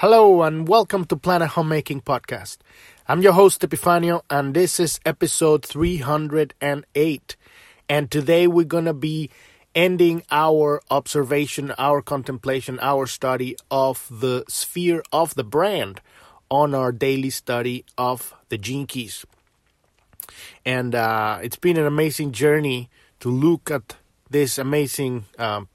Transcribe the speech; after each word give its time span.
Hello 0.00 0.42
and 0.42 0.68
welcome 0.68 1.06
to 1.06 1.16
Planet 1.16 1.48
Homemaking 1.48 2.02
Podcast. 2.02 2.58
I'm 3.08 3.22
your 3.22 3.32
host 3.32 3.62
Epifanio 3.62 4.20
and 4.28 4.52
this 4.52 4.78
is 4.78 5.00
episode 5.06 5.64
308. 5.64 7.36
And 7.88 8.10
today 8.10 8.46
we're 8.46 8.66
going 8.66 8.84
to 8.84 8.92
be 8.92 9.30
ending 9.74 10.22
our 10.30 10.82
observation, 10.90 11.72
our 11.78 12.02
contemplation, 12.02 12.78
our 12.82 13.06
study 13.06 13.56
of 13.70 14.06
the 14.10 14.44
sphere 14.48 15.02
of 15.14 15.34
the 15.34 15.44
brand 15.44 16.02
on 16.50 16.74
our 16.74 16.92
daily 16.92 17.30
study 17.30 17.86
of 17.96 18.34
the 18.50 18.58
Gene 18.58 18.86
Keys. 18.86 19.24
And 20.66 20.94
uh, 20.94 21.38
it's 21.42 21.56
been 21.56 21.78
an 21.78 21.86
amazing 21.86 22.32
journey 22.32 22.90
to 23.20 23.30
look 23.30 23.70
at 23.70 23.96
this 24.28 24.58
amazing 24.58 25.24
um, 25.38 25.68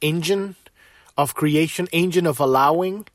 engine 0.00 0.54
of 1.20 1.34
creation, 1.34 1.86
engine 1.92 2.26
of 2.26 2.40
allowing, 2.40 3.06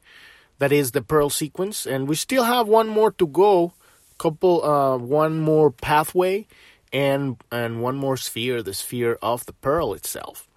that 0.60 0.72
is 0.72 0.92
the 0.92 1.02
pearl 1.02 1.30
sequence, 1.30 1.86
and 1.86 2.08
we 2.08 2.16
still 2.16 2.44
have 2.44 2.68
one 2.68 2.88
more 2.88 3.12
to 3.12 3.28
go, 3.28 3.74
couple, 4.18 4.64
uh, 4.64 4.98
one 4.98 5.40
more 5.40 5.72
pathway, 5.72 6.46
and 6.94 7.38
and 7.52 7.82
one 7.82 7.98
more 7.98 8.18
sphere, 8.18 8.64
the 8.64 8.74
sphere 8.74 9.18
of 9.22 9.46
the 9.46 9.54
pearl 9.54 9.94
itself. 9.94 10.48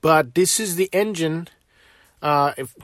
But 0.00 0.34
this 0.34 0.60
is 0.60 0.76
the 0.76 0.90
engine, 0.92 1.48
uh, 2.20 2.52
if, 2.58 2.74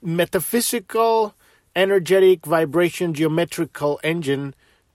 metaphysical, 0.00 1.34
energetic, 1.76 2.46
vibration, 2.46 3.12
geometrical 3.12 4.00
engine 4.02 4.54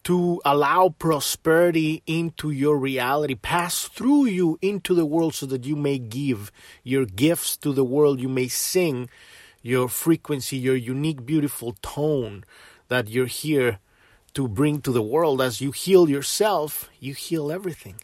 to 0.09 0.41
allow 0.43 0.89
prosperity 0.89 2.01
into 2.07 2.49
your 2.49 2.79
reality, 2.79 3.35
pass 3.35 3.83
through 3.83 4.25
you 4.25 4.57
into 4.59 4.95
the 4.95 5.05
world 5.05 5.35
so 5.35 5.45
that 5.45 5.65
you 5.65 5.75
may 5.75 5.99
give 5.99 6.51
your 6.83 7.05
gifts 7.05 7.55
to 7.55 7.71
the 7.71 7.83
world, 7.83 8.19
you 8.19 8.27
may 8.27 8.47
sing 8.47 9.07
your 9.61 9.87
frequency, 9.87 10.57
your 10.57 10.75
unique, 10.75 11.27
beautiful 11.27 11.75
tone 11.83 12.43
that 12.87 13.07
you're 13.07 13.27
here 13.27 13.77
to 14.33 14.47
bring 14.47 14.81
to 14.81 14.91
the 14.91 15.03
world. 15.03 15.43
As 15.43 15.61
you 15.61 15.69
heal 15.69 16.09
yourself, 16.09 16.89
you 16.99 17.13
heal 17.13 17.51
everything. 17.51 18.01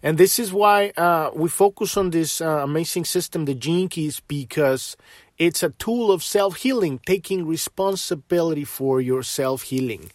And 0.00 0.16
this 0.16 0.38
is 0.38 0.52
why 0.52 0.90
uh, 0.90 1.32
we 1.34 1.48
focus 1.48 1.96
on 1.96 2.10
this 2.10 2.40
uh, 2.40 2.62
amazing 2.62 3.04
system, 3.04 3.46
the 3.46 3.54
Gene 3.56 3.88
Keys, 3.88 4.20
because 4.28 4.96
it's 5.38 5.64
a 5.64 5.70
tool 5.70 6.12
of 6.12 6.22
self 6.22 6.58
healing, 6.58 7.00
taking 7.04 7.48
responsibility 7.48 8.64
for 8.64 9.00
your 9.00 9.24
self 9.24 9.62
healing. 9.62 10.12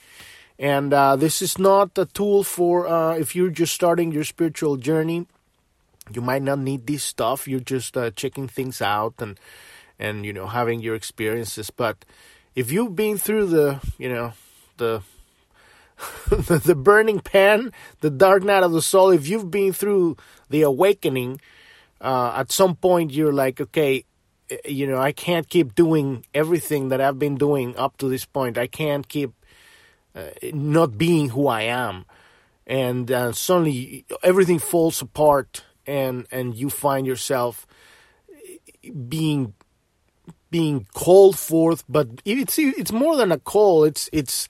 And 0.60 0.94
uh, 0.94 1.16
this 1.16 1.42
is 1.42 1.58
not 1.58 1.98
a 1.98 2.06
tool 2.06 2.44
for 2.44 2.88
uh, 2.88 3.16
if 3.16 3.36
you're 3.36 3.50
just 3.50 3.74
starting 3.74 4.12
your 4.12 4.24
spiritual 4.24 4.78
journey. 4.78 5.28
You 6.14 6.22
might 6.22 6.44
not 6.44 6.60
need 6.60 6.86
this 6.86 7.04
stuff. 7.04 7.48
You're 7.48 7.60
just 7.60 7.98
uh, 7.98 8.12
checking 8.12 8.48
things 8.48 8.82
out 8.82 9.16
and 9.20 9.40
and 9.98 10.26
you 10.26 10.34
know 10.34 10.48
having 10.48 10.82
your 10.82 10.96
experiences. 10.96 11.70
But 11.70 12.06
if 12.56 12.72
you've 12.72 12.96
been 12.96 13.18
through 13.18 13.48
the 13.48 13.80
you 13.98 14.10
know 14.10 14.34
the 14.78 15.02
the 16.30 16.76
burning 16.76 17.20
pan, 17.20 17.72
the 18.02 18.10
dark 18.10 18.44
night 18.44 18.64
of 18.64 18.72
the 18.72 18.82
soul, 18.82 19.12
if 19.12 19.28
you've 19.28 19.52
been 19.52 19.74
through 19.74 20.18
the 20.50 20.62
awakening, 20.62 21.40
uh, 22.02 22.34
at 22.36 22.52
some 22.52 22.76
point 22.76 23.12
you're 23.12 23.34
like, 23.34 23.62
okay, 23.62 24.06
eh, 24.50 24.58
you 24.66 24.88
know, 24.88 24.98
I 24.98 25.12
can't 25.12 25.48
keep 25.48 25.76
doing 25.76 26.26
everything 26.34 26.90
that 26.90 27.02
I've 27.02 27.20
been 27.20 27.36
doing 27.36 27.76
up 27.78 27.98
to 27.98 28.10
this 28.10 28.26
point. 28.26 28.58
I 28.58 28.68
can't 28.68 29.08
keep 29.08 29.32
uh, 30.16 30.30
not 30.54 30.98
being 30.98 31.30
who 31.30 31.48
I 31.48 31.64
am, 31.64 32.06
and 32.68 33.12
uh, 33.12 33.32
suddenly 33.32 34.06
everything 34.22 34.60
falls 34.60 35.02
apart, 35.02 35.64
and 35.88 36.28
and 36.32 36.56
you 36.56 36.70
find 36.70 37.08
yourself 37.08 37.66
being 39.08 39.54
being 40.50 40.86
called 40.94 41.38
forth. 41.38 41.84
But 41.90 42.22
it's 42.26 42.60
it's 42.60 42.92
more 42.92 43.16
than 43.18 43.32
a 43.32 43.40
call. 43.40 43.84
It's 43.84 44.10
it's 44.14 44.48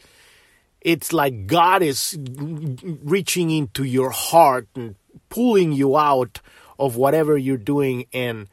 it's 0.81 1.13
like 1.13 1.47
God 1.47 1.81
is 1.81 2.17
reaching 2.19 3.49
into 3.49 3.83
your 3.83 4.09
heart 4.09 4.67
and 4.75 4.95
pulling 5.29 5.71
you 5.71 5.97
out 5.97 6.41
of 6.77 6.97
whatever 6.97 7.37
you're 7.37 7.57
doing, 7.57 8.05
and 8.13 8.47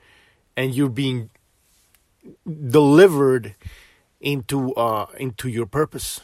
and 0.56 0.74
you're 0.74 0.88
being 0.88 1.30
delivered 2.46 3.56
into 4.20 4.72
uh, 4.74 5.06
into 5.18 5.48
your 5.48 5.66
purpose. 5.66 6.20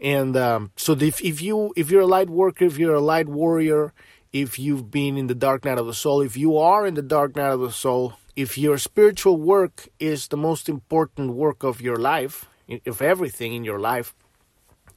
And 0.00 0.36
um, 0.36 0.72
so 0.76 0.92
if 0.92 1.24
if 1.24 1.40
you 1.40 1.72
if 1.76 1.90
you're 1.90 2.02
a 2.02 2.06
light 2.06 2.28
worker, 2.28 2.64
if 2.64 2.78
you're 2.78 2.94
a 2.94 3.00
light 3.00 3.28
warrior, 3.28 3.92
if 4.32 4.58
you've 4.58 4.90
been 4.90 5.16
in 5.16 5.26
the 5.26 5.34
dark 5.34 5.64
night 5.64 5.78
of 5.78 5.86
the 5.86 5.94
soul, 5.94 6.20
if 6.20 6.36
you 6.36 6.58
are 6.58 6.86
in 6.86 6.94
the 6.94 7.02
dark 7.02 7.36
night 7.36 7.52
of 7.52 7.60
the 7.60 7.72
soul, 7.72 8.14
if 8.34 8.58
your 8.58 8.76
spiritual 8.76 9.38
work 9.38 9.88
is 9.98 10.28
the 10.28 10.36
most 10.36 10.68
important 10.68 11.32
work 11.32 11.62
of 11.62 11.80
your 11.80 11.96
life, 11.96 12.46
if 12.68 13.00
everything 13.00 13.54
in 13.54 13.64
your 13.64 13.78
life, 13.78 14.14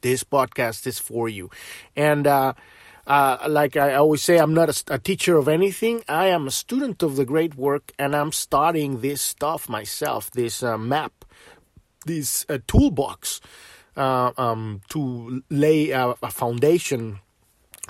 this 0.02 0.24
podcast 0.24 0.86
is 0.86 0.98
for 0.98 1.28
you. 1.28 1.50
And 1.96 2.26
uh, 2.26 2.52
uh, 3.06 3.38
like 3.48 3.76
I 3.76 3.94
always 3.94 4.22
say, 4.22 4.38
I'm 4.38 4.54
not 4.54 4.68
a, 4.68 4.94
a, 4.94 4.98
teacher 4.98 5.36
of 5.36 5.48
anything. 5.48 6.02
I 6.08 6.26
am 6.26 6.46
a 6.46 6.50
student 6.50 7.02
of 7.02 7.16
the 7.16 7.24
great 7.24 7.54
work, 7.54 7.92
and 7.98 8.14
I'm 8.14 8.32
studying 8.32 9.00
this 9.00 9.22
stuff 9.22 9.68
myself. 9.68 10.30
This 10.30 10.62
uh, 10.62 10.76
map, 10.76 11.24
this 12.04 12.44
uh, 12.48 12.58
toolbox 12.66 13.40
uh, 14.00 14.32
um, 14.38 14.80
to 14.88 15.42
lay 15.50 15.90
a, 15.90 16.14
a 16.22 16.30
foundation 16.30 17.20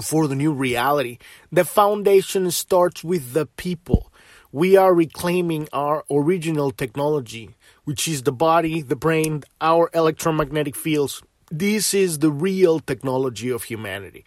for 0.02 0.26
the 0.26 0.34
new 0.34 0.52
reality. 0.52 1.18
The 1.52 1.64
foundation 1.64 2.50
starts 2.50 3.04
with 3.04 3.32
the 3.32 3.46
people. 3.46 4.12
We 4.50 4.76
are 4.76 4.92
reclaiming 4.92 5.68
our 5.72 6.04
original 6.10 6.72
technology, 6.72 7.50
which 7.84 8.08
is 8.08 8.24
the 8.24 8.32
body, 8.32 8.82
the 8.82 8.96
brain, 8.96 9.44
our 9.60 9.88
electromagnetic 9.94 10.74
fields. 10.74 11.22
This 11.48 11.94
is 11.94 12.18
the 12.18 12.32
real 12.32 12.80
technology 12.80 13.48
of 13.48 13.64
humanity. 13.64 14.24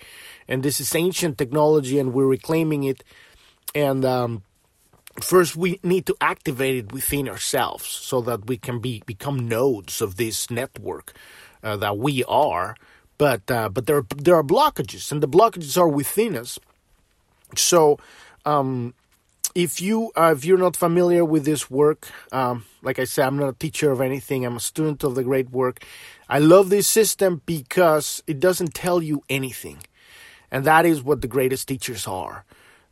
And 0.48 0.64
this 0.64 0.80
is 0.80 0.96
ancient 0.96 1.38
technology, 1.38 2.00
and 2.00 2.14
we're 2.14 2.28
reclaiming 2.28 2.86
it. 2.86 3.04
And 3.76 4.06
um, 4.06 4.44
first, 5.22 5.58
we 5.58 5.82
need 5.84 6.06
to 6.06 6.16
activate 6.22 6.76
it 6.76 6.94
within 6.94 7.28
ourselves 7.28 7.88
so 7.88 8.22
that 8.22 8.48
we 8.48 8.56
can 8.56 8.80
be 8.80 9.04
become 9.06 9.50
nodes 9.50 10.02
of 10.02 10.16
this 10.16 10.50
network 10.50 11.14
uh, 11.64 11.78
that 11.78 11.98
we 11.98 12.24
are, 12.26 12.76
but 13.18 13.50
uh, 13.50 13.70
but 13.70 13.86
there 13.86 14.04
there 14.16 14.36
are 14.36 14.44
blockages, 14.44 15.12
and 15.12 15.22
the 15.22 15.28
blockages 15.28 15.78
are 15.78 15.88
within 15.88 16.36
us. 16.36 16.60
So, 17.56 18.00
um, 18.46 18.94
if 19.56 19.82
you 19.82 20.12
uh, 20.16 20.34
if 20.36 20.46
you're 20.46 20.58
not 20.58 20.76
familiar 20.76 21.24
with 21.24 21.46
this 21.46 21.70
work, 21.70 22.10
um, 22.32 22.66
like 22.82 23.00
I 23.00 23.06
said, 23.06 23.28
I'm 23.28 23.38
not 23.38 23.50
a 23.50 23.54
teacher 23.54 23.92
of 23.92 24.02
anything. 24.02 24.46
I'm 24.46 24.58
a 24.58 24.60
student 24.60 25.04
of 25.04 25.16
the 25.16 25.24
great 25.24 25.52
work. 25.52 25.84
I 26.28 26.40
love 26.40 26.70
this 26.70 26.88
system 26.88 27.42
because 27.46 28.24
it 28.28 28.40
doesn't 28.40 28.74
tell 28.74 29.02
you 29.02 29.24
anything, 29.30 29.84
and 30.52 30.66
that 30.66 30.86
is 30.86 31.04
what 31.04 31.22
the 31.22 31.28
greatest 31.28 31.68
teachers 31.68 32.08
are. 32.08 32.46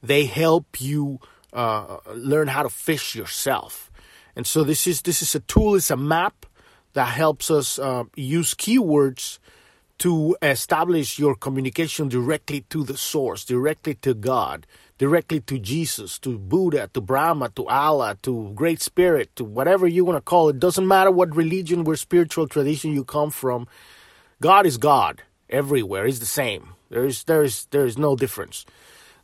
They 0.03 0.25
help 0.25 0.79
you 0.79 1.19
uh, 1.53 1.97
learn 2.13 2.47
how 2.47 2.63
to 2.63 2.69
fish 2.69 3.15
yourself, 3.15 3.91
and 4.35 4.45
so 4.45 4.63
this 4.63 4.87
is 4.87 5.01
this 5.01 5.21
is 5.21 5.35
a 5.35 5.39
tool. 5.41 5.75
It's 5.75 5.91
a 5.91 5.97
map 5.97 6.45
that 6.93 7.09
helps 7.09 7.49
us 7.51 7.79
uh, 7.79 8.03
use 8.15 8.53
keywords 8.53 9.39
to 9.99 10.35
establish 10.41 11.19
your 11.19 11.35
communication 11.35 12.09
directly 12.09 12.61
to 12.69 12.83
the 12.83 12.97
source, 12.97 13.45
directly 13.45 13.93
to 13.93 14.15
God, 14.15 14.65
directly 14.97 15.39
to 15.41 15.59
Jesus, 15.59 16.17
to 16.17 16.39
Buddha, 16.39 16.89
to 16.95 17.01
Brahma, 17.01 17.49
to 17.49 17.67
Allah, 17.67 18.17
to 18.23 18.51
Great 18.55 18.81
Spirit, 18.81 19.29
to 19.35 19.43
whatever 19.43 19.87
you 19.87 20.03
want 20.03 20.17
to 20.17 20.21
call 20.21 20.49
it. 20.49 20.59
Doesn't 20.59 20.87
matter 20.87 21.11
what 21.11 21.35
religion 21.35 21.85
or 21.85 21.95
spiritual 21.95 22.47
tradition 22.47 22.93
you 22.93 23.03
come 23.03 23.29
from. 23.29 23.67
God 24.41 24.65
is 24.65 24.77
God 24.77 25.21
everywhere. 25.51 26.07
He's 26.07 26.19
the 26.19 26.25
same. 26.25 26.73
There 26.89 27.05
is 27.05 27.23
there 27.25 27.43
is 27.43 27.67
there 27.69 27.85
is 27.85 27.97
no 27.97 28.15
difference. 28.15 28.65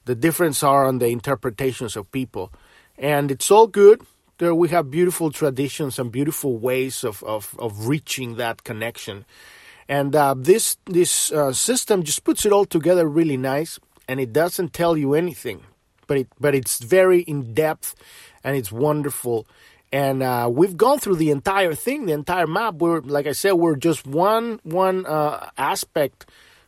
The 0.06 0.14
difference 0.16 0.62
are 0.62 0.86
on 0.86 1.00
the 1.00 1.08
interpretations 1.08 1.96
of 1.98 2.12
people, 2.12 2.54
and 3.00 3.32
it's 3.32 3.50
all 3.50 3.66
good 3.66 4.04
there 4.38 4.54
we 4.54 4.70
have 4.70 4.92
beautiful 4.92 5.32
traditions 5.32 5.98
and 6.00 6.12
beautiful 6.12 6.58
ways 6.58 7.04
of, 7.04 7.24
of, 7.24 7.56
of 7.60 7.88
reaching 7.88 8.36
that 8.36 8.64
connection. 8.64 9.26
And 9.90 10.16
uh, 10.16 10.36
this 10.38 10.78
this 10.86 11.32
uh, 11.32 11.54
system 11.54 12.04
just 12.04 12.24
puts 12.24 12.46
it 12.46 12.52
all 12.52 12.66
together 12.66 13.08
really 13.08 13.38
nice, 13.38 13.80
and 14.08 14.20
it 14.20 14.34
doesn't 14.34 14.74
tell 14.74 14.98
you 14.98 15.14
anything, 15.14 15.62
but 16.08 16.18
it 16.18 16.28
but 16.40 16.54
it's 16.54 16.80
very 16.80 17.22
in 17.22 17.54
depth, 17.54 17.96
and 18.44 18.58
it's 18.58 18.72
wonderful. 18.72 19.48
And 19.94 20.22
uh, 20.22 20.50
we've 20.52 20.76
gone 20.76 21.00
through 21.00 21.16
the 21.16 21.32
entire 21.32 21.74
thing, 21.74 22.06
the 22.06 22.12
entire 22.12 22.48
map. 22.48 22.76
We're 22.76 23.00
like 23.00 23.28
I 23.28 23.32
said, 23.32 23.54
we're 23.54 23.78
just 23.78 24.06
one 24.06 24.60
one 24.64 25.06
uh, 25.06 25.52
aspect 25.58 26.26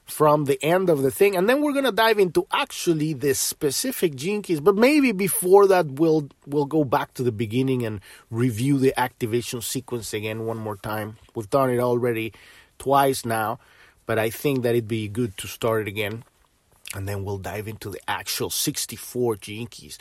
from 0.10 0.46
the 0.46 0.62
end 0.64 0.90
of 0.90 1.02
the 1.02 1.12
thing. 1.12 1.36
And 1.36 1.48
then 1.48 1.62
we're 1.62 1.74
gonna 1.74 1.92
dive 1.92 2.20
into 2.20 2.46
actually 2.52 3.14
the 3.14 3.34
specific 3.34 4.18
keys. 4.18 4.60
But 4.60 4.76
maybe 4.76 5.12
before 5.12 5.68
that 5.68 5.86
we'll 5.88 6.30
we'll 6.46 6.66
go 6.66 6.84
back 6.84 7.14
to 7.16 7.24
the 7.24 7.32
beginning 7.32 7.86
and 7.86 8.02
review 8.30 8.78
the 8.78 8.98
activation 9.00 9.62
sequence 9.62 10.14
again 10.14 10.46
one 10.46 10.58
more 10.58 10.78
time. 10.78 11.18
We've 11.36 11.50
done 11.50 11.70
it 11.70 11.80
already 11.80 12.34
twice 12.78 13.26
now, 13.26 13.60
but 14.06 14.18
I 14.18 14.30
think 14.30 14.64
that 14.64 14.76
it'd 14.76 14.88
be 14.88 15.08
good 15.08 15.38
to 15.38 15.48
start 15.48 15.82
it 15.82 15.88
again. 15.88 16.24
And 16.96 17.08
then 17.08 17.24
we'll 17.24 17.38
dive 17.38 17.68
into 17.68 17.90
the 17.92 18.00
actual 18.08 18.50
64 18.50 19.36
Gene 19.36 19.68
Keys. 19.68 20.00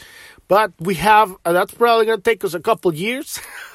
But 0.49 0.73
we 0.79 0.95
have, 0.95 1.37
uh, 1.45 1.53
that's 1.53 1.75
probably 1.75 2.07
going 2.07 2.19
to 2.19 2.23
take 2.23 2.45
us 2.45 2.55
a 2.55 2.61
couple 2.61 2.95
years. 2.95 3.39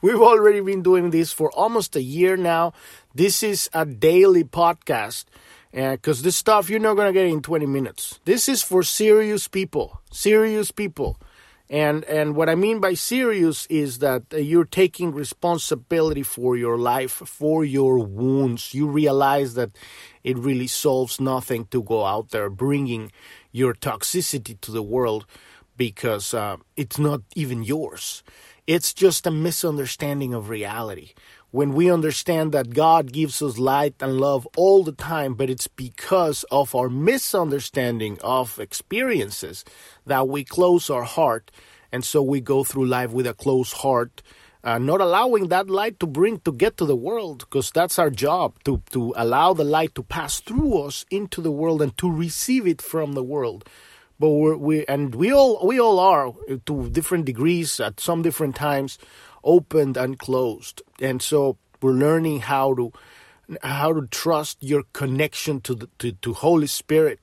We've 0.00 0.20
already 0.20 0.60
been 0.60 0.82
doing 0.82 1.10
this 1.10 1.30
for 1.30 1.52
almost 1.52 1.94
a 1.94 2.02
year 2.02 2.38
now. 2.38 2.72
This 3.14 3.42
is 3.42 3.68
a 3.74 3.84
daily 3.84 4.44
podcast 4.44 5.26
because 5.72 6.20
uh, 6.20 6.24
this 6.24 6.36
stuff 6.36 6.70
you're 6.70 6.80
not 6.80 6.94
going 6.94 7.08
to 7.08 7.12
get 7.12 7.26
in 7.26 7.42
20 7.42 7.66
minutes. 7.66 8.20
This 8.24 8.48
is 8.48 8.62
for 8.62 8.82
serious 8.82 9.46
people, 9.48 10.00
serious 10.10 10.70
people. 10.70 11.18
And 11.72 12.04
and 12.04 12.36
what 12.36 12.50
I 12.50 12.54
mean 12.54 12.80
by 12.80 12.92
serious 12.92 13.64
is 13.70 14.00
that 14.00 14.24
you're 14.30 14.66
taking 14.66 15.10
responsibility 15.14 16.22
for 16.22 16.54
your 16.54 16.76
life, 16.76 17.12
for 17.12 17.64
your 17.64 17.98
wounds. 17.98 18.74
You 18.74 18.86
realize 18.86 19.54
that 19.54 19.70
it 20.22 20.36
really 20.36 20.66
solves 20.66 21.18
nothing 21.18 21.64
to 21.70 21.82
go 21.82 22.04
out 22.04 22.28
there 22.28 22.50
bringing 22.50 23.10
your 23.52 23.72
toxicity 23.72 24.60
to 24.60 24.70
the 24.70 24.82
world 24.82 25.24
because 25.78 26.34
uh, 26.34 26.58
it's 26.76 26.98
not 26.98 27.22
even 27.34 27.62
yours. 27.62 28.22
It's 28.66 28.92
just 28.92 29.26
a 29.26 29.30
misunderstanding 29.30 30.34
of 30.34 30.50
reality. 30.50 31.14
When 31.52 31.72
we 31.74 31.90
understand 31.90 32.50
that 32.52 32.74
God 32.74 33.12
gives 33.12 33.40
us 33.40 33.58
light 33.58 33.94
and 34.00 34.18
love 34.18 34.48
all 34.56 34.82
the 34.82 34.92
time, 34.92 35.34
but 35.34 35.48
it's 35.48 35.68
because 35.68 36.44
of 36.50 36.74
our 36.74 36.88
misunderstanding 36.88 38.18
of 38.24 38.58
experiences 38.58 39.64
that 40.04 40.26
we 40.28 40.44
close 40.44 40.90
our 40.90 41.04
heart. 41.04 41.50
And 41.92 42.04
so 42.04 42.22
we 42.22 42.40
go 42.40 42.64
through 42.64 42.86
life 42.86 43.10
with 43.12 43.26
a 43.26 43.34
closed 43.34 43.74
heart 43.74 44.22
uh, 44.64 44.78
not 44.78 45.00
allowing 45.00 45.48
that 45.48 45.68
light 45.68 45.98
to 46.00 46.06
bring 46.06 46.38
to 46.40 46.52
get 46.52 46.76
to 46.76 46.84
the 46.84 46.96
world 46.96 47.40
because 47.40 47.70
that's 47.70 47.98
our 47.98 48.10
job 48.10 48.54
to 48.64 48.80
to 48.90 49.12
allow 49.16 49.52
the 49.52 49.64
light 49.64 49.94
to 49.94 50.02
pass 50.02 50.40
through 50.40 50.78
us 50.78 51.04
into 51.10 51.40
the 51.40 51.50
world 51.50 51.82
and 51.82 51.96
to 51.98 52.10
receive 52.10 52.66
it 52.66 52.80
from 52.80 53.14
the 53.14 53.24
world. 53.24 53.68
But 54.18 54.28
we're, 54.28 54.56
we 54.56 54.86
and 54.86 55.14
we 55.14 55.32
all 55.32 55.66
we 55.66 55.80
all 55.80 55.98
are 55.98 56.32
to 56.66 56.88
different 56.90 57.24
degrees 57.24 57.80
at 57.80 57.98
some 57.98 58.22
different 58.22 58.54
times 58.54 58.98
opened 59.44 59.96
and 59.96 60.18
closed. 60.18 60.82
And 61.00 61.22
so 61.22 61.56
we're 61.80 61.92
learning 61.92 62.40
how 62.40 62.74
to 62.74 62.92
how 63.62 63.92
to 63.92 64.06
trust 64.06 64.58
your 64.60 64.84
connection 64.92 65.60
to 65.62 65.74
the 65.74 65.88
to, 65.98 66.12
to 66.12 66.32
holy 66.32 66.66
spirit 66.68 67.18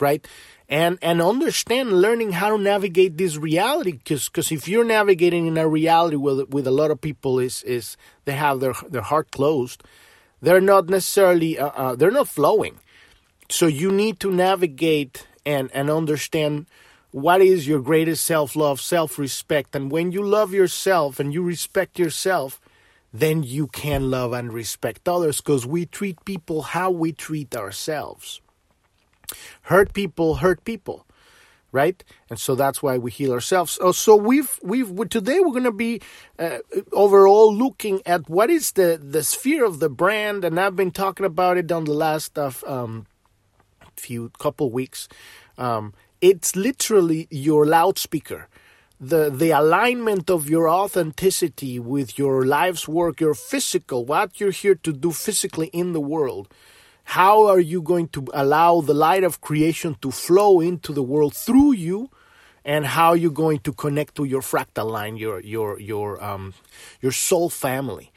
right? 0.00 0.28
And 0.68 0.96
and 1.02 1.20
understand 1.20 2.00
learning 2.00 2.30
how 2.32 2.56
to 2.56 2.62
navigate 2.62 3.16
this 3.16 3.36
reality 3.36 3.92
because 3.92 4.28
because 4.28 4.52
if 4.52 4.68
you're 4.68 4.84
navigating 4.84 5.46
in 5.46 5.58
a 5.58 5.66
reality 5.66 6.16
with 6.16 6.48
with 6.50 6.68
a 6.68 6.70
lot 6.70 6.92
of 6.92 7.00
people 7.00 7.40
is 7.40 7.64
is 7.64 7.96
they 8.24 8.34
have 8.34 8.60
their 8.60 8.74
their 8.88 9.02
heart 9.02 9.32
closed 9.32 9.82
they're 10.40 10.60
not 10.60 10.88
necessarily 10.88 11.58
uh, 11.58 11.68
uh, 11.68 11.94
they're 11.96 12.10
not 12.10 12.28
flowing. 12.28 12.78
So 13.50 13.66
you 13.66 13.90
need 13.90 14.20
to 14.20 14.30
navigate 14.30 15.26
and 15.44 15.70
and 15.72 15.90
understand 15.90 16.66
what 17.10 17.40
is 17.40 17.66
your 17.66 17.80
greatest 17.80 18.24
self-love 18.24 18.80
self-respect? 18.80 19.74
And 19.74 19.90
when 19.90 20.12
you 20.12 20.22
love 20.22 20.52
yourself 20.52 21.18
and 21.18 21.32
you 21.32 21.42
respect 21.42 21.98
yourself 21.98 22.60
then 23.12 23.42
you 23.42 23.66
can 23.66 24.10
love 24.10 24.32
and 24.32 24.52
respect 24.52 25.08
others 25.08 25.40
because 25.40 25.66
we 25.66 25.86
treat 25.86 26.22
people 26.24 26.60
how 26.60 26.90
we 26.90 27.12
treat 27.12 27.56
ourselves. 27.56 28.40
Hurt 29.62 29.92
people 29.94 30.36
hurt 30.36 30.64
people 30.64 31.04
right? 31.70 32.02
And 32.30 32.38
so 32.38 32.54
that's 32.54 32.82
why 32.82 32.96
we 32.96 33.10
heal 33.10 33.30
ourselves. 33.30 33.78
Oh, 33.82 33.92
so 33.92 34.16
we've 34.16 34.58
we've 34.62 35.08
today 35.10 35.40
we're 35.40 35.50
going 35.50 35.64
to 35.64 35.70
be 35.70 36.00
uh, 36.38 36.58
overall 36.92 37.54
looking 37.54 38.00
at 38.06 38.28
what 38.28 38.48
is 38.48 38.72
the 38.72 38.98
the 39.02 39.22
sphere 39.22 39.66
of 39.66 39.78
the 39.78 39.90
brand 39.90 40.46
and 40.46 40.58
i've 40.58 40.76
been 40.76 40.90
talking 40.90 41.26
about 41.26 41.58
it 41.58 41.70
on 41.70 41.84
the 41.84 41.92
last 41.92 42.38
um, 42.38 43.06
few 43.96 44.30
couple 44.38 44.70
weeks. 44.70 45.08
Um, 45.58 45.92
it's 46.20 46.56
literally 46.56 47.28
your 47.30 47.66
loudspeaker. 47.66 48.48
The 49.00 49.30
the 49.30 49.50
alignment 49.50 50.28
of 50.28 50.50
your 50.50 50.68
authenticity 50.68 51.78
with 51.78 52.18
your 52.18 52.44
life's 52.44 52.88
work 52.88 53.20
your 53.20 53.34
physical 53.34 54.04
what 54.04 54.40
you're 54.40 54.50
here 54.50 54.74
to 54.74 54.92
do 54.92 55.12
physically 55.12 55.68
in 55.68 55.92
the 55.92 56.00
world. 56.00 56.52
How 57.04 57.46
are 57.46 57.60
you 57.60 57.80
going 57.80 58.08
to 58.08 58.26
allow 58.34 58.80
the 58.80 58.94
light 58.94 59.24
of 59.24 59.40
creation 59.40 59.96
to 60.02 60.10
flow 60.10 60.60
into 60.60 60.92
the 60.92 61.02
world 61.02 61.34
through 61.34 61.72
you? 61.72 62.10
And 62.64 62.84
how 62.84 63.10
are 63.10 63.16
you're 63.16 63.30
going 63.30 63.60
to 63.60 63.72
connect 63.72 64.16
to 64.16 64.24
your 64.24 64.42
fractal 64.42 64.90
line, 64.90 65.16
your 65.16 65.40
your 65.40 65.78
your 65.80 66.22
um 66.22 66.52
your 67.00 67.12
soul 67.12 67.48
family, 67.48 68.12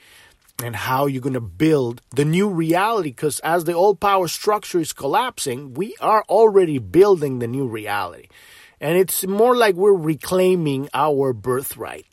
and 0.64 0.76
how 0.76 1.06
you're 1.06 1.22
going 1.22 1.34
to 1.34 1.42
build 1.42 2.02
the 2.12 2.26
new 2.26 2.50
reality. 2.50 3.10
Because 3.10 3.40
as 3.40 3.64
the 3.64 3.74
old 3.74 4.00
power 4.00 4.28
structure 4.28 4.80
is 4.80 4.94
collapsing, 4.94 5.74
we 5.74 5.96
are 6.00 6.24
already 6.30 6.80
building 6.80 7.40
the 7.40 7.48
new 7.48 7.68
reality, 7.68 8.28
and 8.80 8.98
it's 8.98 9.26
more 9.26 9.56
like 9.56 9.76
we're 9.76 9.94
reclaiming 9.94 10.90
our 10.94 11.34
birthright. 11.34 12.06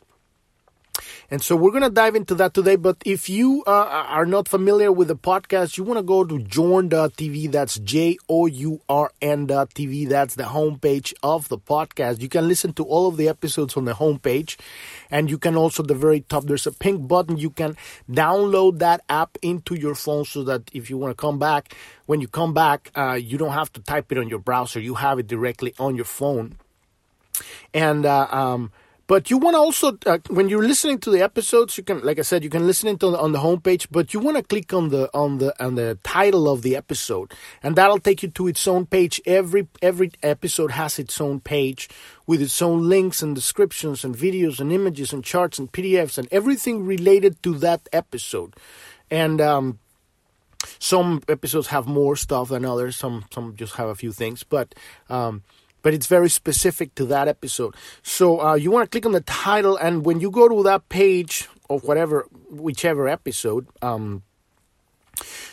And 1.31 1.41
so 1.41 1.55
we're 1.55 1.71
going 1.71 1.83
to 1.83 1.89
dive 1.89 2.15
into 2.15 2.35
that 2.35 2.53
today. 2.53 2.75
But 2.75 2.97
if 3.05 3.29
you 3.29 3.63
uh, 3.67 3.71
are 3.71 4.25
not 4.25 4.47
familiar 4.47 4.91
with 4.91 5.07
the 5.07 5.15
podcast, 5.15 5.77
you 5.77 5.83
want 5.83 5.97
to 5.97 6.03
go 6.03 6.23
to 6.23 6.39
journ.tv. 6.39 7.51
That's 7.51 7.79
J 7.79 8.17
O 8.27 8.45
U 8.45 8.81
R 8.89 9.11
N.tv. 9.21 10.09
That's 10.09 10.35
the 10.35 10.43
homepage 10.43 11.13
of 11.21 11.49
the 11.49 11.57
podcast. 11.57 12.21
You 12.21 12.29
can 12.29 12.47
listen 12.47 12.73
to 12.73 12.83
all 12.83 13.07
of 13.07 13.17
the 13.17 13.27
episodes 13.27 13.77
on 13.77 13.85
the 13.85 13.93
homepage. 13.93 14.57
And 15.11 15.29
you 15.29 15.37
can 15.37 15.55
also, 15.55 15.83
the 15.83 15.95
very 15.95 16.21
top, 16.21 16.45
there's 16.45 16.67
a 16.67 16.71
pink 16.71 17.07
button. 17.07 17.37
You 17.37 17.49
can 17.49 17.75
download 18.09 18.79
that 18.79 19.01
app 19.09 19.37
into 19.41 19.75
your 19.75 19.95
phone 19.95 20.25
so 20.25 20.43
that 20.43 20.69
if 20.73 20.89
you 20.89 20.97
want 20.97 21.11
to 21.11 21.21
come 21.21 21.39
back, 21.39 21.75
when 22.05 22.21
you 22.21 22.27
come 22.27 22.53
back, 22.53 22.91
uh, 22.95 23.13
you 23.13 23.37
don't 23.37 23.53
have 23.53 23.71
to 23.73 23.81
type 23.81 24.11
it 24.11 24.17
on 24.17 24.29
your 24.29 24.39
browser. 24.39 24.79
You 24.79 24.95
have 24.95 25.19
it 25.19 25.27
directly 25.27 25.73
on 25.79 25.95
your 25.95 26.05
phone. 26.05 26.57
And, 27.73 28.05
uh, 28.05 28.27
um, 28.31 28.71
but 29.09 29.31
you 29.31 29.39
want 29.39 29.55
to 29.55 29.57
also, 29.57 29.97
uh, 30.05 30.19
when 30.29 30.49
you're 30.49 30.67
listening 30.67 30.99
to 30.99 31.09
the 31.09 31.23
episodes, 31.23 31.75
you 31.79 31.83
can, 31.83 31.99
like 32.01 32.19
I 32.19 32.21
said, 32.21 32.43
you 32.43 32.49
can 32.51 32.67
listen 32.67 32.95
to 32.99 33.09
the, 33.09 33.19
on 33.19 33.31
the 33.31 33.39
homepage. 33.39 33.87
But 33.89 34.13
you 34.13 34.19
want 34.19 34.37
to 34.37 34.43
click 34.43 34.71
on 34.71 34.89
the 34.89 35.09
on 35.17 35.39
the 35.39 35.51
on 35.59 35.73
the 35.73 35.97
title 36.03 36.47
of 36.47 36.61
the 36.61 36.75
episode, 36.75 37.33
and 37.63 37.75
that'll 37.75 37.97
take 37.97 38.21
you 38.21 38.29
to 38.29 38.47
its 38.47 38.67
own 38.67 38.85
page. 38.85 39.19
Every 39.25 39.67
every 39.81 40.11
episode 40.21 40.69
has 40.69 40.99
its 40.99 41.19
own 41.19 41.39
page 41.39 41.89
with 42.27 42.39
its 42.39 42.61
own 42.61 42.87
links 42.87 43.23
and 43.23 43.33
descriptions 43.33 44.05
and 44.05 44.15
videos 44.15 44.59
and 44.59 44.71
images 44.71 45.11
and 45.11 45.23
charts 45.23 45.57
and 45.57 45.71
PDFs 45.71 46.19
and 46.19 46.27
everything 46.31 46.85
related 46.85 47.41
to 47.41 47.55
that 47.55 47.89
episode. 47.91 48.55
And 49.09 49.41
um, 49.41 49.79
some 50.77 51.23
episodes 51.27 51.69
have 51.69 51.87
more 51.87 52.15
stuff 52.15 52.49
than 52.49 52.63
others. 52.63 52.95
Some 52.95 53.25
some 53.33 53.55
just 53.55 53.73
have 53.77 53.89
a 53.89 53.95
few 53.95 54.11
things, 54.11 54.43
but. 54.43 54.75
Um, 55.09 55.41
but 55.81 55.93
it's 55.93 56.07
very 56.07 56.29
specific 56.29 56.95
to 56.95 57.05
that 57.05 57.27
episode. 57.27 57.75
So 58.03 58.41
uh, 58.41 58.55
you 58.55 58.71
want 58.71 58.85
to 58.85 58.89
click 58.89 59.05
on 59.05 59.11
the 59.11 59.21
title, 59.21 59.77
and 59.77 60.05
when 60.05 60.19
you 60.19 60.31
go 60.31 60.47
to 60.47 60.63
that 60.63 60.89
page 60.89 61.47
of 61.69 61.83
whatever, 61.83 62.27
whichever 62.49 63.07
episode, 63.07 63.67
um, 63.81 64.23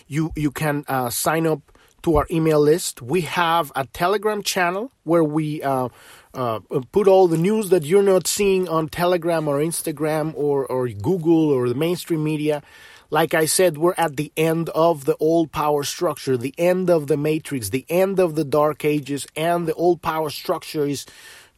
you 0.06 0.32
you 0.36 0.50
can 0.50 0.84
uh, 0.88 1.10
sign 1.10 1.46
up 1.46 1.60
to 2.02 2.16
our 2.16 2.26
email 2.30 2.60
list. 2.60 3.02
We 3.02 3.22
have 3.22 3.72
a 3.74 3.84
Telegram 3.86 4.42
channel 4.42 4.92
where 5.02 5.24
we 5.24 5.60
uh, 5.62 5.88
uh, 6.34 6.60
put 6.92 7.08
all 7.08 7.26
the 7.26 7.36
news 7.36 7.70
that 7.70 7.84
you're 7.84 8.02
not 8.02 8.28
seeing 8.28 8.68
on 8.68 8.88
Telegram 8.88 9.48
or 9.48 9.58
Instagram 9.58 10.32
or 10.36 10.66
or 10.66 10.88
Google 10.88 11.50
or 11.50 11.68
the 11.68 11.74
mainstream 11.74 12.22
media. 12.22 12.62
Like 13.10 13.34
I 13.34 13.44
said, 13.44 13.78
we're 13.78 13.94
at 13.96 14.16
the 14.16 14.32
end 14.36 14.68
of 14.70 15.04
the 15.04 15.16
old 15.18 15.52
power 15.52 15.84
structure, 15.84 16.36
the 16.36 16.54
end 16.58 16.90
of 16.90 17.06
the 17.06 17.16
matrix, 17.16 17.70
the 17.70 17.86
end 17.88 18.18
of 18.18 18.34
the 18.34 18.44
dark 18.44 18.84
ages, 18.84 19.26
and 19.36 19.66
the 19.66 19.74
old 19.74 20.02
power 20.02 20.30
structure 20.30 20.86
is 20.86 21.06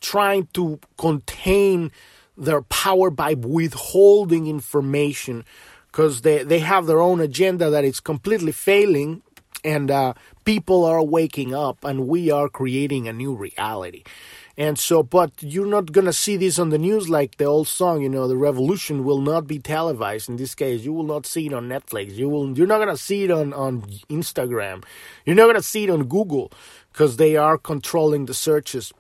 trying 0.00 0.48
to 0.54 0.78
contain 0.96 1.90
their 2.36 2.62
power 2.62 3.10
by 3.10 3.34
withholding 3.34 4.46
information 4.46 5.44
because 5.90 6.20
they, 6.20 6.44
they 6.44 6.60
have 6.60 6.86
their 6.86 7.00
own 7.00 7.20
agenda 7.20 7.70
that 7.70 7.84
is 7.84 7.98
completely 7.98 8.52
failing 8.52 9.22
and 9.64 9.90
uh, 9.90 10.14
people 10.44 10.84
are 10.84 11.02
waking 11.02 11.54
up 11.54 11.84
and 11.84 12.06
we 12.06 12.30
are 12.30 12.48
creating 12.48 13.08
a 13.08 13.12
new 13.12 13.34
reality 13.34 14.04
and 14.58 14.76
so, 14.76 15.04
but 15.04 15.30
you're 15.40 15.68
not 15.68 15.92
going 15.92 16.06
to 16.06 16.12
see 16.12 16.36
this 16.36 16.58
on 16.58 16.70
the 16.70 16.78
news 16.78 17.08
like 17.08 17.36
the 17.36 17.44
old 17.44 17.68
song, 17.68 18.02
you 18.02 18.08
know, 18.08 18.26
the 18.26 18.36
revolution 18.36 19.04
will 19.04 19.20
not 19.20 19.46
be 19.46 19.60
televised. 19.60 20.28
In 20.28 20.34
this 20.34 20.56
case, 20.56 20.84
you 20.84 20.92
will 20.92 21.04
not 21.04 21.26
see 21.26 21.46
it 21.46 21.52
on 21.52 21.68
Netflix. 21.68 22.16
You 22.16 22.28
will, 22.28 22.58
you're 22.58 22.66
not 22.66 22.78
going 22.78 22.88
to 22.88 22.96
see 22.96 23.22
it 23.22 23.30
on, 23.30 23.52
on 23.52 23.82
Instagram. 24.10 24.82
You're 25.24 25.36
not 25.36 25.44
going 25.44 25.54
to 25.54 25.62
see 25.62 25.84
it 25.84 25.90
on 25.90 26.08
Google 26.08 26.50
because 26.92 27.18
they 27.18 27.36
are 27.36 27.56
controlling 27.56 28.26
the 28.26 28.34
searches. 28.34 28.92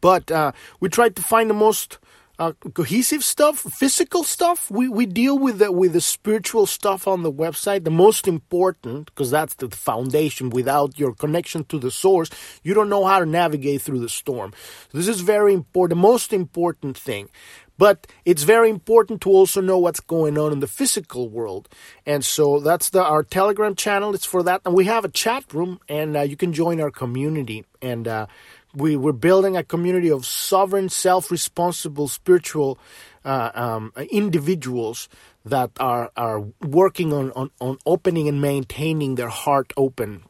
But 0.00 0.32
uh, 0.32 0.50
we 0.80 0.88
tried 0.88 1.14
to 1.16 1.22
find 1.22 1.48
the 1.48 1.54
most 1.54 1.98
uh, 2.38 2.52
cohesive 2.72 3.22
stuff, 3.22 3.60
physical 3.60 4.24
stuff. 4.24 4.70
We 4.70 4.88
we 4.88 5.06
deal 5.06 5.38
with 5.38 5.58
the 5.58 5.70
with 5.70 5.92
the 5.92 6.00
spiritual 6.00 6.66
stuff 6.66 7.06
on 7.06 7.22
the 7.22 7.32
website. 7.32 7.84
The 7.84 7.90
most 7.90 8.26
important, 8.26 9.06
because 9.06 9.30
that's 9.30 9.54
the 9.54 9.70
foundation. 9.70 10.50
Without 10.50 10.98
your 10.98 11.14
connection 11.14 11.64
to 11.64 11.78
the 11.78 11.90
source, 11.90 12.30
you 12.62 12.74
don't 12.74 12.88
know 12.88 13.04
how 13.04 13.20
to 13.20 13.26
navigate 13.26 13.82
through 13.82 14.00
the 14.00 14.08
storm. 14.08 14.52
This 14.92 15.08
is 15.08 15.20
very 15.20 15.54
important. 15.54 15.96
The 15.96 16.02
most 16.02 16.32
important 16.32 16.98
thing. 16.98 17.28
But 17.76 18.06
it's 18.24 18.44
very 18.44 18.70
important 18.70 19.20
to 19.22 19.30
also 19.30 19.60
know 19.60 19.78
what's 19.78 19.98
going 20.00 20.38
on 20.38 20.52
in 20.52 20.60
the 20.60 20.68
physical 20.68 21.28
world. 21.28 21.68
And 22.06 22.24
so 22.24 22.60
that's 22.60 22.90
the 22.90 23.02
our 23.02 23.24
Telegram 23.24 23.74
channel. 23.74 24.14
It's 24.14 24.24
for 24.24 24.42
that. 24.44 24.60
And 24.64 24.74
we 24.74 24.84
have 24.84 25.04
a 25.04 25.08
chat 25.08 25.52
room, 25.52 25.80
and 25.88 26.16
uh, 26.16 26.20
you 26.20 26.36
can 26.36 26.52
join 26.52 26.80
our 26.80 26.90
community. 26.90 27.64
And 27.82 28.06
uh, 28.06 28.26
we, 28.74 28.96
we're 28.96 29.12
building 29.12 29.56
a 29.56 29.64
community 29.64 30.10
of 30.10 30.26
sovereign, 30.26 30.88
self 30.88 31.30
responsible, 31.30 32.08
spiritual 32.08 32.78
uh, 33.24 33.50
um, 33.54 33.92
individuals 34.10 35.08
that 35.44 35.70
are, 35.78 36.10
are 36.16 36.40
working 36.62 37.12
on, 37.12 37.30
on, 37.32 37.50
on 37.60 37.78
opening 37.86 38.28
and 38.28 38.40
maintaining 38.40 39.14
their 39.14 39.28
heart 39.28 39.72
open 39.76 40.24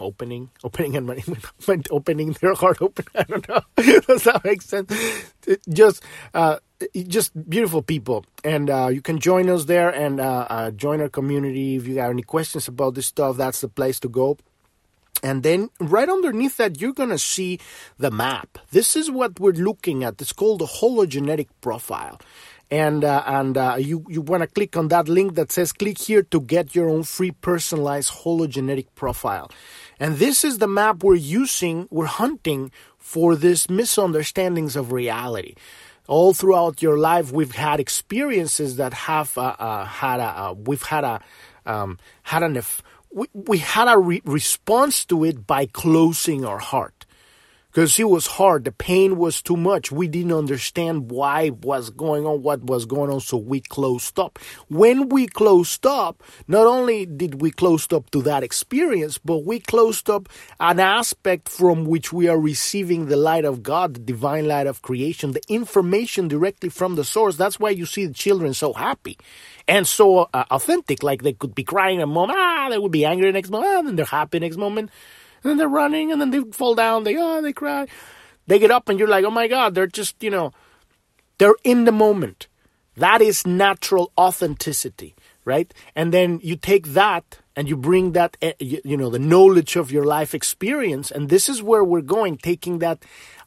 opening, 0.00 0.50
opening 0.64 0.96
and 0.96 1.06
maintaining 1.06 1.84
opening 1.90 2.32
their 2.40 2.54
heart 2.54 2.80
open. 2.80 3.04
I 3.14 3.22
don't 3.24 3.48
know. 3.48 3.60
Does 3.76 4.24
that 4.24 4.42
make 4.44 4.62
sense? 4.62 4.92
Just, 5.68 6.02
uh, 6.34 6.58
just 7.08 7.32
beautiful 7.48 7.82
people, 7.82 8.24
and 8.44 8.70
uh, 8.70 8.88
you 8.88 9.02
can 9.02 9.18
join 9.18 9.48
us 9.48 9.66
there 9.66 9.90
and 9.90 10.20
uh, 10.20 10.46
uh, 10.48 10.70
join 10.70 11.00
our 11.00 11.08
community. 11.08 11.76
If 11.76 11.86
you 11.86 11.98
have 11.98 12.10
any 12.10 12.22
questions 12.22 12.68
about 12.68 12.94
this 12.94 13.06
stuff, 13.06 13.36
that's 13.36 13.60
the 13.60 13.68
place 13.68 14.00
to 14.00 14.08
go. 14.08 14.38
And 15.22 15.42
then 15.42 15.70
right 15.78 16.08
underneath 16.08 16.56
that, 16.56 16.80
you're 16.80 16.92
going 16.92 17.10
to 17.10 17.18
see 17.18 17.60
the 17.98 18.10
map. 18.10 18.58
This 18.70 18.96
is 18.96 19.10
what 19.10 19.38
we're 19.38 19.52
looking 19.52 20.02
at. 20.04 20.20
It's 20.20 20.32
called 20.32 20.60
the 20.60 20.66
hologenetic 20.66 21.48
profile. 21.60 22.20
And, 22.70 23.04
uh, 23.04 23.22
and 23.26 23.58
uh, 23.58 23.76
you, 23.78 24.04
you 24.08 24.22
want 24.22 24.42
to 24.42 24.46
click 24.46 24.76
on 24.76 24.88
that 24.88 25.06
link 25.06 25.34
that 25.34 25.52
says 25.52 25.72
click 25.72 25.98
here 25.98 26.22
to 26.22 26.40
get 26.40 26.74
your 26.74 26.88
own 26.88 27.02
free 27.02 27.30
personalized 27.30 28.10
hologenetic 28.10 28.86
profile. 28.94 29.50
And 30.00 30.16
this 30.16 30.42
is 30.42 30.58
the 30.58 30.66
map 30.66 31.04
we're 31.04 31.14
using, 31.16 31.86
we're 31.90 32.06
hunting 32.06 32.72
for 32.98 33.36
these 33.36 33.68
misunderstandings 33.68 34.74
of 34.74 34.90
reality 34.90 35.54
all 36.08 36.34
throughout 36.34 36.82
your 36.82 36.98
life 36.98 37.30
we've 37.30 37.54
had 37.54 37.78
experiences 37.78 38.76
that 38.76 38.92
have 38.92 39.38
uh, 39.38 39.54
uh, 39.58 39.84
had 39.84 40.18
a 40.18 40.24
uh, 40.24 40.52
we've 40.52 40.82
had 40.82 41.04
a 41.04 41.20
um, 41.64 41.98
had 42.24 42.42
an 42.42 42.56
we, 43.14 43.26
we 43.32 43.58
had 43.58 43.88
a 43.88 43.98
re- 43.98 44.22
response 44.24 45.04
to 45.06 45.24
it 45.24 45.46
by 45.46 45.66
closing 45.66 46.44
our 46.44 46.58
heart 46.58 47.06
because 47.72 47.98
it 47.98 48.04
was 48.04 48.26
hard. 48.26 48.64
The 48.64 48.72
pain 48.72 49.16
was 49.16 49.40
too 49.40 49.56
much. 49.56 49.90
We 49.90 50.06
didn't 50.06 50.34
understand 50.34 51.10
why 51.10 51.50
was 51.50 51.88
going 51.88 52.26
on, 52.26 52.42
what 52.42 52.64
was 52.64 52.84
going 52.84 53.10
on, 53.10 53.20
so 53.20 53.38
we 53.38 53.60
closed 53.60 54.18
up. 54.18 54.38
When 54.68 55.08
we 55.08 55.26
closed 55.26 55.86
up, 55.86 56.22
not 56.46 56.66
only 56.66 57.06
did 57.06 57.40
we 57.40 57.50
close 57.50 57.90
up 57.90 58.10
to 58.10 58.20
that 58.22 58.42
experience, 58.42 59.16
but 59.16 59.38
we 59.38 59.58
closed 59.58 60.10
up 60.10 60.28
an 60.60 60.80
aspect 60.80 61.48
from 61.48 61.86
which 61.86 62.12
we 62.12 62.28
are 62.28 62.38
receiving 62.38 63.06
the 63.06 63.16
light 63.16 63.46
of 63.46 63.62
God, 63.62 63.94
the 63.94 64.00
divine 64.00 64.46
light 64.46 64.66
of 64.66 64.82
creation, 64.82 65.32
the 65.32 65.42
information 65.48 66.28
directly 66.28 66.68
from 66.68 66.96
the 66.96 67.04
source. 67.04 67.36
That's 67.36 67.58
why 67.58 67.70
you 67.70 67.86
see 67.86 68.04
the 68.04 68.14
children 68.14 68.52
so 68.52 68.74
happy 68.74 69.16
and 69.68 69.86
so 69.86 70.28
uh, 70.32 70.44
authentic. 70.50 71.02
Like 71.02 71.22
they 71.22 71.32
could 71.32 71.54
be 71.54 71.64
crying 71.64 72.02
a 72.02 72.06
moment, 72.06 72.38
ah, 72.40 72.68
they 72.70 72.78
would 72.78 72.92
be 72.92 73.04
angry 73.04 73.30
next 73.32 73.50
moment, 73.50 73.72
ah, 73.74 73.82
then 73.82 73.96
they're 73.96 74.04
happy 74.04 74.38
next 74.38 74.56
moment 74.56 74.90
and 75.42 75.50
then 75.50 75.56
they're 75.58 75.68
running, 75.68 76.12
and 76.12 76.20
then 76.20 76.30
they 76.30 76.40
fall 76.52 76.74
down. 76.74 77.04
They 77.04 77.16
oh, 77.16 77.42
they 77.42 77.52
cry. 77.52 77.86
They 78.46 78.58
get 78.58 78.70
up, 78.70 78.88
and 78.88 78.98
you're 78.98 79.08
like, 79.08 79.24
oh 79.24 79.30
my 79.30 79.48
god, 79.48 79.74
they're 79.74 79.86
just 79.86 80.22
you 80.22 80.30
know, 80.30 80.52
they're 81.38 81.56
in 81.64 81.84
the 81.84 81.92
moment. 81.92 82.48
That 82.96 83.22
is 83.22 83.46
natural 83.46 84.12
authenticity, 84.18 85.14
right? 85.44 85.72
And 85.96 86.12
then 86.12 86.40
you 86.42 86.56
take 86.56 86.88
that 86.88 87.38
and 87.56 87.68
you 87.68 87.76
bring 87.76 88.12
that 88.12 88.36
eh, 88.42 88.52
you 88.60 88.96
know 88.96 89.10
the 89.10 89.18
knowledge 89.18 89.76
of 89.76 89.90
your 89.90 90.04
life 90.04 90.34
experience, 90.34 91.10
and 91.10 91.28
this 91.28 91.48
is 91.48 91.62
where 91.62 91.84
we're 91.84 92.02
going, 92.02 92.38
taking 92.38 92.78
that 92.78 93.04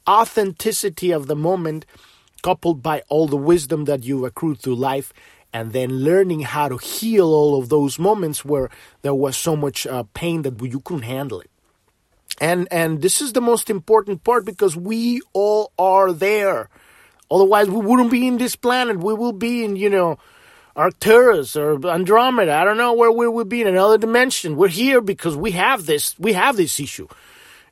authenticity 0.08 1.10
of 1.10 1.26
the 1.26 1.36
moment 1.36 1.86
coupled 2.42 2.80
by 2.80 3.02
all 3.08 3.26
the 3.26 3.36
wisdom 3.36 3.86
that 3.86 4.04
you've 4.04 4.22
accrued 4.22 4.60
through 4.60 4.76
life 4.76 5.12
and 5.56 5.72
then 5.72 5.90
learning 6.08 6.40
how 6.54 6.66
to 6.68 6.78
heal 6.78 7.28
all 7.38 7.52
of 7.60 7.68
those 7.68 7.94
moments 7.98 8.44
where 8.44 8.68
there 9.02 9.18
was 9.24 9.36
so 9.36 9.54
much 9.64 9.86
uh, 9.86 10.04
pain 10.22 10.42
that 10.42 10.54
you 10.74 10.80
couldn't 10.86 11.10
handle 11.16 11.40
it 11.40 11.50
and 12.40 12.68
and 12.70 13.02
this 13.02 13.20
is 13.20 13.32
the 13.32 13.40
most 13.40 13.70
important 13.70 14.24
part 14.24 14.44
because 14.44 14.76
we 14.76 15.20
all 15.32 15.72
are 15.78 16.12
there. 16.12 16.68
Otherwise, 17.30 17.68
we 17.68 17.80
wouldn't 17.80 18.10
be 18.10 18.26
in 18.26 18.38
this 18.38 18.56
planet. 18.56 18.98
We 18.98 19.14
will 19.14 19.32
be 19.32 19.64
in, 19.64 19.74
you 19.74 19.90
know, 19.90 20.18
Arcturus 20.76 21.56
or 21.56 21.84
Andromeda. 21.88 22.52
I 22.52 22.64
don't 22.64 22.76
know 22.76 22.92
where 22.92 23.10
we 23.10 23.26
would 23.26 23.48
be 23.48 23.62
in 23.62 23.66
another 23.66 23.98
dimension. 23.98 24.56
We're 24.56 24.68
here 24.68 25.00
because 25.00 25.36
we 25.36 25.52
have 25.52 25.86
this. 25.86 26.16
We 26.18 26.34
have 26.34 26.56
this 26.56 26.78
issue, 26.78 27.08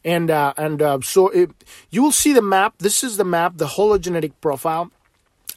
and 0.05 0.31
uh, 0.31 0.55
and 0.57 0.81
uh, 0.81 0.99
so 1.03 1.29
it, 1.29 1.51
you 1.91 2.03
will 2.03 2.13
see 2.13 2.33
the 2.33 2.43
map. 2.43 2.75
This 2.79 3.05
is 3.05 3.17
the 3.17 3.25
map, 3.25 3.59
the 3.59 3.67
hologenetic 3.67 4.33
profile. 4.41 4.91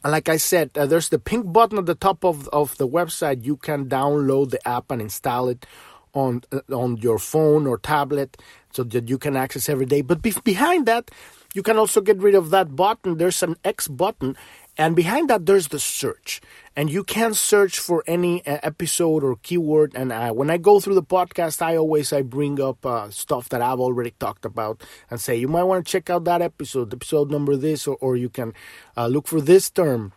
And 0.04 0.12
like 0.12 0.28
I 0.28 0.36
said, 0.36 0.70
uh, 0.76 0.86
there's 0.86 1.08
the 1.08 1.18
pink 1.18 1.52
button 1.52 1.78
at 1.78 1.86
the 1.86 1.94
top 1.94 2.24
of 2.24 2.48
of 2.48 2.76
the 2.76 2.88
website. 2.88 3.44
You 3.44 3.56
can 3.56 3.88
download 3.88 4.50
the 4.50 4.66
app 4.66 4.90
and 4.90 5.02
install 5.02 5.48
it 5.48 5.66
on 6.14 6.42
uh, 6.52 6.60
on 6.72 6.98
your 6.98 7.18
phone 7.18 7.66
or 7.66 7.78
tablet 7.78 8.36
so 8.72 8.84
that 8.84 9.08
you 9.08 9.18
can 9.18 9.36
access 9.36 9.68
every 9.68 9.86
day. 9.86 10.02
But 10.02 10.22
be- 10.22 10.34
behind 10.44 10.86
that, 10.86 11.10
you 11.54 11.62
can 11.62 11.76
also 11.78 12.00
get 12.00 12.18
rid 12.18 12.34
of 12.34 12.50
that 12.50 12.76
button. 12.76 13.18
There's 13.18 13.42
an 13.42 13.56
X 13.64 13.88
button, 13.88 14.36
and 14.78 14.94
behind 14.94 15.28
that, 15.28 15.44
there's 15.44 15.68
the 15.68 15.80
search. 15.80 16.40
And 16.76 16.88
you 16.88 17.02
can 17.02 17.34
search 17.34 17.80
for 17.80 18.04
any 18.06 18.46
uh, 18.46 18.58
episode 18.62 19.24
or 19.24 19.34
keyword. 19.42 19.96
And 19.96 20.12
uh, 20.12 20.32
when 20.32 20.48
I 20.48 20.58
go 20.58 20.78
through 20.78 20.94
the 20.94 21.02
podcast, 21.02 21.60
I 21.60 21.76
always 21.76 22.12
I 22.12 22.22
bring 22.22 22.60
up 22.60 22.86
uh, 22.86 23.10
stuff 23.10 23.48
that 23.48 23.60
I've 23.60 23.80
already 23.80 24.12
talked 24.12 24.44
about 24.44 24.82
and 25.10 25.20
say 25.20 25.34
you 25.34 25.48
might 25.48 25.64
want 25.64 25.84
to 25.84 25.90
check 25.90 26.08
out 26.08 26.22
that 26.24 26.40
episode, 26.40 26.94
episode 26.94 27.32
number 27.32 27.56
this, 27.56 27.88
or, 27.88 27.96
or 28.00 28.16
you 28.16 28.28
can 28.28 28.54
uh, 28.96 29.08
look 29.08 29.26
for 29.26 29.40
this 29.40 29.68
term 29.68 30.12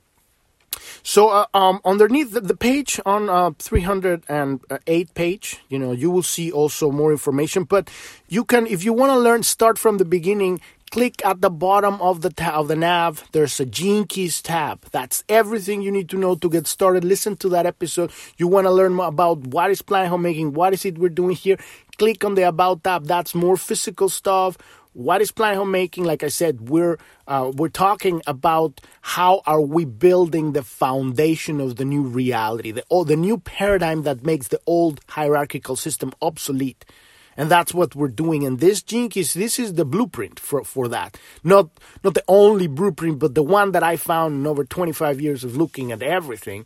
so 1.04 1.30
uh, 1.30 1.46
um, 1.54 1.82
underneath 1.84 2.32
the, 2.32 2.42
the, 2.42 2.56
page 2.56 3.00
on 3.06 3.30
uh, 3.30 3.52
308 3.58 5.14
page, 5.14 5.60
you 5.70 5.80
know, 5.80 5.92
you 5.92 6.10
will 6.12 6.24
see 6.24 6.52
also 6.52 6.92
more 6.92 7.12
information. 7.12 7.64
But 7.64 7.90
you 8.28 8.44
can, 8.44 8.68
if 8.68 8.84
you 8.84 8.94
want 8.94 9.12
to 9.12 9.20
learn, 9.20 9.44
start 9.44 9.78
from 9.78 9.98
the 9.98 10.06
beginning. 10.06 10.62
Click 10.92 11.24
at 11.24 11.40
the 11.40 11.50
bottom 11.50 12.02
of 12.02 12.20
the 12.20 12.30
tab 12.30 12.60
of 12.60 12.68
the 12.68 12.76
nav. 12.76 13.24
There's 13.32 13.62
a 13.62 13.66
Gene 13.66 14.06
Keys 14.06 14.42
tab. 14.42 14.86
That's 14.92 15.24
everything 15.30 15.82
you 15.82 15.90
need 15.90 16.10
to 16.10 16.18
know 16.18 16.36
to 16.36 16.50
get 16.50 16.68
started. 16.68 17.06
Listen 17.06 17.38
to 17.38 17.48
that 17.50 17.66
episode. 17.66 18.12
You 18.38 18.50
want 18.50 18.68
to 18.68 18.72
learn 18.72 18.96
more 18.96 19.08
about 19.08 19.38
what 19.48 19.72
is 19.72 19.82
planet 19.82 20.10
homemaking, 20.10 20.52
what 20.52 20.74
is 20.74 20.84
it 20.84 20.98
we're 20.98 21.08
doing 21.08 21.38
here. 21.38 21.58
Click 21.98 22.26
on 22.26 22.36
the 22.36 22.44
About 22.44 22.84
tab. 22.84 23.06
That's 23.06 23.34
more 23.34 23.56
physical 23.56 24.10
stuff 24.10 24.58
what 24.94 25.22
is 25.22 25.32
Planet 25.32 25.58
Homemaking? 25.58 26.04
Like 26.04 26.24
I 26.24 26.28
said, 26.28 26.70
we're 26.70 26.98
uh, 27.28 27.52
we're 27.56 27.70
talking 27.70 28.22
about 28.28 28.82
how 29.02 29.42
are 29.46 29.62
we 29.62 29.86
building 29.86 30.52
the 30.52 30.64
foundation 30.64 31.62
of 31.62 31.78
the 31.78 31.86
new 31.86 32.02
reality, 32.02 32.72
the 32.72 32.84
oh, 32.92 33.06
the 33.06 33.16
new 33.16 33.38
paradigm 33.38 34.04
that 34.04 34.26
makes 34.26 34.50
the 34.50 34.60
old 34.66 35.00
hierarchical 35.08 35.76
system 35.76 36.12
obsolete. 36.22 36.84
And 37.38 37.50
that's 37.50 37.74
what 37.74 37.96
we're 37.96 38.10
doing. 38.10 38.46
And 38.46 38.60
this 38.60 38.82
Gene 38.82 39.10
Keys 39.10 39.34
this 39.34 39.58
is 39.60 39.74
the 39.74 39.86
blueprint 39.86 40.40
for, 40.40 40.64
for 40.64 40.88
that. 40.90 41.18
Not 41.44 41.70
not 42.04 42.14
the 42.14 42.24
only 42.28 42.68
blueprint, 42.68 43.20
but 43.20 43.36
the 43.36 43.44
one 43.44 43.72
that 43.72 43.84
I 43.84 43.96
found 43.96 44.36
in 44.36 44.48
over 44.48 44.64
25 44.64 45.22
years 45.22 45.44
of 45.44 45.56
looking 45.56 45.92
at 45.92 46.02
everything. 46.02 46.66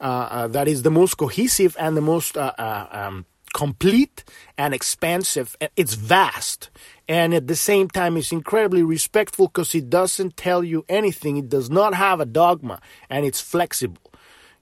Uh, 0.00 0.28
uh, 0.30 0.48
that 0.48 0.68
is 0.68 0.82
the 0.82 0.90
most 0.90 1.16
cohesive 1.16 1.76
and 1.78 1.96
the 1.96 2.00
most 2.00 2.36
uh, 2.36 2.52
uh, 2.58 2.88
um, 2.90 3.24
complete 3.54 4.24
and 4.58 4.74
expansive. 4.74 5.56
It's 5.76 5.94
vast 5.94 6.70
and 7.08 7.34
at 7.34 7.46
the 7.46 7.56
same 7.56 7.88
time 7.88 8.16
it's 8.16 8.32
incredibly 8.32 8.82
respectful 8.82 9.48
because 9.48 9.74
it 9.74 9.90
doesn't 9.90 10.36
tell 10.36 10.64
you 10.64 10.84
anything 10.88 11.36
it 11.36 11.48
does 11.48 11.70
not 11.70 11.94
have 11.94 12.20
a 12.20 12.24
dogma 12.24 12.80
and 13.10 13.26
it's 13.26 13.40
flexible 13.40 14.00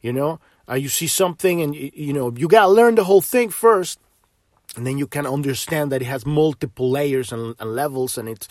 you 0.00 0.12
know 0.12 0.40
uh, 0.68 0.74
you 0.74 0.88
see 0.88 1.06
something 1.06 1.60
and 1.62 1.74
you 1.74 2.12
know 2.12 2.32
you 2.36 2.48
got 2.48 2.66
to 2.66 2.72
learn 2.72 2.94
the 2.94 3.04
whole 3.04 3.20
thing 3.20 3.48
first 3.48 3.98
and 4.76 4.86
then 4.86 4.98
you 4.98 5.06
can 5.06 5.26
understand 5.26 5.92
that 5.92 6.02
it 6.02 6.06
has 6.06 6.24
multiple 6.24 6.90
layers 6.90 7.32
and, 7.32 7.54
and 7.58 7.74
levels 7.74 8.16
and 8.18 8.28
it's 8.28 8.48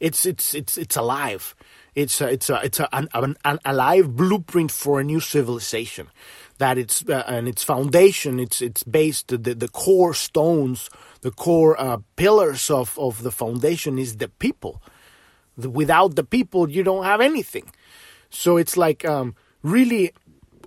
it's 0.00 0.26
it's 0.26 0.54
it's 0.54 0.78
it's 0.78 0.96
alive 0.96 1.54
it's 1.94 2.20
a, 2.20 2.28
it's 2.28 2.50
a, 2.50 2.60
it's 2.64 2.80
a, 2.80 2.88
an, 2.92 3.36
an, 3.44 3.58
alive 3.64 4.16
blueprint 4.16 4.72
for 4.72 4.98
a 4.98 5.04
new 5.04 5.20
civilization 5.20 6.08
that 6.58 6.76
it's 6.76 7.08
uh, 7.08 7.24
and 7.26 7.48
its 7.48 7.62
foundation 7.62 8.40
it's 8.40 8.60
it's 8.62 8.82
based 8.82 9.28
the, 9.28 9.54
the 9.54 9.68
core 9.68 10.14
stones 10.14 10.90
the 11.24 11.30
core 11.30 11.74
uh, 11.80 11.96
pillars 12.16 12.68
of, 12.68 12.98
of 12.98 13.22
the 13.22 13.32
foundation 13.32 13.98
is 13.98 14.18
the 14.18 14.28
people. 14.28 14.82
The, 15.56 15.70
without 15.70 16.16
the 16.16 16.22
people, 16.22 16.68
you 16.68 16.82
don't 16.82 17.04
have 17.04 17.22
anything. 17.22 17.72
So 18.28 18.58
it's 18.58 18.76
like 18.76 19.06
um, 19.06 19.34
really 19.62 20.12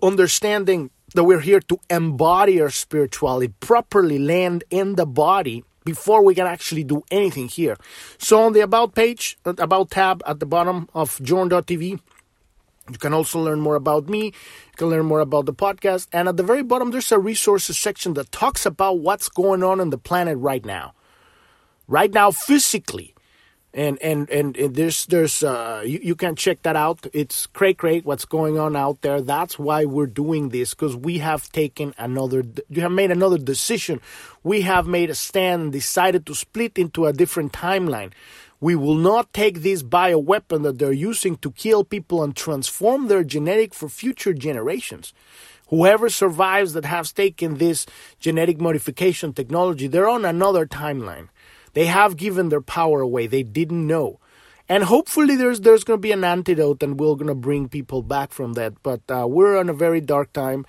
understanding 0.02 0.90
that 1.14 1.24
we're 1.24 1.40
here 1.40 1.60
to 1.62 1.80
embody 1.90 2.62
our 2.62 2.70
spirituality, 2.70 3.54
properly 3.60 4.20
land 4.20 4.64
in 4.70 4.96
the 4.96 5.06
body 5.06 5.64
before 5.86 6.24
we 6.24 6.36
can 6.36 6.46
actually 6.46 6.84
do 6.84 7.02
anything 7.10 7.48
here. 7.48 7.78
So 8.18 8.42
on 8.42 8.54
the 8.54 8.60
About 8.60 8.94
page, 8.94 9.38
uh, 9.46 9.54
About 9.58 9.90
tab 9.92 10.22
at 10.28 10.40
the 10.40 10.46
bottom 10.46 10.90
of 10.94 11.20
Journ.tv, 11.24 12.00
you 12.92 12.98
can 12.98 13.14
also 13.14 13.40
learn 13.40 13.60
more 13.60 13.76
about 13.76 14.08
me. 14.08 14.26
You 14.26 14.78
can 14.78 14.90
learn 14.90 15.06
more 15.06 15.20
about 15.20 15.46
the 15.46 15.54
podcast. 15.54 16.08
And 16.14 16.28
at 16.28 16.38
the 16.38 16.44
very 16.44 16.64
bottom, 16.64 16.92
there's 16.92 17.12
a 17.12 17.20
resources 17.20 17.78
section 17.78 18.14
that 18.14 18.32
talks 18.32 18.66
about 18.66 19.00
what's 19.00 19.30
going 19.30 19.64
on 19.64 19.80
on 19.80 19.90
the 19.90 19.98
planet 19.98 20.38
right 20.38 20.66
now. 20.66 20.94
Right 21.88 22.14
now, 22.14 22.32
physically. 22.32 23.14
And 23.78 24.02
and 24.02 24.30
and, 24.30 24.56
there's 24.56 25.06
there's 25.06 25.44
uh, 25.44 25.84
you, 25.86 26.00
you 26.02 26.16
can 26.16 26.36
check 26.36 26.64
that 26.64 26.76
out. 26.76 27.06
It's 27.14 27.46
cray 27.46 27.76
cray 27.76 28.00
what's 28.00 28.26
going 28.26 28.58
on 28.58 28.76
out 28.76 29.02
there. 29.02 29.22
That's 29.22 29.60
why 29.60 29.86
we're 29.86 30.08
doing 30.08 30.50
this 30.50 30.74
because 30.74 30.96
we 30.96 31.20
have 31.20 31.52
taken 31.52 31.94
another. 31.98 32.44
You 32.70 32.82
have 32.82 32.92
made 32.92 33.12
another 33.12 33.38
decision. 33.38 34.02
We 34.44 34.62
have 34.62 34.88
made 34.88 35.12
a 35.12 35.16
stand 35.16 35.62
and 35.62 35.72
decided 35.72 36.26
to 36.26 36.36
split 36.36 36.78
into 36.78 37.06
a 37.06 37.14
different 37.14 37.54
timeline. 37.54 38.14
We 38.60 38.76
will 38.76 38.96
not 38.96 39.32
take 39.34 39.62
this 39.62 39.84
bioweapon 39.84 40.64
that 40.64 40.80
they're 40.80 40.92
using 40.92 41.38
to 41.38 41.52
kill 41.52 41.84
people 41.84 42.24
and 42.24 42.36
transform 42.36 43.08
their 43.08 43.24
genetic 43.24 43.76
for 43.76 43.88
future 43.88 44.34
generations. 44.34 45.14
Whoever 45.68 46.10
survives 46.10 46.74
that 46.74 46.86
has 46.86 47.12
taken 47.12 47.58
this 47.58 47.86
genetic 48.20 48.60
modification 48.60 49.34
technology, 49.34 49.88
they're 49.88 50.10
on 50.10 50.26
another 50.26 50.66
timeline. 50.66 51.28
They 51.78 51.86
have 51.86 52.18
given 52.18 52.50
their 52.50 52.60
power 52.60 53.02
away. 53.02 53.28
They 53.28 53.44
didn't 53.44 53.86
know. 53.86 54.20
And 54.68 54.84
hopefully 54.86 55.36
there's 55.36 55.60
there's 55.60 55.84
going 55.84 56.00
to 56.00 56.02
be 56.02 56.12
an 56.12 56.24
antidote 56.24 56.82
and 56.82 57.00
we're 57.00 57.14
going 57.14 57.28
to 57.28 57.36
bring 57.36 57.70
people 57.70 58.02
back 58.02 58.32
from 58.32 58.54
that. 58.54 58.82
But 58.82 59.02
uh, 59.12 59.28
we're 59.30 59.60
on 59.60 59.70
a 59.70 59.76
very 59.76 60.02
dark 60.02 60.34
time. 60.34 60.66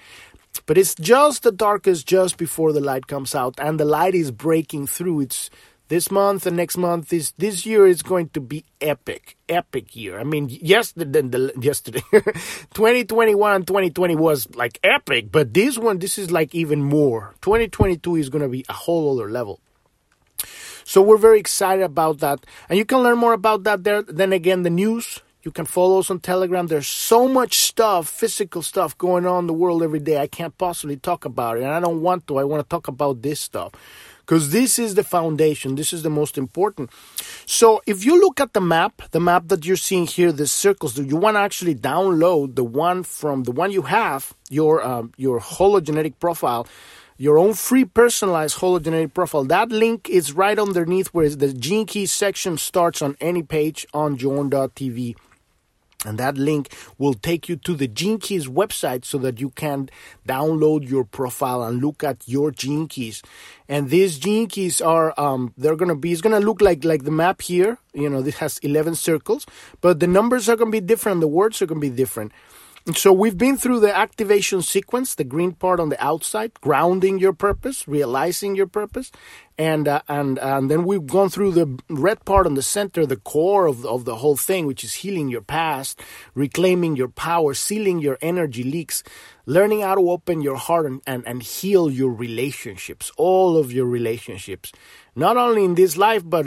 But 0.67 0.77
it's 0.77 0.95
just 0.95 1.45
the 1.45 1.51
darkest 1.51 2.07
just 2.07 2.37
before 2.37 2.75
the 2.75 2.83
light 2.83 3.07
comes 3.07 3.35
out 3.35 3.55
and 3.57 3.81
the 3.81 3.87
light 3.87 4.15
is 4.15 4.31
breaking 4.31 4.87
through. 4.87 5.23
It's 5.23 5.49
this 5.89 6.11
month 6.11 6.45
and 6.45 6.59
next 6.59 6.77
month 6.77 7.09
this 7.09 7.31
this 7.39 7.65
year 7.65 7.87
is 7.87 8.03
going 8.03 8.29
to 8.29 8.41
be 8.43 8.67
epic 8.79 9.39
epic 9.49 9.97
year 9.97 10.21
i 10.21 10.23
mean 10.23 10.47
yesterday 10.51 11.23
the, 11.23 11.51
yesterday 11.59 12.03
2021 12.75 13.55
and 13.55 13.67
2020 13.67 14.15
was 14.15 14.47
like 14.55 14.79
epic 14.85 15.33
but 15.33 15.55
this 15.55 15.79
one 15.79 15.99
this 15.99 16.19
is 16.19 16.31
like 16.31 16.55
even 16.55 16.83
more 16.83 17.35
2022 17.41 18.17
is 18.17 18.29
going 18.29 18.43
to 18.43 18.51
be 18.51 18.67
a 18.69 18.75
whole 18.75 19.19
other 19.19 19.31
level 19.31 19.61
so 20.89 21.03
we're 21.03 21.19
very 21.19 21.39
excited 21.39 21.85
about 21.85 22.21
that. 22.21 22.47
And 22.71 22.79
you 22.79 22.87
can 22.87 23.01
learn 23.01 23.19
more 23.19 23.35
about 23.35 23.65
that 23.65 23.85
there. 23.85 24.01
Then 24.01 24.33
again, 24.33 24.63
the 24.63 24.71
news. 24.71 25.21
You 25.43 25.51
can 25.51 25.67
follow 25.67 25.99
us 25.99 26.11
on 26.11 26.21
Telegram. 26.21 26.67
There's 26.67 26.89
so 26.89 27.29
much 27.29 27.59
stuff, 27.59 28.09
physical 28.09 28.63
stuff 28.63 28.97
going 28.97 29.27
on 29.27 29.41
in 29.41 29.47
the 29.49 29.53
world 29.53 29.83
every 29.83 29.99
day. 29.99 30.17
I 30.17 30.27
can't 30.27 30.57
possibly 30.57 30.97
talk 30.97 31.27
about 31.27 31.59
it. 31.59 31.65
And 31.65 31.73
I 31.73 31.81
don't 31.81 32.01
want 32.01 32.27
to. 32.29 32.39
I 32.39 32.45
want 32.45 32.63
to 32.63 32.69
talk 32.71 32.89
about 32.89 33.21
this 33.21 33.39
stuff 33.39 33.73
because 34.21 34.49
this 34.49 34.79
is 34.79 34.95
the 34.95 35.05
foundation. 35.05 35.75
This 35.75 35.93
is 35.93 36.03
the 36.03 36.09
most 36.09 36.39
important. 36.39 36.89
So 37.45 37.83
if 37.87 38.07
you 38.07 38.19
look 38.19 38.41
at 38.41 38.55
the 38.55 38.63
map, 38.63 39.03
the 39.11 39.21
map 39.21 39.49
that 39.49 39.67
you're 39.67 39.77
seeing 39.77 40.07
here, 40.07 40.33
the 40.33 40.47
circles, 40.47 40.95
do 40.95 41.05
you 41.05 41.17
want 41.17 41.35
to 41.37 41.41
actually 41.41 41.75
download 41.75 42.55
the 42.55 42.65
one 42.65 43.03
from 43.03 43.43
the 43.43 43.53
one 43.53 43.73
you 43.73 43.83
have, 43.83 44.33
your 44.49 44.83
um, 44.83 45.13
your 45.19 45.39
hologenetic 45.39 46.15
profile 46.19 46.67
your 47.19 47.37
own 47.37 47.53
free 47.53 47.85
personalized 47.85 48.59
hologenetic 48.59 49.13
profile. 49.13 49.45
That 49.45 49.71
link 49.71 50.09
is 50.09 50.33
right 50.33 50.59
underneath 50.59 51.09
where 51.09 51.29
the 51.29 51.53
Gene 51.53 51.85
Keys 51.85 52.13
section 52.13 52.57
starts 52.57 53.03
on 53.03 53.17
any 53.21 53.43
page 53.43 53.87
on 53.93 54.17
journ.tv. 54.17 55.17
And 56.05 56.17
that 56.19 56.39
link 56.39 56.73
will 56.97 57.15
take 57.15 57.49
you 57.49 57.57
to 57.57 57.75
the 57.75 57.89
Gene 57.89 58.19
Keys 58.19 58.47
website 58.47 59.05
so 59.05 59.19
that 59.19 59.41
you 59.41 59.51
can 59.51 59.91
download 60.29 60.89
your 60.89 61.03
profile 61.03 61.65
and 61.65 61.83
look 61.83 62.05
at 62.05 62.23
your 62.29 62.53
Gene 62.53 62.87
Keys. 62.87 63.21
And 63.69 63.91
these 63.91 64.17
Gene 64.17 64.47
Keys 64.47 64.81
are, 64.81 65.13
um, 65.19 65.53
they're 65.57 65.75
going 65.75 65.89
to 65.89 65.97
be, 65.97 66.13
it's 66.13 66.21
going 66.21 66.41
to 66.41 66.47
look 66.47 66.61
like, 66.61 66.85
like 66.85 67.03
the 67.03 67.11
map 67.11 67.43
here. 67.43 67.79
You 67.95 68.09
know, 68.09 68.23
this 68.23 68.37
has 68.37 68.59
11 68.59 68.95
circles, 68.95 69.45
but 69.81 69.99
the 69.99 70.07
numbers 70.07 70.49
are 70.49 70.55
going 70.55 70.71
to 70.71 70.81
be 70.81 70.87
different. 70.87 71.21
The 71.21 71.27
words 71.27 71.61
are 71.63 71.67
going 71.67 71.81
to 71.81 71.91
be 71.91 71.95
different. 71.95 72.31
So 72.95 73.13
we've 73.13 73.37
been 73.37 73.59
through 73.59 73.81
the 73.81 73.95
activation 73.95 74.63
sequence, 74.63 75.15
the 75.15 75.23
green 75.23 75.53
part 75.53 75.79
on 75.79 75.91
the 75.91 76.03
outside, 76.03 76.59
grounding 76.63 77.19
your 77.19 77.35
purpose, 77.35 77.87
realizing 77.87 78.57
your 78.57 78.67
purpose, 78.67 79.13
and 79.59 79.87
uh, 79.87 80.01
and 80.09 80.39
and 80.39 80.71
then 80.71 80.85
we've 80.85 81.07
gone 81.07 81.29
through 81.29 81.53
the 81.53 81.79
red 81.91 82.25
part 82.25 82.47
on 82.47 82.55
the 82.55 82.63
center, 82.63 83.05
the 83.05 83.19
core 83.19 83.67
of 83.67 83.85
of 83.85 84.07
the 84.07 84.17
whole 84.17 84.39
thing, 84.39 84.65
which 84.65 84.85
is 84.85 84.95
healing 84.95 85.29
your 85.29 85.43
past, 85.43 86.01
reclaiming 86.35 86.97
your 86.97 87.09
power, 87.09 87.53
sealing 87.53 87.99
your 87.99 88.17
energy 88.23 88.63
leaks, 88.63 89.03
learning 89.45 89.83
how 89.83 89.95
to 89.95 90.11
open 90.11 90.41
your 90.41 90.57
heart 90.57 90.87
and, 90.87 91.03
and, 91.07 91.27
and 91.27 91.43
heal 91.43 91.91
your 91.91 92.11
relationships, 92.11 93.13
all 93.19 93.59
of 93.59 93.71
your 93.71 93.87
relationships, 93.87 94.73
not 95.15 95.37
only 95.37 95.63
in 95.63 95.75
this 95.75 95.99
life 95.99 96.23
but 96.25 96.47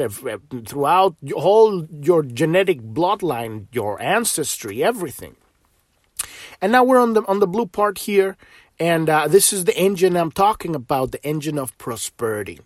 throughout 0.67 1.15
all 1.35 1.85
your 2.01 2.23
genetic 2.23 2.81
bloodline, 2.81 3.67
your 3.71 4.01
ancestry, 4.01 4.83
everything. 4.83 5.35
And 6.61 6.71
now 6.71 6.83
we're 6.83 7.01
on 7.01 7.13
the 7.13 7.25
on 7.25 7.39
the 7.39 7.47
blue 7.47 7.65
part 7.65 7.97
here, 7.97 8.37
and 8.79 9.09
uh, 9.09 9.27
this 9.27 9.51
is 9.51 9.65
the 9.65 9.77
engine 9.77 10.15
I'm 10.15 10.31
talking 10.31 10.75
about, 10.75 11.11
the 11.11 11.23
engine 11.25 11.57
of 11.57 11.75
prosperity. 11.77 12.59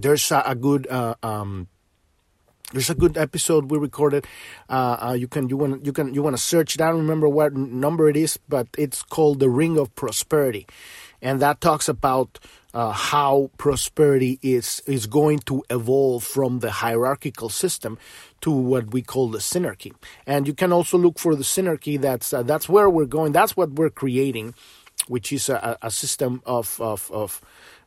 There's 0.00 0.30
a, 0.30 0.42
a 0.46 0.54
good. 0.54 0.86
Uh, 0.86 1.14
um, 1.22 1.68
there's 2.72 2.90
a 2.90 2.94
good 2.94 3.18
episode 3.18 3.70
we 3.70 3.78
recorded. 3.78 4.26
Uh, 4.68 4.96
uh 5.00 5.12
you 5.18 5.26
can 5.26 5.48
you 5.48 5.56
want 5.56 5.84
you 5.84 5.92
can 5.92 6.14
you 6.14 6.22
want 6.22 6.36
to 6.36 6.42
search 6.42 6.74
it. 6.74 6.80
I 6.80 6.90
don't 6.90 7.00
remember 7.00 7.28
what 7.28 7.54
number 7.54 8.08
it 8.08 8.16
is, 8.16 8.38
but 8.48 8.68
it's 8.78 9.02
called 9.02 9.40
the 9.40 9.48
Ring 9.48 9.78
of 9.78 9.94
Prosperity, 9.96 10.66
and 11.22 11.40
that 11.40 11.60
talks 11.60 11.88
about 11.88 12.38
uh, 12.72 12.92
how 12.92 13.50
prosperity 13.58 14.38
is 14.42 14.82
is 14.86 15.06
going 15.06 15.40
to 15.40 15.62
evolve 15.70 16.22
from 16.22 16.60
the 16.60 16.70
hierarchical 16.70 17.48
system 17.48 17.98
to 18.40 18.50
what 18.50 18.92
we 18.92 19.02
call 19.02 19.28
the 19.28 19.38
synarchy. 19.38 19.92
And 20.26 20.46
you 20.46 20.54
can 20.54 20.72
also 20.72 20.96
look 20.96 21.18
for 21.18 21.34
the 21.34 21.42
synarchy. 21.42 22.00
That's 22.00 22.32
uh, 22.32 22.42
that's 22.42 22.68
where 22.68 22.88
we're 22.88 23.06
going. 23.06 23.32
That's 23.32 23.56
what 23.56 23.72
we're 23.72 23.90
creating, 23.90 24.54
which 25.08 25.32
is 25.32 25.48
a, 25.48 25.76
a 25.82 25.90
system 25.90 26.42
of 26.46 26.80
of, 26.80 27.10
of 27.12 27.40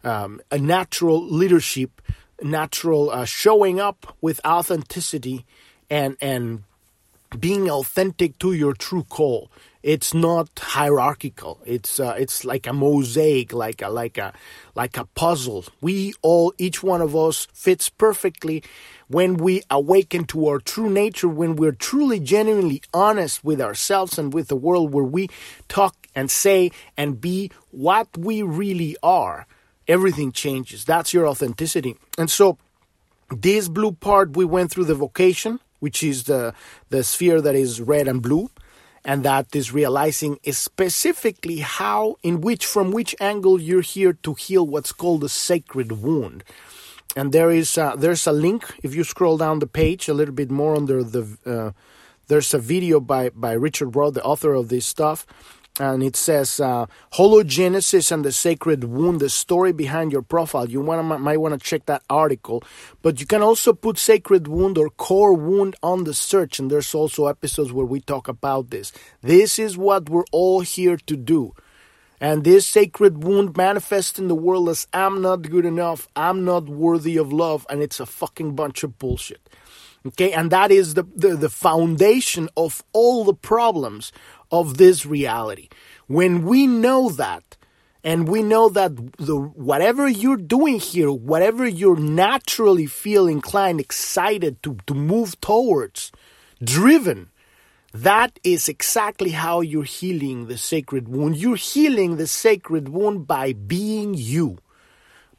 um, 0.03 0.41
a 0.51 0.57
natural 0.57 1.25
leadership, 1.25 2.01
natural 2.41 3.09
uh, 3.09 3.25
showing 3.25 3.79
up 3.79 4.17
with 4.21 4.41
authenticity, 4.45 5.45
and 5.89 6.17
and 6.21 6.63
being 7.39 7.69
authentic 7.69 8.37
to 8.39 8.53
your 8.53 8.73
true 8.73 9.03
call 9.03 9.49
it's 9.83 10.13
not 10.13 10.49
hierarchical. 10.57 11.59
It's 11.65 11.99
uh, 11.99 12.15
it's 12.17 12.45
like 12.45 12.65
a 12.65 12.73
mosaic, 12.73 13.51
like 13.51 13.81
a 13.81 13.89
like 13.89 14.17
a 14.17 14.33
like 14.75 14.97
a 14.97 15.03
puzzle. 15.03 15.65
We 15.81 16.13
all, 16.21 16.53
each 16.57 16.81
one 16.81 17.01
of 17.01 17.13
us, 17.15 17.47
fits 17.53 17.89
perfectly 17.89 18.63
when 19.09 19.35
we 19.35 19.61
awaken 19.69 20.23
to 20.27 20.47
our 20.47 20.59
true 20.59 20.89
nature. 20.89 21.27
When 21.27 21.57
we're 21.57 21.73
truly, 21.73 22.21
genuinely 22.21 22.81
honest 22.93 23.43
with 23.43 23.59
ourselves 23.59 24.17
and 24.17 24.33
with 24.33 24.47
the 24.47 24.55
world, 24.55 24.93
where 24.93 25.03
we 25.03 25.27
talk 25.67 26.07
and 26.15 26.31
say 26.31 26.71
and 26.95 27.19
be 27.19 27.51
what 27.71 28.07
we 28.17 28.41
really 28.41 28.95
are. 29.03 29.45
Everything 29.85 30.31
changes. 30.31 30.85
That's 30.85 31.13
your 31.13 31.27
authenticity. 31.27 31.97
And 32.17 32.31
so, 32.31 32.57
this 33.29 33.67
blue 33.67 33.91
part, 33.91 34.37
we 34.37 34.45
went 34.45 34.71
through 34.71 34.85
the 34.85 34.95
vocation, 34.95 35.59
which 35.81 36.03
is 36.03 36.23
the 36.23 36.53
the 36.87 37.03
sphere 37.03 37.41
that 37.41 37.55
is 37.55 37.81
red 37.81 38.07
and 38.07 38.21
blue 38.21 38.49
and 39.05 39.23
that 39.23 39.55
is 39.55 39.73
realizing 39.73 40.39
specifically 40.51 41.59
how, 41.59 42.15
in 42.23 42.41
which, 42.41 42.65
from 42.65 42.91
which 42.91 43.15
angle 43.19 43.59
you're 43.59 43.81
here 43.81 44.13
to 44.23 44.33
heal 44.33 44.65
what's 44.65 44.91
called 44.91 45.23
a 45.23 45.29
sacred 45.29 45.91
wound. 45.91 46.43
And 47.15 47.31
there 47.31 47.51
is 47.51 47.77
a, 47.77 47.95
there's 47.97 48.25
a 48.25 48.31
link 48.31 48.63
if 48.81 48.95
you 48.95 49.03
scroll 49.03 49.37
down 49.37 49.59
the 49.59 49.67
page 49.67 50.07
a 50.07 50.13
little 50.13 50.33
bit 50.33 50.49
more 50.49 50.75
under 50.75 51.03
the 51.03 51.37
uh, 51.45 51.71
there's 52.27 52.53
a 52.53 52.59
video 52.59 52.99
by 52.99 53.29
by 53.29 53.51
Richard 53.51 53.95
Rudd, 53.95 54.13
the 54.13 54.23
author 54.23 54.53
of 54.53 54.69
this 54.69 54.85
stuff, 54.85 55.27
and 55.79 56.03
it 56.03 56.15
says 56.15 56.59
uh, 56.59 56.85
hologenesis 57.13 58.11
and 58.11 58.23
the 58.23 58.31
sacred 58.31 58.83
wound 58.83 59.19
the 59.19 59.29
story 59.29 59.71
behind 59.71 60.11
your 60.11 60.21
profile. 60.21 60.69
You 60.69 60.81
want 60.81 61.21
might 61.21 61.37
want 61.37 61.59
to 61.59 61.59
check 61.59 61.85
that 61.87 62.03
article 62.09 62.63
but 63.01 63.19
you 63.19 63.25
can 63.25 63.41
also 63.41 63.73
put 63.73 63.97
sacred 63.97 64.47
wound 64.47 64.77
or 64.77 64.89
core 64.89 65.33
wound 65.33 65.75
on 65.81 66.03
the 66.03 66.13
search 66.13 66.59
and 66.59 66.69
there's 66.69 66.93
also 66.93 67.25
episodes 67.25 67.73
where 67.73 67.85
we 67.85 67.99
talk 67.99 68.27
about 68.27 68.69
this. 68.69 68.91
This 69.21 69.57
is 69.57 69.77
what 69.77 70.09
we're 70.09 70.25
all 70.31 70.61
here 70.61 70.97
to 70.97 71.15
do. 71.15 71.55
And 72.21 72.43
this 72.43 72.65
sacred 72.67 73.23
wound 73.23 73.57
manifests 73.57 74.19
in 74.19 74.27
the 74.27 74.35
world 74.35 74.69
as 74.69 74.87
i'm 74.93 75.21
not 75.21 75.49
good 75.49 75.65
enough. 75.65 76.07
I'm 76.15 76.45
not 76.45 76.69
worthy 76.69 77.17
of 77.17 77.33
love 77.33 77.65
and 77.69 77.81
it's 77.81 77.99
a 77.99 78.05
fucking 78.05 78.55
bunch 78.55 78.83
of 78.83 78.99
bullshit. 78.99 79.49
Okay? 80.05 80.33
And 80.33 80.51
that 80.51 80.71
is 80.71 80.93
the, 80.93 81.03
the, 81.15 81.35
the 81.35 81.49
foundation 81.49 82.49
of 82.55 82.83
all 82.93 83.23
the 83.23 83.33
problems 83.33 84.11
of 84.53 84.77
this 84.77 85.05
reality. 85.05 85.67
When 86.07 86.45
we 86.45 86.67
know 86.67 87.09
that, 87.09 87.57
and 88.03 88.27
we 88.27 88.43
know 88.43 88.69
that 88.69 88.95
the 89.17 89.35
whatever 89.35 90.07
you're 90.07 90.37
doing 90.37 90.79
here, 90.79 91.11
whatever 91.11 91.65
you're 91.65 91.99
naturally 91.99 92.85
feel 92.85 93.27
inclined, 93.27 93.79
excited 93.79 94.61
to, 94.63 94.77
to 94.85 94.93
move 94.93 95.39
towards, 95.41 96.11
driven, 96.63 97.31
that 97.93 98.39
is 98.43 98.69
exactly 98.69 99.31
how 99.31 99.61
you're 99.61 99.83
healing 99.83 100.47
the 100.47 100.57
sacred 100.57 101.07
wound. 101.07 101.37
You're 101.37 101.55
healing 101.55 102.17
the 102.17 102.27
sacred 102.27 102.89
wound 102.89 103.25
by 103.25 103.53
being 103.53 104.13
you. 104.13 104.59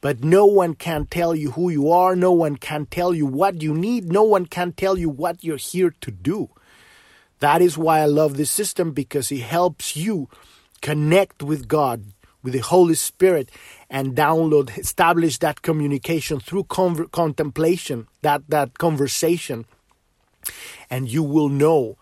But 0.01 0.23
no 0.23 0.45
one 0.45 0.73
can 0.73 1.05
tell 1.05 1.35
you 1.35 1.51
who 1.51 1.69
you 1.69 1.89
are. 1.91 2.15
No 2.15 2.31
one 2.31 2.57
can 2.57 2.85
tell 2.85 3.13
you 3.13 3.25
what 3.25 3.61
you 3.61 3.73
need. 3.73 4.11
No 4.11 4.23
one 4.23 4.45
can 4.45 4.71
tell 4.71 4.97
you 4.97 5.09
what 5.09 5.43
you're 5.43 5.57
here 5.57 5.93
to 6.01 6.11
do. 6.11 6.49
That 7.39 7.61
is 7.61 7.77
why 7.77 7.99
I 7.99 8.05
love 8.05 8.37
this 8.37 8.51
system 8.51 8.91
because 8.91 9.31
it 9.31 9.41
helps 9.41 9.95
you 9.95 10.29
connect 10.81 11.43
with 11.43 11.67
God 11.67 12.05
with 12.45 12.53
the 12.53 12.59
Holy 12.59 12.93
Spirit 12.93 13.49
and 13.89 14.15
download, 14.15 14.77
establish 14.77 15.39
that 15.39 15.63
communication 15.63 16.39
through 16.39 16.65
conver- 16.65 17.11
contemplation, 17.11 18.07
that, 18.21 18.43
that 18.49 18.77
conversation, 18.77 19.65
and 20.89 21.09
you 21.09 21.23
will 21.23 21.49
know, 21.49 21.97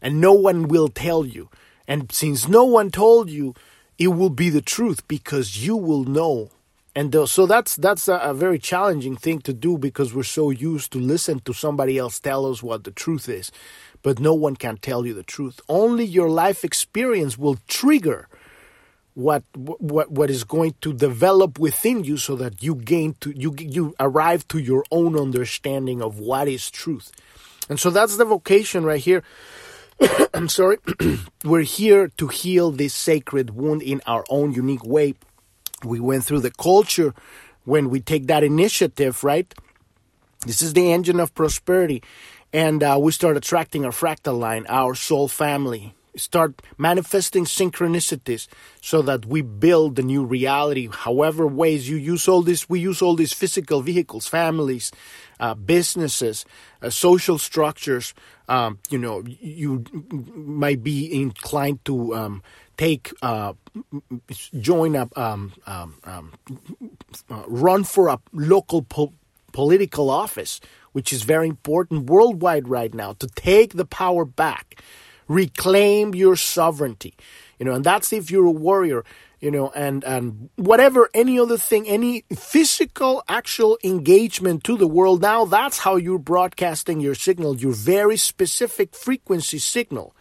and 0.00 0.20
no 0.20 0.32
one 0.32 0.68
will 0.68 0.88
tell 0.88 1.26
you. 1.26 1.50
And 1.88 2.12
since 2.12 2.46
no 2.46 2.64
one 2.64 2.90
told 2.90 3.28
you, 3.28 3.54
it 3.98 4.08
will 4.08 4.30
be 4.30 4.50
the 4.50 4.62
truth 4.62 5.06
because 5.08 5.66
you 5.66 5.76
will 5.76 6.04
know. 6.04 6.50
And 6.94 7.14
uh, 7.14 7.26
so 7.26 7.46
that's 7.46 7.76
that's 7.76 8.08
a, 8.08 8.14
a 8.14 8.34
very 8.34 8.58
challenging 8.58 9.16
thing 9.16 9.40
to 9.42 9.52
do 9.52 9.78
because 9.78 10.14
we're 10.14 10.22
so 10.22 10.50
used 10.50 10.92
to 10.92 10.98
listen 10.98 11.40
to 11.40 11.52
somebody 11.52 11.98
else 11.98 12.18
tell 12.18 12.46
us 12.46 12.62
what 12.62 12.84
the 12.84 12.90
truth 12.90 13.28
is, 13.28 13.52
but 14.02 14.18
no 14.18 14.34
one 14.34 14.56
can 14.56 14.76
tell 14.76 15.06
you 15.06 15.14
the 15.14 15.22
truth. 15.22 15.60
Only 15.68 16.04
your 16.04 16.30
life 16.30 16.64
experience 16.64 17.36
will 17.36 17.58
trigger 17.66 18.28
what 19.14 19.42
what 19.54 20.12
what 20.12 20.30
is 20.30 20.44
going 20.44 20.74
to 20.80 20.92
develop 20.92 21.58
within 21.58 22.04
you 22.04 22.16
so 22.16 22.36
that 22.36 22.62
you 22.62 22.76
gain 22.76 23.16
to 23.20 23.32
you 23.32 23.52
you 23.58 23.92
arrive 23.98 24.46
to 24.46 24.58
your 24.58 24.84
own 24.92 25.18
understanding 25.18 26.00
of 26.00 26.20
what 26.20 26.46
is 26.46 26.70
truth. 26.70 27.10
And 27.68 27.80
so 27.80 27.90
that's 27.90 28.16
the 28.16 28.24
vocation 28.24 28.84
right 28.84 29.00
here. 29.00 29.24
I'm 30.34 30.48
sorry. 30.48 30.78
We're 31.44 31.62
here 31.62 32.08
to 32.16 32.28
heal 32.28 32.70
this 32.70 32.94
sacred 32.94 33.50
wound 33.50 33.82
in 33.82 34.00
our 34.06 34.24
own 34.30 34.52
unique 34.52 34.84
way. 34.84 35.14
We 35.82 35.98
went 36.00 36.24
through 36.24 36.40
the 36.40 36.52
culture 36.52 37.12
when 37.64 37.90
we 37.90 38.00
take 38.00 38.28
that 38.28 38.44
initiative 38.44 39.24
right? 39.24 39.52
This 40.46 40.62
is 40.62 40.72
the 40.72 40.92
engine 40.92 41.18
of 41.18 41.34
prosperity 41.34 42.02
and 42.52 42.82
uh, 42.82 42.98
we 43.00 43.12
start 43.12 43.36
attracting 43.36 43.84
our 43.84 43.90
fractal 43.90 44.38
line 44.38 44.66
our 44.68 44.94
soul 44.94 45.28
family. 45.28 45.94
Start 46.16 46.62
manifesting 46.76 47.44
synchronicities 47.44 48.48
so 48.80 49.02
that 49.02 49.24
we 49.26 49.40
build 49.40 49.94
the 49.94 50.02
new 50.02 50.24
reality. 50.24 50.88
However 50.90 51.46
ways 51.46 51.88
you 51.88 51.96
use 51.96 52.26
all 52.26 52.42
this 52.42 52.68
we 52.68 52.80
use 52.80 53.00
all 53.02 53.14
these 53.14 53.32
physical 53.32 53.82
vehicles 53.82 54.26
families 54.26 54.90
uh, 55.38 55.54
businesses 55.54 56.44
uh, 56.82 56.90
social 56.90 57.38
structures. 57.38 58.14
Um, 58.48 58.78
you 58.90 58.98
know 58.98 59.22
you 59.26 59.84
might 60.10 60.82
be 60.82 61.12
inclined 61.22 61.84
to 61.84 62.14
um, 62.14 62.42
take 62.76 63.12
uh, 63.22 63.52
join 64.58 64.96
up 64.96 65.16
um, 65.16 65.52
um, 65.66 65.94
um 66.04 66.32
uh, 67.30 67.42
run 67.46 67.84
for 67.84 68.08
a 68.08 68.18
local 68.32 68.82
po- 68.82 69.12
political 69.52 70.10
office 70.10 70.60
which 70.98 71.12
is 71.12 71.22
very 71.22 71.46
important 71.46 72.10
worldwide 72.10 72.66
right 72.66 72.92
now 72.92 73.12
to 73.12 73.28
take 73.28 73.74
the 73.74 73.84
power 73.84 74.24
back. 74.24 74.82
Reclaim 75.28 76.12
your 76.12 76.34
sovereignty. 76.34 77.14
You 77.56 77.66
know 77.66 77.74
and 77.74 77.84
that's 77.84 78.12
if 78.12 78.32
you're 78.32 78.46
a 78.46 78.50
warrior 78.50 79.04
you 79.38 79.52
know 79.52 79.70
and 79.76 80.02
and 80.02 80.50
whatever 80.56 81.08
any 81.14 81.38
other 81.38 81.56
thing 81.56 81.86
any 81.86 82.24
physical 82.34 83.22
actual 83.28 83.78
engagement 83.84 84.64
to 84.64 84.76
the 84.76 84.88
world 84.88 85.22
now 85.22 85.44
that's 85.44 85.78
how 85.78 85.94
you're 85.94 86.18
broadcasting 86.18 86.98
your 86.98 87.14
signal 87.14 87.56
your 87.56 87.74
very 87.74 88.16
specific 88.16 88.92
frequency 88.92 89.60
signal. 89.60 90.16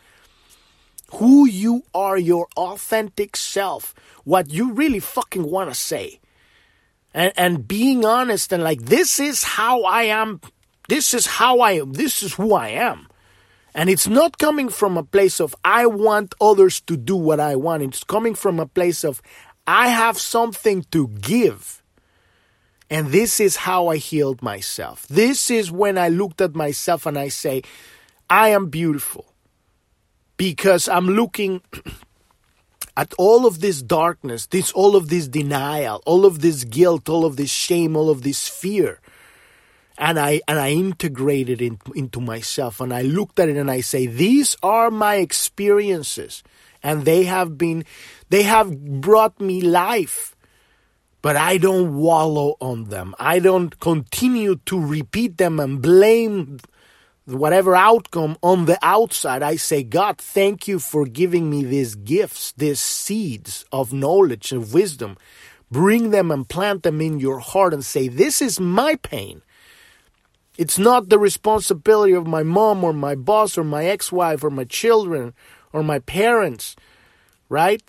Who 1.16 1.48
you 1.48 1.86
are 1.96 2.20
your 2.20 2.46
authentic 2.56 3.36
self 3.36 3.96
what 4.26 4.52
you 4.52 4.74
really 4.74 5.00
fucking 5.00 5.50
want 5.50 5.72
to 5.72 5.76
say. 5.76 6.20
And 7.16 7.34
and 7.36 7.68
being 7.68 8.06
honest 8.06 8.54
and 8.54 8.62
like 8.62 8.84
this 8.84 9.20
is 9.20 9.44
how 9.44 9.82
i 9.82 10.04
am 10.04 10.40
this 10.88 11.14
is 11.14 11.26
how 11.26 11.60
i 11.60 11.72
am 11.74 11.94
this 11.94 12.24
is 12.24 12.34
who 12.34 12.54
i 12.54 12.70
am 12.70 13.08
and 13.78 13.92
it's 13.92 14.08
not 14.08 14.40
coming 14.40 14.70
from 14.70 14.98
a 14.98 15.04
place 15.04 15.40
of, 15.40 15.56
I 15.64 15.86
want 15.86 16.34
others 16.42 16.82
to 16.82 16.98
do 16.98 17.16
what 17.16 17.40
I 17.40 17.56
want. 17.56 17.84
It's 17.84 18.04
coming 18.04 18.34
from 18.34 18.60
a 18.60 18.66
place 18.66 19.04
of, 19.04 19.22
I 19.68 19.90
have 19.90 20.18
something 20.18 20.84
to 20.90 21.10
give. 21.10 21.84
And 22.90 23.10
this 23.10 23.40
is 23.40 23.58
how 23.58 23.90
I 23.90 23.98
healed 23.98 24.42
myself. 24.42 25.08
This 25.08 25.52
is 25.52 25.72
when 25.72 25.96
I 25.96 26.08
looked 26.08 26.42
at 26.42 26.56
myself 26.56 27.06
and 27.06 27.20
I 27.20 27.28
say, 27.28 27.62
I 28.32 28.50
am 28.50 28.72
beautiful. 28.72 29.32
Because 30.38 30.90
I'm 30.90 31.10
looking 31.10 31.62
at 32.98 33.14
all 33.20 33.46
of 33.46 33.60
this 33.60 33.84
darkness, 33.84 34.48
this 34.48 34.72
all 34.72 34.96
of 34.96 35.10
this 35.10 35.28
denial, 35.28 36.02
all 36.08 36.26
of 36.26 36.42
this 36.42 36.64
guilt, 36.64 37.10
all 37.10 37.26
of 37.26 37.38
this 37.38 37.52
shame, 37.52 37.96
all 37.96 38.10
of 38.10 38.24
this 38.24 38.48
fear 38.48 39.02
and 39.98 40.20
I 40.20 40.42
and 40.48 40.60
I 40.60 40.72
integrated 40.72 41.62
it 41.62 41.74
into 41.96 42.22
myself. 42.22 42.80
And 42.80 42.94
I 42.94 43.02
looked 43.02 43.40
at 43.40 43.50
it 43.50 43.58
and 43.58 43.72
I 43.72 43.82
say 43.82 44.06
these 44.06 44.56
are 44.62 44.92
my 44.92 45.16
experiences 45.16 46.44
and 46.84 47.06
they 47.06 47.24
have 47.24 47.58
been 47.58 47.84
they 48.30 48.44
have 48.44 49.02
brought 49.02 49.40
me 49.40 49.62
life 49.62 50.36
but 51.22 51.36
I 51.36 51.58
don't 51.58 51.96
wallow 51.96 52.56
on 52.62 52.86
them. 52.86 53.16
I 53.20 53.40
don't 53.40 53.78
continue 53.80 54.58
to 54.66 54.80
repeat 54.80 55.38
them 55.38 55.60
and 55.60 55.82
blame 55.82 56.60
whatever 57.26 57.76
outcome 57.76 58.38
on 58.42 58.66
the 58.66 58.80
outside. 58.82 59.44
I 59.44 59.58
say 59.58 59.84
God 59.84 60.20
thank 60.20 60.68
you 60.68 60.80
for 60.80 61.06
giving 61.06 61.50
me 61.50 61.64
these 61.64 61.96
gifts 61.96 62.54
these 62.54 62.80
seeds 62.80 63.66
of 63.72 63.92
knowledge 63.92 64.52
and 64.52 64.72
wisdom. 64.72 65.18
Bring 65.70 66.12
them 66.12 66.32
and 66.32 66.48
plant 66.48 66.84
them 66.84 67.02
in 67.02 67.20
your 67.20 67.40
heart 67.40 67.74
and 67.74 67.84
say 67.84 68.08
this 68.08 68.42
is 68.42 68.60
my 68.60 68.96
pain 68.96 69.42
it's 70.58 70.80
not 70.80 71.10
the 71.10 71.20
responsibility 71.20 72.14
of 72.14 72.26
my 72.26 72.42
mom 72.42 72.84
or 72.84 72.92
my 72.92 73.14
boss 73.14 73.58
or 73.58 73.64
my 73.64 73.86
ex 73.86 74.12
wife 74.12 74.44
or 74.44 74.50
my 74.50 74.64
children 74.64 75.34
or 75.72 75.84
my 75.84 76.00
parents, 76.00 76.76
right? 77.48 77.84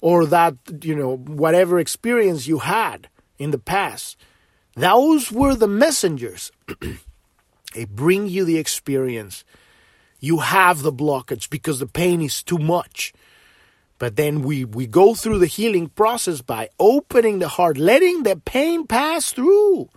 Or 0.00 0.24
that, 0.26 0.56
you 0.82 0.94
know, 0.94 1.16
whatever 1.16 1.78
experience 1.78 2.46
you 2.46 2.60
had 2.60 3.08
in 3.38 3.50
the 3.50 3.58
past. 3.58 4.16
Those 4.74 5.30
were 5.30 5.54
the 5.54 5.68
messengers. 5.68 6.50
they 7.74 7.84
bring 7.84 8.26
you 8.26 8.44
the 8.44 8.58
experience. 8.58 9.44
You 10.18 10.38
have 10.38 10.82
the 10.82 10.92
blockage 10.92 11.50
because 11.50 11.78
the 11.78 11.86
pain 11.86 12.22
is 12.22 12.42
too 12.42 12.58
much. 12.58 13.12
But 13.98 14.16
then 14.16 14.42
we, 14.42 14.64
we 14.64 14.86
go 14.86 15.14
through 15.14 15.38
the 15.38 15.46
healing 15.46 15.88
process 15.88 16.40
by 16.40 16.70
opening 16.80 17.38
the 17.38 17.48
heart, 17.48 17.76
letting 17.76 18.22
the 18.22 18.36
pain 18.36 18.86
pass 18.86 19.30
through 19.30 19.90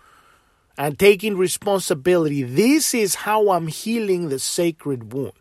and 0.78 1.00
taking 1.00 1.38
responsibility. 1.38 2.44
This 2.44 2.94
is 2.94 3.16
how 3.16 3.50
I'm 3.50 3.68
healing 3.68 4.30
the 4.30 4.40
sacred 4.40 5.12
wound 5.12 5.34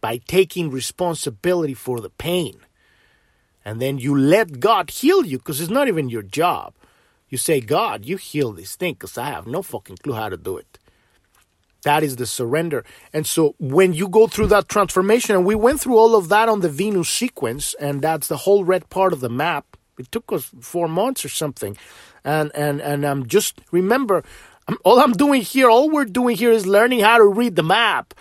by 0.00 0.18
taking 0.18 0.70
responsibility 0.70 1.74
for 1.74 2.00
the 2.00 2.10
pain. 2.10 2.60
And 3.64 3.80
then 3.80 3.98
you 3.98 4.16
let 4.16 4.60
God 4.60 4.90
heal 4.90 5.24
you 5.24 5.38
because 5.38 5.60
it's 5.60 5.70
not 5.70 5.88
even 5.88 6.08
your 6.08 6.22
job. 6.22 6.74
You 7.28 7.38
say, 7.38 7.60
God, 7.60 8.04
you 8.04 8.16
heal 8.16 8.52
this 8.52 8.76
thing 8.76 8.94
because 8.94 9.18
I 9.18 9.26
have 9.26 9.46
no 9.46 9.62
fucking 9.62 9.98
clue 9.98 10.14
how 10.14 10.28
to 10.28 10.36
do 10.36 10.56
it. 10.56 10.78
That 11.82 12.02
is 12.02 12.16
the 12.16 12.26
surrender. 12.26 12.84
And 13.12 13.26
so 13.26 13.54
when 13.58 13.92
you 13.92 14.08
go 14.08 14.26
through 14.26 14.48
that 14.48 14.68
transformation, 14.68 15.36
and 15.36 15.44
we 15.44 15.54
went 15.54 15.80
through 15.80 15.96
all 15.96 16.16
of 16.16 16.28
that 16.28 16.48
on 16.48 16.60
the 16.60 16.68
Venus 16.68 17.08
sequence, 17.08 17.74
and 17.74 18.02
that's 18.02 18.28
the 18.28 18.38
whole 18.38 18.64
red 18.64 18.88
part 18.90 19.12
of 19.12 19.20
the 19.20 19.28
map. 19.28 19.76
It 19.98 20.10
took 20.10 20.32
us 20.32 20.50
four 20.60 20.88
months 20.88 21.24
or 21.24 21.28
something. 21.28 21.76
And 22.24 22.50
and 22.54 22.80
and 22.80 23.04
um, 23.04 23.26
just 23.26 23.60
remember 23.70 24.24
all 24.84 25.00
I'm 25.00 25.12
doing 25.12 25.42
here, 25.42 25.70
all 25.70 25.88
we're 25.90 26.04
doing 26.04 26.36
here 26.36 26.52
is 26.52 26.66
learning 26.66 27.00
how 27.00 27.18
to 27.18 27.24
read 27.24 27.56
the 27.56 27.62
map. 27.62 28.14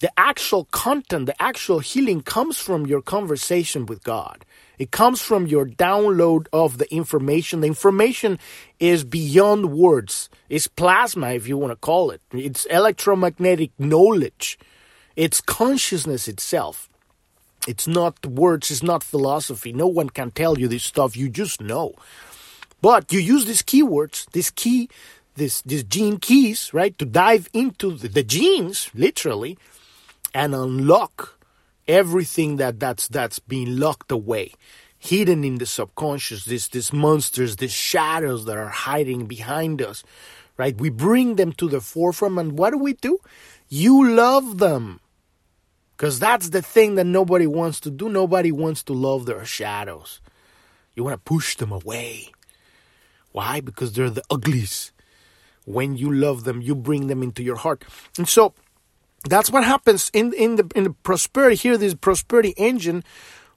The 0.00 0.10
actual 0.16 0.64
content, 0.66 1.26
the 1.26 1.42
actual 1.42 1.80
healing 1.80 2.22
comes 2.22 2.56
from 2.56 2.86
your 2.86 3.02
conversation 3.02 3.84
with 3.84 4.02
God. 4.02 4.46
It 4.78 4.92
comes 4.92 5.20
from 5.20 5.46
your 5.46 5.66
download 5.66 6.46
of 6.54 6.78
the 6.78 6.90
information. 6.90 7.60
The 7.60 7.66
information 7.66 8.38
is 8.78 9.04
beyond 9.04 9.72
words. 9.72 10.30
It's 10.48 10.66
plasma, 10.66 11.32
if 11.32 11.46
you 11.46 11.58
want 11.58 11.72
to 11.72 11.76
call 11.76 12.10
it. 12.10 12.22
It's 12.32 12.64
electromagnetic 12.64 13.72
knowledge. 13.78 14.58
It's 15.16 15.42
consciousness 15.42 16.28
itself. 16.28 16.88
It's 17.68 17.86
not 17.86 18.24
words, 18.24 18.70
it's 18.70 18.82
not 18.82 19.04
philosophy. 19.04 19.74
No 19.74 19.86
one 19.86 20.08
can 20.08 20.30
tell 20.30 20.58
you 20.58 20.66
this 20.66 20.84
stuff. 20.84 21.14
You 21.14 21.28
just 21.28 21.60
know. 21.60 21.92
But 22.80 23.12
you 23.12 23.20
use 23.20 23.44
these 23.44 23.60
keywords, 23.62 24.30
these 24.32 24.48
key 24.50 24.88
this 25.40 25.62
these 25.62 25.82
gene 25.82 26.18
keys, 26.18 26.72
right, 26.72 26.96
to 26.98 27.06
dive 27.06 27.48
into 27.52 27.92
the, 27.92 28.08
the 28.08 28.22
genes, 28.22 28.90
literally, 28.94 29.56
and 30.34 30.54
unlock 30.54 31.40
everything 31.88 32.56
that 32.56 32.78
that's 32.78 33.08
that's 33.08 33.38
being 33.38 33.78
locked 33.78 34.12
away, 34.12 34.52
hidden 34.98 35.42
in 35.42 35.56
the 35.56 35.66
subconscious. 35.66 36.44
This 36.44 36.68
these 36.68 36.92
monsters, 36.92 37.56
these 37.56 37.72
shadows 37.72 38.44
that 38.44 38.58
are 38.58 38.68
hiding 38.68 39.26
behind 39.26 39.80
us, 39.80 40.04
right? 40.58 40.78
We 40.78 40.90
bring 40.90 41.36
them 41.36 41.52
to 41.54 41.68
the 41.68 41.80
forefront, 41.80 42.38
and 42.38 42.58
what 42.58 42.70
do 42.70 42.78
we 42.78 42.92
do? 42.92 43.18
You 43.68 44.14
love 44.14 44.58
them. 44.58 45.00
Because 45.96 46.18
that's 46.18 46.48
the 46.48 46.62
thing 46.62 46.94
that 46.94 47.04
nobody 47.04 47.46
wants 47.46 47.80
to 47.80 47.90
do. 47.90 48.08
Nobody 48.08 48.52
wants 48.52 48.82
to 48.84 48.94
love 48.94 49.26
their 49.26 49.44
shadows. 49.44 50.20
You 50.94 51.04
want 51.04 51.14
to 51.14 51.30
push 51.32 51.56
them 51.56 51.72
away. 51.72 52.30
Why? 53.32 53.60
Because 53.60 53.92
they're 53.92 54.08
the 54.08 54.24
uglies 54.30 54.92
when 55.72 55.96
you 55.96 56.12
love 56.12 56.44
them, 56.44 56.60
you 56.60 56.74
bring 56.74 57.06
them 57.06 57.22
into 57.22 57.42
your 57.42 57.56
heart. 57.56 57.84
And 58.18 58.28
so 58.28 58.54
that's 59.28 59.50
what 59.50 59.64
happens 59.64 60.10
in, 60.12 60.32
in 60.32 60.56
the 60.56 60.70
in 60.74 60.84
the 60.84 60.94
prosperity 61.02 61.56
here, 61.56 61.76
this 61.76 61.94
prosperity 61.94 62.54
engine. 62.56 63.04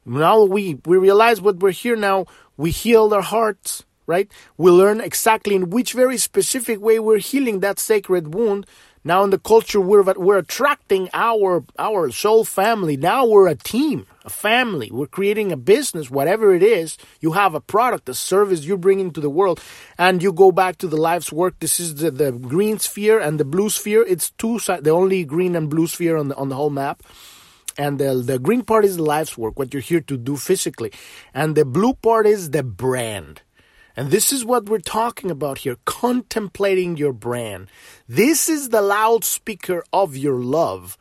Now 0.05 0.43
we, 0.43 0.79
we 0.85 0.97
realize 0.97 1.41
what 1.41 1.59
we're 1.59 1.71
here 1.71 1.95
now. 1.95 2.25
We 2.57 2.71
heal 2.71 3.13
our 3.13 3.21
hearts, 3.21 3.83
right? 4.05 4.29
We 4.57 4.71
learn 4.71 4.99
exactly 4.99 5.55
in 5.55 5.69
which 5.69 5.93
very 5.93 6.17
specific 6.17 6.81
way 6.81 6.99
we're 6.99 7.19
healing 7.19 7.61
that 7.61 7.79
sacred 7.79 8.33
wound. 8.33 8.65
Now 9.03 9.23
in 9.23 9.29
the 9.29 9.39
culture, 9.39 9.81
we're, 9.81 10.03
we're 10.13 10.37
attracting 10.37 11.09
our, 11.13 11.63
our 11.77 12.11
soul 12.11 12.45
family. 12.45 12.95
Now 12.95 13.25
we're 13.25 13.47
a 13.47 13.55
team, 13.55 14.07
a 14.23 14.29
family. 14.29 14.89
We're 14.91 15.07
creating 15.07 15.51
a 15.51 15.57
business, 15.57 16.09
whatever 16.09 16.55
it 16.55 16.63
is. 16.63 16.97
You 17.19 17.33
have 17.33 17.53
a 17.53 17.59
product, 17.59 18.07
a 18.07 18.13
service 18.13 18.65
you're 18.65 18.77
bringing 18.77 19.11
to 19.11 19.21
the 19.21 19.29
world. 19.29 19.61
And 19.97 20.23
you 20.23 20.31
go 20.31 20.51
back 20.51 20.77
to 20.77 20.87
the 20.87 20.97
life's 20.97 21.31
work. 21.31 21.59
This 21.59 21.79
is 21.79 21.95
the, 21.95 22.11
the 22.11 22.31
green 22.31 22.79
sphere 22.79 23.19
and 23.19 23.39
the 23.39 23.45
blue 23.45 23.69
sphere. 23.69 24.05
It's 24.07 24.31
two, 24.31 24.59
the 24.59 24.91
only 24.91 25.25
green 25.25 25.55
and 25.55 25.69
blue 25.69 25.87
sphere 25.87 26.15
on 26.15 26.29
the, 26.29 26.35
on 26.35 26.49
the 26.49 26.55
whole 26.55 26.69
map 26.69 27.03
and 27.77 27.99
the, 27.99 28.15
the 28.15 28.39
green 28.39 28.63
part 28.63 28.85
is 28.85 28.97
the 28.97 29.03
life's 29.03 29.37
work, 29.37 29.57
what 29.57 29.73
you're 29.73 29.81
here 29.81 30.01
to 30.01 30.17
do 30.17 30.37
physically. 30.37 30.91
And 31.33 31.55
the 31.55 31.65
blue 31.65 31.93
part 31.93 32.27
is 32.27 32.51
the 32.51 32.63
brand. 32.63 33.41
And 33.95 34.09
this 34.09 34.33
is 34.33 34.43
what 34.43 34.65
we're 34.65 34.79
talking 34.79 35.29
about 35.29 35.59
here 35.59 35.77
contemplating 35.85 36.97
your 36.97 37.13
brand. 37.13 37.69
This 38.07 38.49
is 38.49 38.69
the 38.69 38.81
loudspeaker 38.81 39.83
of 39.93 40.17
your 40.17 40.39
love. 40.39 40.97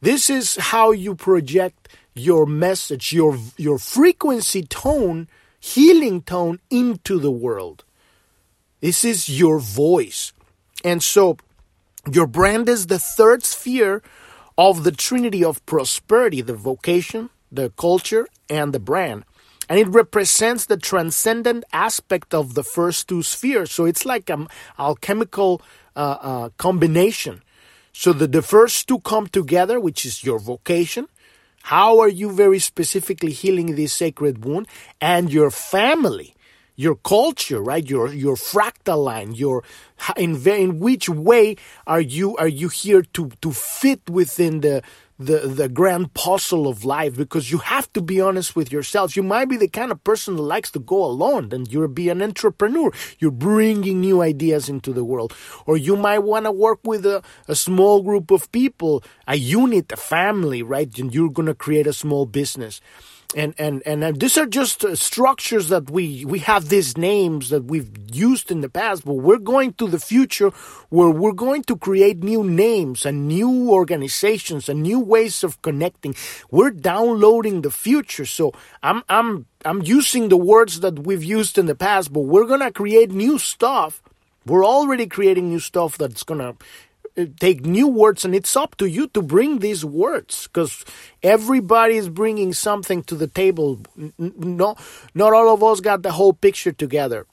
This 0.00 0.30
is 0.30 0.56
how 0.56 0.92
you 0.92 1.14
project 1.14 1.88
your 2.14 2.46
message, 2.46 3.12
your, 3.12 3.38
your 3.56 3.78
frequency 3.78 4.62
tone, 4.62 5.28
healing 5.58 6.22
tone 6.22 6.60
into 6.70 7.18
the 7.18 7.30
world. 7.30 7.84
This 8.80 9.04
is 9.04 9.28
your 9.28 9.58
voice. 9.58 10.32
And 10.84 11.02
so 11.02 11.36
your 12.10 12.26
brand 12.26 12.68
is 12.68 12.86
the 12.86 12.98
third 12.98 13.42
sphere 13.44 14.02
of 14.56 14.84
the 14.84 14.92
trinity 14.92 15.44
of 15.44 15.64
prosperity 15.66 16.40
the 16.40 16.54
vocation, 16.54 17.30
the 17.52 17.70
culture, 17.70 18.26
and 18.48 18.72
the 18.72 18.80
brand. 18.80 19.24
And 19.70 19.78
it 19.78 19.86
represents 19.86 20.66
the 20.66 20.76
transcendent 20.76 21.64
aspect 21.72 22.34
of 22.34 22.54
the 22.54 22.64
first 22.64 23.06
two 23.08 23.22
spheres. 23.22 23.70
So 23.70 23.84
it's 23.84 24.04
like 24.04 24.28
an 24.28 24.48
alchemical 24.80 25.62
uh, 25.94 26.18
uh, 26.20 26.48
combination. 26.58 27.42
So 27.92 28.12
the, 28.12 28.26
the 28.26 28.42
first 28.42 28.88
two 28.88 28.98
come 28.98 29.28
together, 29.28 29.78
which 29.78 30.04
is 30.04 30.24
your 30.24 30.40
vocation. 30.40 31.06
How 31.62 32.00
are 32.00 32.08
you 32.08 32.32
very 32.32 32.58
specifically 32.58 33.30
healing 33.30 33.76
this 33.76 33.92
sacred 33.92 34.44
wound? 34.44 34.66
And 35.00 35.32
your 35.32 35.52
family 35.52 36.34
your 36.80 36.96
culture, 36.96 37.60
right? 37.60 37.84
Your 37.84 38.08
your 38.08 38.36
fractal 38.36 39.04
line, 39.04 39.32
your 39.32 39.62
in 40.16 40.40
in 40.48 40.80
which 40.80 41.10
way 41.10 41.56
are 41.86 42.00
you 42.00 42.36
are 42.38 42.48
you 42.48 42.68
here 42.68 43.02
to 43.12 43.30
to 43.42 43.52
fit 43.52 44.08
within 44.08 44.62
the 44.62 44.82
the 45.20 45.40
the 45.40 45.68
grand 45.68 46.14
puzzle 46.14 46.66
of 46.66 46.84
life 46.84 47.14
because 47.14 47.50
you 47.50 47.58
have 47.58 47.92
to 47.92 48.00
be 48.00 48.20
honest 48.20 48.56
with 48.56 48.72
yourself. 48.72 49.14
You 49.16 49.22
might 49.22 49.50
be 49.50 49.58
the 49.58 49.68
kind 49.68 49.92
of 49.92 50.02
person 50.02 50.36
that 50.36 50.42
likes 50.42 50.70
to 50.72 50.78
go 50.78 51.04
alone 51.04 51.50
and 51.52 51.70
you'll 51.70 51.88
be 51.88 52.08
an 52.08 52.22
entrepreneur. 52.22 52.90
You're 53.18 53.30
bringing 53.30 54.00
new 54.00 54.22
ideas 54.22 54.70
into 54.70 54.94
the 54.94 55.04
world. 55.04 55.34
Or 55.66 55.76
you 55.76 55.94
might 55.94 56.20
want 56.20 56.46
to 56.46 56.52
work 56.52 56.80
with 56.84 57.04
a, 57.04 57.22
a 57.46 57.54
small 57.54 58.02
group 58.02 58.30
of 58.30 58.50
people, 58.50 59.04
a 59.28 59.36
unit, 59.36 59.92
a 59.92 59.96
family, 59.96 60.62
right? 60.62 60.98
And 60.98 61.14
you're 61.14 61.30
going 61.30 61.46
to 61.46 61.54
create 61.54 61.86
a 61.86 61.92
small 61.92 62.24
business 62.24 62.80
and 63.36 63.54
and 63.58 63.82
and 63.86 64.20
these 64.20 64.36
are 64.36 64.46
just 64.46 64.84
uh, 64.84 64.94
structures 64.94 65.68
that 65.68 65.90
we 65.90 66.24
we 66.24 66.40
have 66.40 66.68
these 66.68 66.96
names 66.96 67.50
that 67.50 67.64
we've 67.64 67.90
used 68.12 68.50
in 68.50 68.60
the 68.60 68.68
past 68.68 69.04
but 69.04 69.14
we're 69.14 69.38
going 69.38 69.72
to 69.74 69.86
the 69.86 70.00
future 70.00 70.50
where 70.88 71.10
we're 71.10 71.32
going 71.32 71.62
to 71.62 71.76
create 71.76 72.24
new 72.24 72.42
names 72.42 73.06
and 73.06 73.28
new 73.28 73.70
organizations 73.70 74.68
and 74.68 74.82
new 74.82 74.98
ways 74.98 75.44
of 75.44 75.62
connecting. 75.62 76.14
We're 76.50 76.72
downloading 76.72 77.62
the 77.62 77.70
future. 77.70 78.26
So 78.26 78.52
i'm 78.82 79.02
i'm 79.08 79.46
i'm 79.64 79.82
using 79.82 80.28
the 80.28 80.36
words 80.36 80.80
that 80.80 80.98
we've 81.00 81.24
used 81.24 81.56
in 81.58 81.66
the 81.66 81.76
past 81.76 82.12
but 82.12 82.20
we're 82.22 82.46
going 82.46 82.60
to 82.60 82.72
create 82.72 83.12
new 83.12 83.38
stuff. 83.38 84.02
We're 84.46 84.64
already 84.64 85.06
creating 85.06 85.50
new 85.50 85.60
stuff 85.60 85.98
that's 85.98 86.24
going 86.24 86.40
to 86.40 86.56
take 87.38 87.64
new 87.64 87.88
words 87.88 88.24
and 88.24 88.34
it's 88.34 88.56
up 88.56 88.76
to 88.76 88.86
you 88.86 89.08
to 89.08 89.22
bring 89.22 89.58
these 89.58 89.84
words 89.84 90.46
because 90.46 90.84
everybody 91.22 91.96
is 91.96 92.08
bringing 92.08 92.52
something 92.52 93.02
to 93.04 93.14
the 93.14 93.26
table. 93.26 93.80
No 94.18 94.76
not 95.14 95.32
all 95.32 95.52
of 95.52 95.62
us 95.62 95.80
got 95.80 96.02
the 96.02 96.12
whole 96.12 96.32
picture 96.32 96.72
together. 96.72 97.26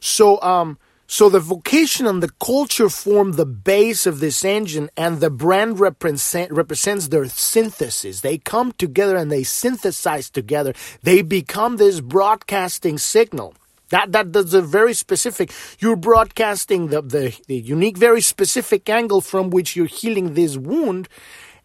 So 0.00 0.40
um 0.42 0.78
so 1.10 1.30
the 1.30 1.40
vocation 1.40 2.06
and 2.06 2.22
the 2.22 2.30
culture 2.38 2.90
form 2.90 3.32
the 3.32 3.46
base 3.46 4.04
of 4.04 4.20
this 4.20 4.44
engine 4.44 4.90
and 4.94 5.20
the 5.20 5.30
brand 5.30 5.80
represent, 5.80 6.52
represents 6.52 7.08
their 7.08 7.24
synthesis. 7.24 8.20
They 8.20 8.36
come 8.36 8.72
together 8.72 9.16
and 9.16 9.32
they 9.32 9.42
synthesize 9.42 10.28
together. 10.28 10.74
They 11.02 11.22
become 11.22 11.78
this 11.78 12.00
broadcasting 12.00 12.98
signal 12.98 13.54
that, 13.90 14.12
that 14.12 14.32
that's 14.32 14.52
a 14.52 14.62
very 14.62 14.94
specific. 14.94 15.52
You're 15.78 15.96
broadcasting 15.96 16.88
the, 16.88 17.02
the, 17.02 17.36
the 17.46 17.56
unique, 17.56 17.96
very 17.96 18.20
specific 18.20 18.88
angle 18.88 19.20
from 19.20 19.50
which 19.50 19.76
you're 19.76 19.86
healing 19.86 20.34
this 20.34 20.56
wound, 20.56 21.08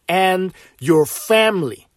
and 0.07 0.53
your 0.79 1.05
family, 1.05 1.87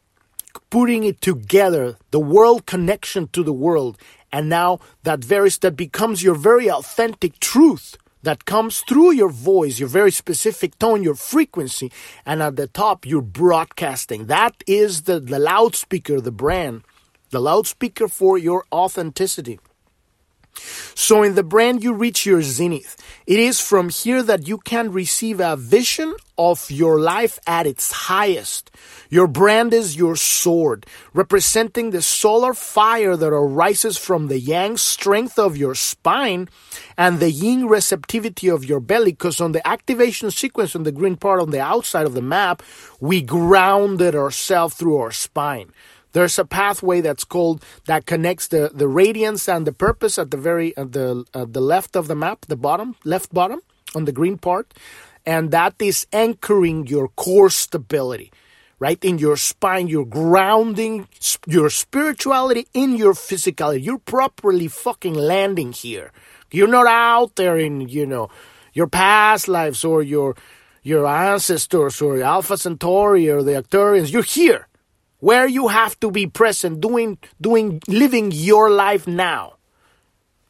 putting 0.71 1.05
it 1.05 1.21
together, 1.21 1.97
the 2.11 2.21
world 2.21 2.67
connection 2.67 3.29
to 3.29 3.43
the 3.43 3.53
world, 3.53 3.99
and 4.33 4.49
now 4.49 4.81
that 5.03 5.25
very 5.25 5.51
that 5.61 5.77
becomes 5.77 6.23
your 6.23 6.35
very 6.35 6.71
authentic 6.71 7.39
truth 7.41 7.97
that 8.23 8.45
comes 8.45 8.81
through 8.89 9.13
your 9.13 9.31
voice, 9.31 9.79
your 9.79 9.89
very 9.89 10.11
specific 10.11 10.77
tone, 10.79 11.03
your 11.03 11.15
frequency, 11.15 11.93
and 12.25 12.43
at 12.43 12.57
the 12.57 12.67
top 12.67 13.07
you're 13.07 13.23
broadcasting. 13.23 14.27
That 14.27 14.55
is 14.67 15.03
the, 15.03 15.21
the 15.21 15.39
loudspeaker, 15.39 16.21
the 16.21 16.33
brand, 16.33 16.83
the 17.31 17.41
loudspeaker 17.41 18.09
for 18.09 18.37
your 18.37 18.65
authenticity. 18.73 19.61
So 20.95 21.23
in 21.23 21.35
the 21.35 21.43
brand, 21.43 21.83
you 21.83 21.93
reach 21.93 22.27
your 22.27 22.43
zenith. 22.43 22.97
It 23.27 23.39
is 23.39 23.61
from 23.61 23.89
here 23.89 24.23
that 24.23 24.47
you 24.47 24.59
can 24.59 24.93
receive 24.93 25.41
a 25.41 25.57
vision 25.57 26.15
of 26.39 26.71
your 26.71 27.01
life 27.01 27.39
at 27.47 27.67
its 27.67 27.91
highest. 27.91 28.71
Your 29.09 29.27
brand 29.27 29.73
is 29.73 29.97
your 29.97 30.17
sword, 30.17 30.87
representing 31.13 31.91
the 31.91 32.03
solar 32.03 32.55
fire 32.55 33.17
that 33.17 33.27
arises 33.27 33.97
from 33.97 34.29
the 34.29 34.39
yang 34.39 34.77
strength 34.77 35.39
of 35.39 35.57
your 35.57 35.75
spine 35.75 36.49
and 36.97 37.19
the 37.19 37.31
yin 37.31 37.67
receptivity 37.67 38.49
of 38.49 38.65
your 38.65 38.81
belly. 38.81 39.13
Because 39.13 39.41
on 39.41 39.53
the 39.53 39.67
activation 39.67 40.31
sequence 40.31 40.77
on 40.77 40.83
the 40.85 40.93
green 40.93 41.17
part 41.17 41.41
on 41.41 41.51
the 41.51 41.61
outside 41.61 42.07
of 42.07 42.15
the 42.15 42.23
map, 42.23 42.63
we 43.01 43.23
grounded 43.23 44.15
ourselves 44.15 44.75
through 44.75 44.99
our 44.99 45.13
spine. 45.13 45.73
There's 46.17 46.39
a 46.39 46.47
pathway 46.47 47.03
that's 47.03 47.25
called 47.25 47.63
that 47.85 48.07
connects 48.07 48.49
the, 48.49 48.71
the 48.73 48.89
radiance 48.89 49.51
and 49.51 49.67
the 49.67 49.73
purpose 49.87 50.17
at 50.17 50.31
the 50.31 50.39
very 50.39 50.75
at 50.75 50.93
the 50.93 51.27
at 51.35 51.53
the 51.53 51.61
left 51.61 51.95
of 51.95 52.09
the 52.09 52.15
map, 52.15 52.47
the 52.49 52.57
bottom 52.57 52.97
left 53.05 53.35
bottom 53.35 53.61
on 53.95 54.07
the 54.07 54.13
green 54.13 54.39
part, 54.39 54.73
and 55.27 55.51
that 55.51 55.75
is 55.79 56.07
anchoring 56.15 56.87
your 56.87 57.09
core 57.09 57.51
stability 57.51 58.33
right? 58.79 59.03
In 59.05 59.19
your 59.19 59.37
spine 59.37 59.89
you're 59.89 60.07
grounding 60.23 61.07
your 61.47 61.69
spirituality 61.69 62.67
in 62.73 62.97
your 62.97 63.13
physicality. 63.13 63.85
You're 63.85 63.99
properly 64.17 64.69
fucking 64.69 65.15
landing 65.15 65.73
here. 65.73 66.13
You're 66.51 66.75
not 66.79 66.87
out 66.87 67.37
there 67.37 67.59
in 67.59 67.89
you 67.89 68.07
know 68.07 68.31
your 68.73 68.87
past 68.87 69.49
lives 69.49 69.85
or 69.85 70.03
your 70.03 70.35
your 70.83 71.07
ancestors 71.07 72.01
or 72.01 72.23
alpha 72.23 72.57
centauri 72.57 73.29
or 73.29 73.43
the 73.43 73.53
arcturians. 73.61 74.11
You're 74.13 74.31
here 74.41 74.67
where 75.27 75.49
you 75.49 75.67
have 75.67 75.99
to 75.99 76.09
be 76.13 76.25
present 76.29 76.81
doing 76.81 77.19
doing 77.41 77.83
living 77.89 78.31
your 78.31 78.71
life 78.71 79.09
now. 79.09 79.55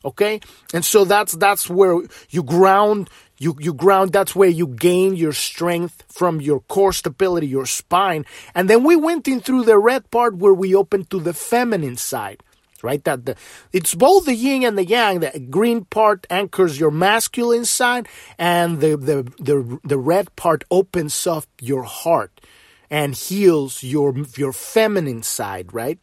Okay? 0.04 0.38
And 0.74 0.84
so 0.84 1.06
that's 1.06 1.32
that's 1.32 1.70
where 1.70 2.02
you 2.28 2.42
ground 2.42 3.08
you 3.38 3.56
you 3.58 3.72
ground 3.72 4.12
that's 4.12 4.36
where 4.36 4.50
you 4.50 4.66
gain 4.66 5.16
your 5.16 5.32
strength 5.32 6.04
from 6.12 6.42
your 6.42 6.60
core 6.60 6.92
stability 6.92 7.46
your 7.46 7.64
spine. 7.64 8.26
And 8.54 8.68
then 8.68 8.84
we 8.84 8.96
went 8.96 9.26
in 9.26 9.40
through 9.40 9.64
the 9.64 9.78
red 9.78 10.10
part 10.10 10.36
where 10.36 10.52
we 10.52 10.74
opened 10.74 11.08
to 11.08 11.20
the 11.20 11.32
feminine 11.32 11.96
side 11.96 12.42
right? 12.82 13.02
That 13.04 13.24
the 13.24 13.34
it's 13.72 13.94
both 13.94 14.26
the 14.26 14.34
yin 14.34 14.62
and 14.62 14.76
the 14.76 14.84
yang. 14.84 15.20
The 15.20 15.40
green 15.50 15.86
part 15.86 16.26
anchors 16.28 16.78
your 16.78 16.92
masculine 16.92 17.64
side 17.64 18.06
and 18.38 18.80
the 18.82 18.92
the 19.08 19.18
the, 19.48 19.80
the 19.82 19.98
red 19.98 20.36
part 20.36 20.64
opens 20.70 21.26
up 21.26 21.46
your 21.60 21.84
heart 21.84 22.42
and 22.90 23.14
heals 23.14 23.83
your 23.83 24.14
your 24.37 24.53
feminine 24.53 25.22
side, 25.22 25.72
right? 25.72 25.99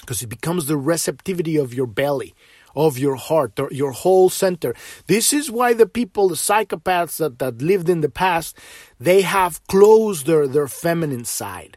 Because 0.00 0.22
it 0.22 0.28
becomes 0.28 0.66
the 0.66 0.76
receptivity 0.76 1.56
of 1.56 1.72
your 1.72 1.86
belly, 1.86 2.34
of 2.76 2.98
your 2.98 3.16
heart, 3.16 3.58
or 3.58 3.68
your 3.72 3.92
whole 3.92 4.28
center. 4.28 4.74
This 5.06 5.32
is 5.32 5.50
why 5.50 5.72
the 5.72 5.86
people, 5.86 6.28
the 6.28 6.34
psychopaths 6.34 7.16
that, 7.16 7.38
that 7.38 7.62
lived 7.62 7.88
in 7.88 8.00
the 8.02 8.10
past, 8.10 8.58
they 9.00 9.22
have 9.22 9.66
closed 9.66 10.26
their, 10.26 10.46
their 10.46 10.68
feminine 10.68 11.24
side. 11.24 11.76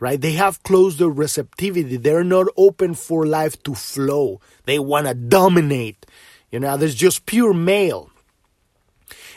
Right? 0.00 0.20
They 0.20 0.32
have 0.32 0.62
closed 0.62 0.98
their 0.98 1.10
receptivity. 1.10 1.98
They're 1.98 2.24
not 2.24 2.46
open 2.56 2.94
for 2.94 3.26
life 3.26 3.62
to 3.64 3.74
flow. 3.74 4.40
They 4.64 4.78
want 4.78 5.06
to 5.06 5.14
dominate. 5.14 6.06
You 6.50 6.58
know, 6.58 6.78
there's 6.78 6.94
just 6.94 7.26
pure 7.26 7.52
male. 7.52 8.10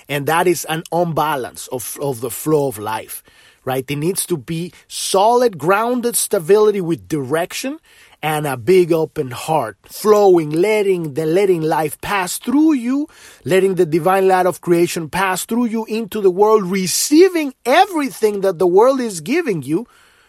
And 0.08 0.26
that 0.26 0.48
is 0.48 0.64
an 0.66 0.84
unbalance 0.90 1.68
of, 1.68 1.98
of 2.02 2.22
the 2.22 2.30
flow 2.32 2.68
of 2.70 2.78
life 2.78 3.24
right? 3.66 3.90
It 3.90 3.96
needs 3.96 4.26
to 4.28 4.38
be 4.38 4.74
solid, 4.88 5.58
grounded 5.58 6.16
stability 6.16 6.82
with 6.82 7.08
direction 7.08 7.80
and 8.22 8.48
a 8.48 8.56
big 8.56 8.94
open 8.94 9.32
heart, 9.32 9.78
flowing, 9.84 10.50
letting 10.50 11.14
the 11.14 11.26
letting 11.26 11.62
life 11.62 12.00
pass 12.00 12.38
through 12.38 12.74
you, 12.74 13.08
letting 13.44 13.76
the 13.76 13.86
divine 13.86 14.30
light 14.30 14.46
of 14.46 14.62
creation 14.62 15.10
pass 15.10 15.46
through 15.46 15.66
you 15.66 15.84
into 15.86 16.22
the 16.22 16.32
world, 16.32 16.64
receiving 16.64 17.54
everything 17.66 18.40
that 18.42 18.60
the 18.60 18.68
world 18.68 19.02
is 19.02 19.20
giving 19.20 19.62
you 19.62 19.86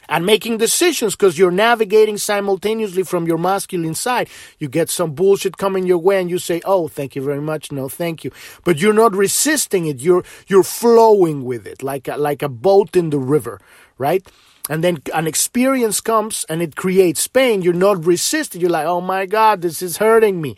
and 0.09 0.27
making 0.27 0.59
decisions 0.59 1.15
because 1.15 1.39
you're 1.39 1.51
navigating 1.51 2.19
simultaneously 2.19 3.03
from 3.03 3.27
your 3.27 3.39
masculine 3.39 3.95
side. 3.95 4.29
You 4.59 4.69
get 4.69 4.91
some 4.91 5.15
bullshit 5.15 5.57
coming 5.57 5.87
your 5.87 5.99
way 5.99 6.21
and 6.21 6.31
you 6.31 6.39
say, 6.39 6.61
"Oh, 6.65 6.89
thank 6.89 7.17
you 7.17 7.23
very 7.23 7.41
much. 7.41 7.73
No, 7.73 7.89
thank 7.89 8.25
you." 8.25 8.31
But 8.65 8.79
you're 8.81 8.93
not 8.93 9.15
resisting 9.15 9.87
it. 9.87 10.01
You're 10.01 10.25
you're 10.47 10.63
flowing 10.63 11.45
with 11.45 11.67
it 11.67 11.83
like 11.83 12.09
a, 12.09 12.17
like 12.17 12.43
a 12.43 12.49
boat 12.49 12.97
in 12.97 13.11
the 13.11 13.19
river, 13.19 13.61
right? 13.99 14.27
And 14.71 14.83
then 14.83 14.99
an 15.13 15.27
experience 15.27 16.01
comes 16.01 16.47
and 16.49 16.63
it 16.63 16.75
creates 16.75 17.27
pain. 17.29 17.63
You're 17.63 17.75
not 17.75 18.07
resisting. 18.07 18.61
You're 18.61 18.71
like, 18.71 18.87
"Oh 18.87 19.01
my 19.01 19.27
god, 19.27 19.63
this 19.63 19.83
is 19.83 19.99
hurting 19.99 20.41
me." 20.41 20.57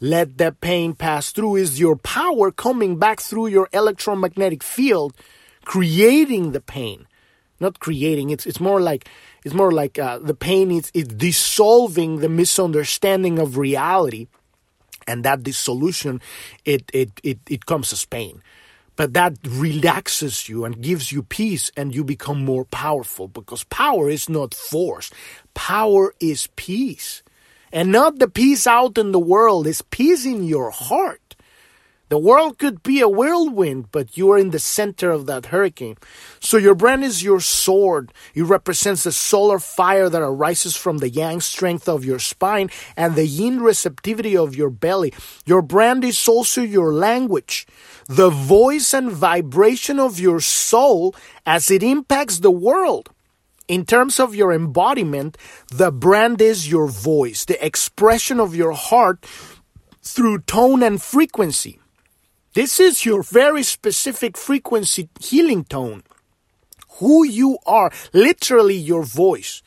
Let 0.00 0.38
that 0.38 0.60
pain 0.60 0.94
pass 0.94 1.32
through 1.32 1.56
is 1.56 1.80
your 1.80 1.96
power 1.96 2.52
coming 2.52 2.98
back 2.98 3.20
through 3.20 3.48
your 3.48 3.68
electromagnetic 3.72 4.62
field 4.62 5.12
creating 5.64 6.52
the 6.52 6.60
pain 6.60 7.07
not 7.60 7.80
creating. 7.80 8.30
It's 8.30 8.46
it's 8.46 8.60
more 8.60 8.80
like 8.80 9.08
it's 9.44 9.54
more 9.54 9.72
like 9.72 9.98
uh, 9.98 10.18
the 10.18 10.34
pain 10.34 10.70
is 10.70 10.90
is 10.94 11.08
dissolving 11.08 12.18
the 12.18 12.28
misunderstanding 12.28 13.38
of 13.38 13.56
reality, 13.56 14.28
and 15.06 15.24
that 15.24 15.42
dissolution 15.42 16.20
it 16.64 16.90
it 16.92 17.10
it 17.22 17.38
it 17.48 17.66
comes 17.66 17.92
as 17.92 18.04
pain. 18.04 18.42
But 18.96 19.14
that 19.14 19.38
relaxes 19.46 20.48
you 20.48 20.64
and 20.64 20.82
gives 20.82 21.12
you 21.12 21.22
peace, 21.22 21.70
and 21.76 21.94
you 21.94 22.02
become 22.02 22.44
more 22.44 22.64
powerful 22.64 23.28
because 23.28 23.62
power 23.64 24.10
is 24.10 24.28
not 24.28 24.54
force. 24.54 25.10
Power 25.54 26.14
is 26.18 26.48
peace. 26.56 27.22
And 27.72 27.92
not 27.92 28.18
the 28.18 28.28
peace 28.28 28.66
out 28.66 28.98
in 28.98 29.12
the 29.12 29.20
world, 29.20 29.66
it's 29.66 29.82
peace 29.82 30.24
in 30.24 30.42
your 30.44 30.70
heart. 30.70 31.27
The 32.08 32.18
world 32.18 32.58
could 32.58 32.82
be 32.82 33.00
a 33.00 33.08
whirlwind, 33.08 33.92
but 33.92 34.16
you 34.16 34.30
are 34.32 34.38
in 34.38 34.50
the 34.50 34.58
center 34.58 35.10
of 35.10 35.26
that 35.26 35.46
hurricane. 35.46 35.96
So 36.40 36.56
your 36.56 36.74
brand 36.74 37.04
is 37.04 37.22
your 37.22 37.40
sword. 37.40 38.14
It 38.34 38.44
represents 38.44 39.04
the 39.04 39.12
solar 39.12 39.58
fire 39.58 40.08
that 40.08 40.22
arises 40.22 40.74
from 40.74 40.98
the 40.98 41.10
yang 41.10 41.42
strength 41.42 41.86
of 41.86 42.06
your 42.06 42.18
spine 42.18 42.70
and 42.96 43.14
the 43.14 43.26
yin 43.26 43.60
receptivity 43.60 44.36
of 44.36 44.56
your 44.56 44.70
belly. 44.70 45.12
Your 45.44 45.60
brand 45.60 46.02
is 46.02 46.26
also 46.26 46.62
your 46.62 46.94
language, 46.94 47.66
the 48.06 48.30
voice 48.30 48.94
and 48.94 49.12
vibration 49.12 50.00
of 50.00 50.18
your 50.18 50.40
soul 50.40 51.14
as 51.44 51.70
it 51.70 51.82
impacts 51.82 52.38
the 52.40 52.50
world. 52.50 53.10
In 53.68 53.84
terms 53.84 54.18
of 54.18 54.34
your 54.34 54.50
embodiment, 54.50 55.36
the 55.70 55.92
brand 55.92 56.40
is 56.40 56.70
your 56.70 56.88
voice, 56.88 57.44
the 57.44 57.62
expression 57.62 58.40
of 58.40 58.54
your 58.54 58.72
heart 58.72 59.26
through 60.02 60.38
tone 60.38 60.82
and 60.82 61.02
frequency. 61.02 61.78
This 62.58 62.80
is 62.80 63.06
your 63.06 63.22
very 63.22 63.62
specific 63.62 64.36
frequency 64.36 65.08
healing 65.20 65.62
tone. 65.62 66.02
Who 66.98 67.24
you 67.24 67.58
are, 67.64 67.92
literally 68.12 68.74
your 68.74 69.04
voice. 69.04 69.62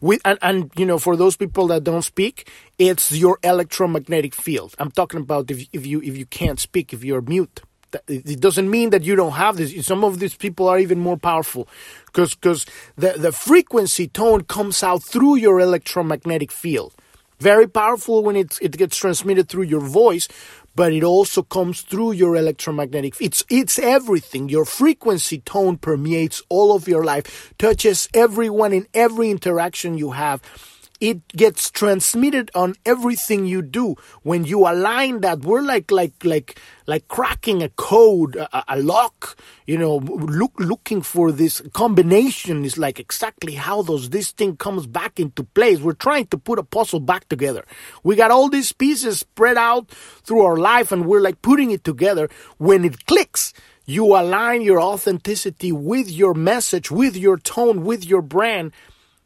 With, 0.00 0.20
and, 0.24 0.38
and, 0.40 0.70
you 0.76 0.86
know, 0.86 1.00
for 1.00 1.16
those 1.16 1.36
people 1.36 1.66
that 1.66 1.82
don't 1.82 2.02
speak, 2.02 2.48
it's 2.78 3.10
your 3.10 3.40
electromagnetic 3.42 4.36
field. 4.36 4.76
I'm 4.78 4.92
talking 4.92 5.18
about 5.18 5.50
if, 5.50 5.66
if 5.72 5.84
you 5.88 6.00
if 6.00 6.16
you 6.16 6.26
can't 6.26 6.60
speak, 6.60 6.92
if 6.92 7.02
you're 7.02 7.20
mute. 7.20 7.62
It 8.06 8.38
doesn't 8.38 8.70
mean 8.70 8.90
that 8.90 9.02
you 9.02 9.16
don't 9.16 9.32
have 9.32 9.56
this. 9.56 9.84
Some 9.84 10.04
of 10.04 10.20
these 10.20 10.36
people 10.36 10.68
are 10.68 10.78
even 10.78 11.00
more 11.00 11.16
powerful 11.16 11.66
because 12.06 12.36
because 12.36 12.64
the, 12.94 13.14
the 13.18 13.32
frequency 13.32 14.06
tone 14.06 14.44
comes 14.44 14.84
out 14.84 15.02
through 15.02 15.34
your 15.38 15.58
electromagnetic 15.58 16.52
field. 16.52 16.94
Very 17.40 17.68
powerful 17.68 18.24
when 18.24 18.34
it, 18.34 18.58
it 18.60 18.76
gets 18.76 18.96
transmitted 18.96 19.48
through 19.48 19.62
your 19.64 19.80
voice, 19.80 20.26
but 20.78 20.92
it 20.92 21.02
also 21.02 21.42
comes 21.42 21.80
through 21.80 22.12
your 22.12 22.36
electromagnetic 22.36 23.14
it's 23.20 23.42
it's 23.50 23.80
everything. 23.80 24.48
Your 24.48 24.64
frequency 24.64 25.38
tone 25.40 25.76
permeates 25.76 26.40
all 26.48 26.72
of 26.72 26.86
your 26.86 27.04
life 27.04 27.52
touches 27.58 28.08
everyone 28.14 28.72
in 28.72 28.86
every 28.94 29.28
interaction 29.28 29.98
you 29.98 30.12
have 30.12 30.40
it 31.00 31.28
gets 31.28 31.70
transmitted 31.70 32.50
on 32.54 32.74
everything 32.84 33.46
you 33.46 33.62
do. 33.62 33.96
When 34.22 34.44
you 34.44 34.66
align 34.66 35.20
that 35.20 35.40
we're 35.40 35.62
like 35.62 35.90
like 35.90 36.24
like 36.24 36.58
like 36.86 37.06
cracking 37.08 37.62
a 37.62 37.68
code 37.70 38.36
a, 38.36 38.64
a, 38.68 38.76
lock 38.78 39.36
you 39.66 39.78
know 39.78 39.96
look 39.96 40.52
looking 40.58 41.02
for 41.02 41.30
this 41.30 41.60
combination 41.72 42.64
is 42.64 42.78
like 42.78 42.98
exactly 42.98 43.54
how 43.54 43.82
does 43.82 44.10
this 44.10 44.32
thing 44.32 44.56
comes 44.56 44.86
back 44.86 45.20
into 45.20 45.44
place. 45.44 45.80
We're 45.80 45.92
trying 45.92 46.26
to 46.28 46.38
put 46.38 46.58
a 46.58 46.64
puzzle 46.64 47.00
back 47.00 47.28
together. 47.28 47.64
We 48.02 48.16
got 48.16 48.30
all 48.30 48.48
these 48.48 48.72
pieces 48.72 49.20
spread 49.20 49.56
out 49.56 49.88
through 49.88 50.42
our 50.42 50.56
life 50.56 50.90
and 50.90 51.06
we're 51.06 51.20
like 51.20 51.42
putting 51.42 51.70
it 51.70 51.84
together. 51.84 52.28
When 52.58 52.84
it 52.84 53.06
clicks 53.06 53.52
you 53.86 54.04
align 54.04 54.60
your 54.60 54.82
authenticity 54.82 55.72
with 55.72 56.10
your 56.10 56.34
message 56.34 56.90
with 56.90 57.16
your 57.16 57.38
tone 57.38 57.84
with 57.84 58.04
your 58.04 58.20
brand 58.20 58.70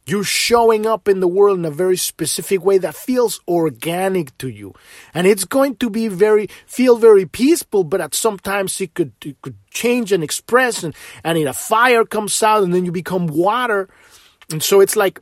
you're 0.04 0.24
showing 0.24 0.86
up 0.86 1.08
in 1.08 1.20
the 1.20 1.28
world 1.28 1.58
in 1.58 1.64
a 1.64 1.70
very 1.70 1.96
specific 1.96 2.64
way 2.64 2.78
that 2.78 2.94
feels 2.94 3.40
organic 3.46 4.36
to 4.38 4.48
you. 4.48 4.74
And 5.14 5.26
it's 5.26 5.44
going 5.44 5.76
to 5.76 5.90
be 5.90 6.08
very, 6.08 6.48
feel 6.66 6.96
very 6.96 7.24
peaceful, 7.24 7.84
but 7.84 8.00
at 8.00 8.14
sometimes 8.14 8.80
it 8.80 8.94
could, 8.94 9.12
it 9.24 9.40
could 9.42 9.56
change 9.70 10.10
and 10.10 10.24
express 10.24 10.82
and, 10.82 10.94
and 11.22 11.38
in 11.38 11.46
a 11.46 11.52
fire 11.52 12.04
comes 12.04 12.42
out 12.42 12.64
and 12.64 12.74
then 12.74 12.84
you 12.84 12.90
become 12.90 13.28
water. 13.28 13.88
And 14.50 14.62
so 14.62 14.80
it's 14.80 14.96
like, 14.96 15.20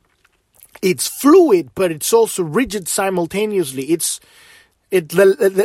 it's 0.81 1.07
fluid, 1.07 1.71
but 1.75 1.93
it's 1.93 2.13
also 2.13 2.43
rigid 2.43 2.89
simultaneously. 2.89 3.85
It's, 3.85 4.19
it, 4.91 5.13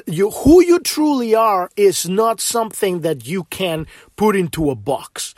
you, 0.08 0.30
who 0.30 0.62
you 0.62 0.80
truly 0.80 1.34
are 1.36 1.69
is 1.78 2.08
not 2.08 2.41
something 2.41 2.99
that 3.01 3.25
you 3.25 3.45
can 3.45 3.88
put 4.17 4.36
into 4.36 4.69
a 4.69 4.75
box. 4.75 5.34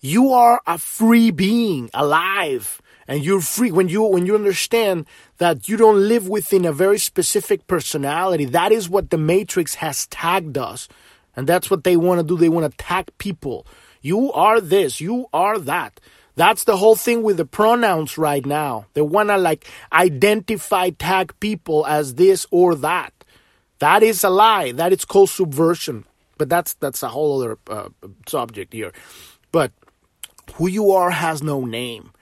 You 0.00 0.32
are 0.32 0.60
a 0.66 0.78
free 0.78 1.30
being, 1.30 1.90
alive 1.94 2.82
and 3.06 3.24
you're 3.24 3.40
free 3.40 3.72
when 3.72 3.88
you 3.88 4.02
when 4.02 4.26
you 4.26 4.34
understand 4.34 5.06
that 5.38 5.68
you 5.68 5.76
don't 5.76 6.08
live 6.08 6.28
within 6.28 6.64
a 6.64 6.72
very 6.72 6.98
specific 6.98 7.66
personality 7.66 8.44
that 8.44 8.72
is 8.72 8.88
what 8.88 9.10
the 9.10 9.18
matrix 9.18 9.76
has 9.76 10.06
tagged 10.08 10.58
us. 10.58 10.88
And 11.36 11.46
that's 11.46 11.70
what 11.70 11.84
they 11.84 11.96
want 11.96 12.20
to 12.20 12.26
do. 12.26 12.36
They 12.36 12.48
want 12.48 12.70
to 12.70 12.76
tag 12.76 13.10
people. 13.18 13.66
You 14.02 14.32
are 14.32 14.60
this. 14.60 15.00
You 15.00 15.26
are 15.32 15.58
that. 15.58 16.00
That's 16.36 16.64
the 16.64 16.76
whole 16.76 16.96
thing 16.96 17.22
with 17.22 17.36
the 17.36 17.44
pronouns 17.44 18.18
right 18.18 18.44
now. 18.44 18.86
They 18.94 19.00
want 19.00 19.28
to 19.28 19.38
like 19.38 19.66
identify 19.92 20.90
tag 20.90 21.34
people 21.40 21.86
as 21.86 22.14
this 22.14 22.46
or 22.50 22.74
that. 22.76 23.12
That 23.78 24.02
is 24.02 24.24
a 24.24 24.30
lie. 24.30 24.72
That 24.72 24.92
is 24.92 25.04
called 25.04 25.30
subversion. 25.30 26.04
But 26.38 26.48
that's 26.48 26.74
that's 26.74 27.02
a 27.02 27.08
whole 27.08 27.40
other 27.40 27.58
uh, 27.68 27.88
subject 28.26 28.72
here. 28.72 28.92
But 29.52 29.72
who 30.54 30.68
you 30.68 30.90
are 30.90 31.10
has 31.10 31.42
no 31.42 31.64
name 31.64 32.12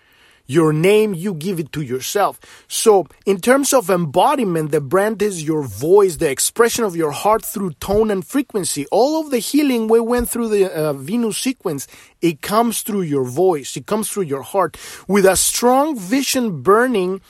your 0.46 0.72
name, 0.72 1.14
you 1.14 1.34
give 1.34 1.58
it 1.58 1.72
to 1.72 1.82
yourself. 1.82 2.40
So, 2.68 3.06
in 3.26 3.40
terms 3.40 3.72
of 3.72 3.90
embodiment, 3.90 4.70
the 4.70 4.80
brand 4.80 5.22
is 5.22 5.44
your 5.44 5.62
voice, 5.62 6.16
the 6.16 6.30
expression 6.30 6.84
of 6.84 6.96
your 6.96 7.12
heart 7.12 7.44
through 7.44 7.72
tone 7.74 8.10
and 8.10 8.26
frequency. 8.26 8.86
All 8.90 9.20
of 9.20 9.30
the 9.30 9.38
healing 9.38 9.88
we 9.88 10.00
went 10.00 10.28
through 10.28 10.48
the 10.48 10.72
uh, 10.72 10.92
Venus 10.92 11.38
sequence, 11.38 11.86
it 12.20 12.42
comes 12.42 12.82
through 12.82 13.02
your 13.02 13.24
voice, 13.24 13.76
it 13.76 13.86
comes 13.86 14.10
through 14.10 14.24
your 14.24 14.42
heart. 14.42 14.76
With 15.08 15.26
a 15.26 15.36
strong 15.36 15.98
vision 15.98 16.62
burning, 16.62 17.20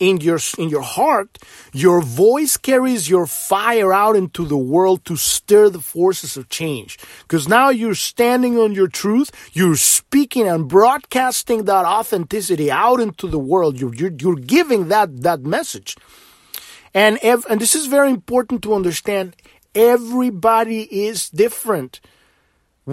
in 0.00 0.20
your 0.20 0.40
in 0.58 0.70
your 0.70 0.82
heart 0.82 1.38
your 1.72 2.00
voice 2.00 2.56
carries 2.56 3.08
your 3.08 3.26
fire 3.26 3.92
out 3.92 4.16
into 4.16 4.44
the 4.46 4.56
world 4.56 5.04
to 5.04 5.14
stir 5.16 5.68
the 5.68 5.80
forces 5.80 6.36
of 6.36 6.48
change. 6.48 6.98
Because 7.22 7.46
now 7.46 7.68
you're 7.68 7.94
standing 7.94 8.58
on 8.58 8.72
your 8.72 8.88
truth 8.88 9.30
you're 9.52 9.76
speaking 9.76 10.48
and 10.48 10.66
broadcasting 10.68 11.64
that 11.66 11.84
authenticity 11.84 12.70
out 12.70 12.98
into 12.98 13.28
the 13.28 13.38
world. 13.38 13.78
You're 13.78 13.94
you're, 13.94 14.12
you're 14.18 14.36
giving 14.36 14.88
that 14.88 15.22
that 15.22 15.42
message. 15.42 15.96
And 16.94 17.18
ev- 17.22 17.46
and 17.48 17.60
this 17.60 17.74
is 17.74 17.86
very 17.86 18.10
important 18.10 18.62
to 18.62 18.74
understand. 18.74 19.36
Everybody 19.74 20.82
is 21.06 21.30
different 21.30 22.00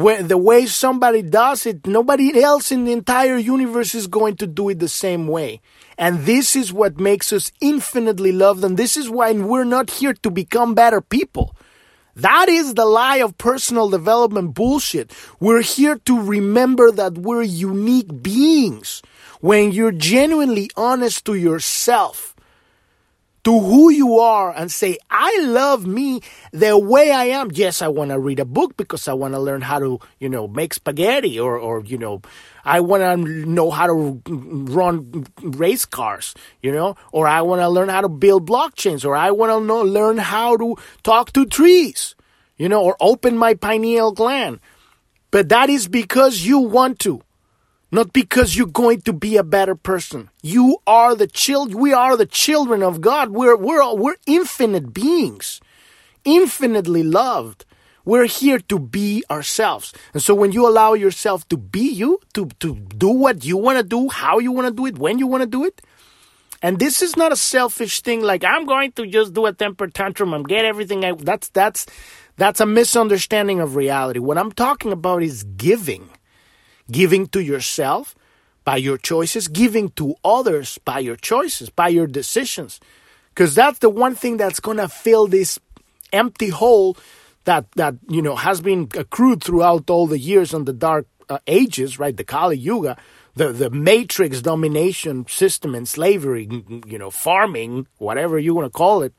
when 0.04 0.28
the 0.28 0.38
way 0.38 0.66
somebody 0.66 1.22
does 1.22 1.66
it 1.66 1.88
nobody 1.88 2.28
else 2.42 2.72
in 2.72 2.86
the 2.86 2.92
entire 2.92 3.38
universe 3.38 3.96
is 3.96 4.08
going 4.08 4.36
to 4.36 4.48
do 4.48 4.70
it 4.70 4.80
the 4.80 4.88
same 4.88 5.28
way 5.28 5.62
and 5.98 6.26
this 6.26 6.56
is 6.56 6.72
what 6.72 7.00
makes 7.00 7.34
us 7.34 7.52
infinitely 7.60 8.32
loved. 8.32 8.64
And 8.64 8.78
this 8.78 8.98
is 8.98 9.10
why 9.10 9.32
we're 9.34 9.64
not 9.64 9.90
here 9.90 10.14
to 10.14 10.30
become 10.30 10.76
better 10.76 11.02
people. 11.02 11.56
That 12.16 12.50
is 12.50 12.74
the 12.74 12.86
lie 12.86 13.18
of 13.18 13.38
personal 13.38 13.90
development 13.90 14.54
bullshit. 14.54 15.12
We're 15.39 15.62
here 15.62 15.98
to 16.06 16.22
remember 16.22 16.91
that 16.91 17.18
we're 17.18 17.43
unique 17.43 18.22
beings. 18.22 19.02
When 19.39 19.72
you're 19.72 19.91
genuinely 19.91 20.70
honest 20.76 21.26
to 21.26 21.36
yourself, 21.36 22.36
to 23.48 23.58
who 23.58 23.89
you 23.89 24.20
are 24.20 24.54
and 24.54 24.70
say, 24.70 24.98
I 25.10 25.39
love 25.39 25.88
me 25.88 26.20
the 26.52 26.78
way 26.78 27.12
I 27.12 27.28
am. 27.39 27.50
Yes, 27.54 27.82
I 27.82 27.88
want 27.88 28.12
to 28.12 28.20
read 28.20 28.41
a 28.41 28.45
book 28.45 28.76
because 28.76 29.08
I 29.08 29.14
want 29.14 29.36
to 29.36 29.39
learn 29.39 29.62
how 29.62 29.80
to, 29.80 30.02
you 30.20 30.28
know, 30.28 30.50
make 30.50 30.74
spaghetti 30.74 31.39
or, 31.39 31.58
or, 31.58 31.82
you 31.86 31.98
know, 31.98 32.22
I 32.66 32.82
want 32.82 33.04
to 33.04 33.16
know 33.45 33.72
how 33.72 33.88
to 33.88 34.22
run 34.28 35.28
race 35.41 35.86
cars, 35.86 36.36
you 36.62 36.74
know, 36.74 36.98
or 37.14 37.26
I 37.26 37.41
want 37.41 37.62
to 37.62 37.70
learn 37.70 37.88
how 37.88 38.02
to 38.02 38.10
build 38.10 38.45
blockchains 38.45 39.06
or 39.06 39.16
I 39.16 39.32
want 39.32 39.54
to 39.54 39.66
know, 39.66 39.82
learn 39.82 40.18
how 40.18 40.58
to 40.58 40.76
talk 41.04 41.32
to 41.32 41.45
trees, 41.45 42.16
you 42.58 42.68
know, 42.68 42.84
or 42.84 42.98
open 43.00 43.38
my 43.38 43.54
pineal 43.54 44.12
gland. 44.12 44.60
But 45.32 45.48
that 45.48 45.70
is 45.70 45.88
because 45.88 46.45
you 46.45 46.60
want 46.60 47.00
to 47.00 47.22
not 47.92 48.14
because 48.14 48.56
you're 48.56 48.68
going 48.68 49.02
to 49.02 49.14
be 49.14 49.38
a 49.38 49.44
better 49.44 49.76
person. 49.76 50.30
You 50.42 50.78
are 50.86 51.16
the 51.16 51.28
child. 51.28 51.74
We 51.74 51.94
are 51.94 52.18
the 52.18 52.26
children 52.26 52.84
of 52.84 53.02
God. 53.02 53.30
We're 53.30 53.56
we're 53.56 53.96
we're 53.96 54.18
infinite 54.26 54.94
beings, 54.94 55.62
infinitely 56.26 57.04
loved. 57.04 57.66
We're 58.04 58.26
here 58.26 58.60
to 58.60 58.80
be 58.80 59.24
ourselves. 59.30 59.94
And 60.14 60.24
so 60.24 60.34
when 60.34 60.54
you 60.54 60.66
allow 60.66 60.94
yourself 60.94 61.48
to 61.50 61.58
be 61.58 61.90
you, 61.90 62.20
to 62.34 62.48
to 62.60 62.76
do 62.76 63.10
what 63.10 63.44
you 63.44 63.58
want 63.58 63.78
to 63.80 63.84
do, 63.84 64.10
how 64.10 64.40
you 64.40 64.52
want 64.52 64.68
to 64.68 64.74
do 64.74 64.86
it, 64.86 64.98
when 64.98 65.20
you 65.20 65.28
want 65.28 65.44
to 65.44 65.50
do 65.50 65.66
it, 65.66 65.82
and 66.62 66.80
this 66.80 67.02
is 67.02 67.16
not 67.16 67.32
a 67.32 67.36
selfish 67.36 68.02
thing 68.02 68.22
like 68.22 68.44
I'm 68.44 68.66
going 68.66 68.92
to 68.94 69.06
just 69.08 69.34
do 69.34 69.46
a 69.46 69.54
temper 69.54 69.88
tantrum 69.88 70.34
and 70.34 70.48
get 70.48 70.66
everything 70.66 71.06
I 71.06 71.14
that's 71.14 71.50
that's 71.50 71.86
that's 72.38 72.60
a 72.60 72.66
misunderstanding 72.66 73.60
of 73.60 73.76
reality. 73.76 74.20
What 74.20 74.38
I'm 74.38 74.52
talking 74.52 74.92
about 74.92 75.24
is 75.24 75.44
giving 75.44 76.10
giving 76.92 77.28
to 77.28 77.42
yourself 77.42 78.16
by 78.64 78.78
your 78.78 78.98
choices, 78.98 79.48
giving 79.48 79.90
to 79.92 80.16
others 80.24 80.78
by 80.84 81.00
your 81.00 81.16
choices, 81.16 81.70
by 81.70 81.88
your 81.88 82.08
decisions. 82.08 82.80
Because 83.30 83.56
that's 83.56 83.80
the 83.80 83.90
one 83.90 84.16
thing 84.16 84.38
that's 84.38 84.60
going 84.60 84.78
to 84.78 84.90
fill 84.90 85.28
this 85.28 85.60
empty 86.12 86.50
hole 86.50 86.98
that, 87.46 87.72
that, 87.74 87.96
you 88.10 88.22
know, 88.22 88.36
has 88.36 88.60
been 88.62 88.90
accrued 88.96 89.44
throughout 89.44 89.90
all 89.90 90.08
the 90.08 90.20
years 90.20 90.54
on 90.54 90.66
the 90.66 90.74
dark 90.74 91.08
uh, 91.30 91.40
ages, 91.48 91.98
right? 92.00 92.16
The 92.16 92.24
Kali 92.24 92.58
Yuga, 92.58 92.98
the, 93.36 93.54
the 93.54 93.70
matrix 93.70 94.42
domination 94.42 95.26
system 95.28 95.76
and 95.76 95.88
slavery, 95.88 96.50
you 96.86 96.98
know, 96.98 97.10
farming, 97.10 97.88
whatever 98.00 98.38
you 98.38 98.54
want 98.54 98.66
to 98.66 98.78
call 98.78 99.02
it 99.04 99.14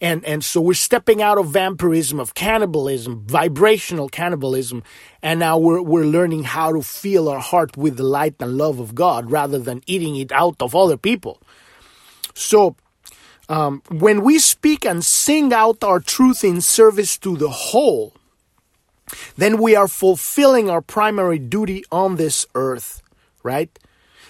and 0.00 0.24
and 0.24 0.42
so 0.42 0.60
we're 0.60 0.74
stepping 0.74 1.20
out 1.20 1.38
of 1.38 1.48
vampirism 1.48 2.18
of 2.18 2.34
cannibalism 2.34 3.24
vibrational 3.26 4.08
cannibalism 4.08 4.82
and 5.22 5.38
now 5.40 5.58
we're 5.58 5.82
we're 5.82 6.04
learning 6.04 6.44
how 6.44 6.72
to 6.72 6.82
fill 6.82 7.28
our 7.28 7.38
heart 7.38 7.76
with 7.76 7.96
the 7.96 8.02
light 8.02 8.34
and 8.40 8.56
love 8.56 8.78
of 8.80 8.94
god 8.94 9.30
rather 9.30 9.58
than 9.58 9.82
eating 9.86 10.16
it 10.16 10.32
out 10.32 10.56
of 10.60 10.74
other 10.74 10.96
people. 10.96 11.40
So 12.34 12.76
um, 13.48 13.82
when 13.90 14.22
we 14.22 14.38
speak 14.38 14.86
and 14.86 15.04
sing 15.04 15.52
out 15.52 15.82
our 15.84 16.00
truth 16.00 16.44
in 16.44 16.60
service 16.60 17.18
to 17.18 17.36
the 17.36 17.50
whole 17.50 18.14
then 19.36 19.60
we 19.60 19.74
are 19.74 19.88
fulfilling 19.88 20.70
our 20.70 20.80
primary 20.80 21.38
duty 21.38 21.84
on 21.90 22.16
this 22.16 22.46
earth 22.54 23.02
right? 23.42 23.78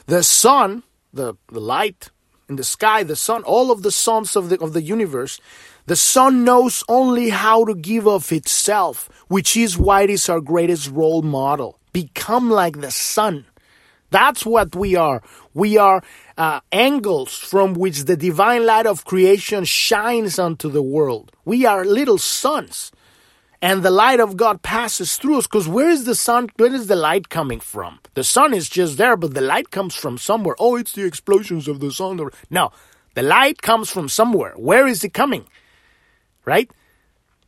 The 0.07 0.23
sun 0.23 0.83
the, 1.13 1.35
the 1.49 1.61
light 1.61 2.11
in 2.51 2.57
the 2.57 2.65
sky, 2.65 3.03
the 3.05 3.17
sun, 3.17 3.43
all 3.45 3.71
of 3.71 3.83
the 3.83 3.93
suns 3.93 4.37
of 4.37 4.51
the, 4.51 4.61
of 4.61 4.73
the 4.73 4.83
universe, 4.83 5.41
the 5.87 5.97
sun 5.97 6.45
knows 6.45 6.85
only 6.89 7.31
how 7.31 7.65
to 7.65 7.75
give 7.75 8.07
of 8.07 8.31
itself, 8.33 9.09
which 9.29 9.57
is 9.57 9.79
why 9.79 10.03
it 10.03 10.11
is 10.11 10.29
our 10.29 10.41
greatest 10.41 10.91
role 10.91 11.23
model. 11.23 11.79
Become 11.93 12.51
like 12.51 12.81
the 12.81 12.91
sun. 12.91 13.47
That's 14.11 14.45
what 14.45 14.75
we 14.75 14.97
are. 14.97 15.23
We 15.55 15.79
are 15.79 16.03
uh, 16.37 16.61
angles 16.73 17.33
from 17.33 17.75
which 17.75 18.05
the 18.05 18.17
divine 18.17 18.67
light 18.67 18.87
of 18.87 19.05
creation 19.05 19.65
shines 19.65 20.39
onto 20.39 20.69
the 20.69 20.83
world. 20.83 21.31
We 21.45 21.65
are 21.65 21.85
little 21.85 22.19
suns 22.19 22.91
and 23.63 23.83
the 23.83 23.91
light 23.91 24.21
of 24.21 24.37
God 24.37 24.63
passes 24.63 25.17
through 25.17 25.39
us. 25.39 25.47
Because 25.47 25.69
where 25.69 25.91
is 25.91 26.05
the 26.05 26.15
sun? 26.15 26.49
Where 26.57 26.75
is 26.75 26.87
the 26.87 26.97
light 26.97 27.29
coming 27.29 27.61
from? 27.61 27.99
The 28.15 28.25
sun 28.25 28.55
is 28.55 28.69
just 28.69 28.97
there, 28.97 29.17
but 29.17 29.35
the 29.35 29.41
light 29.41 29.71
comes 29.71 29.95
from 29.95 30.19
somewhere. 30.19 30.57
Oh, 30.59 30.77
it's 30.77 30.93
the 30.93 31.05
explosions 31.05 31.69
of 31.69 31.81
the 31.81 31.91
sun. 31.91 32.21
No, 32.49 32.73
the 33.15 33.23
light 33.23 33.61
comes 33.61 33.91
from 33.91 34.09
somewhere. 34.09 34.55
Where 34.57 34.87
is 34.87 35.05
it 35.05 35.13
coming? 35.13 35.47
Right? 36.45 36.71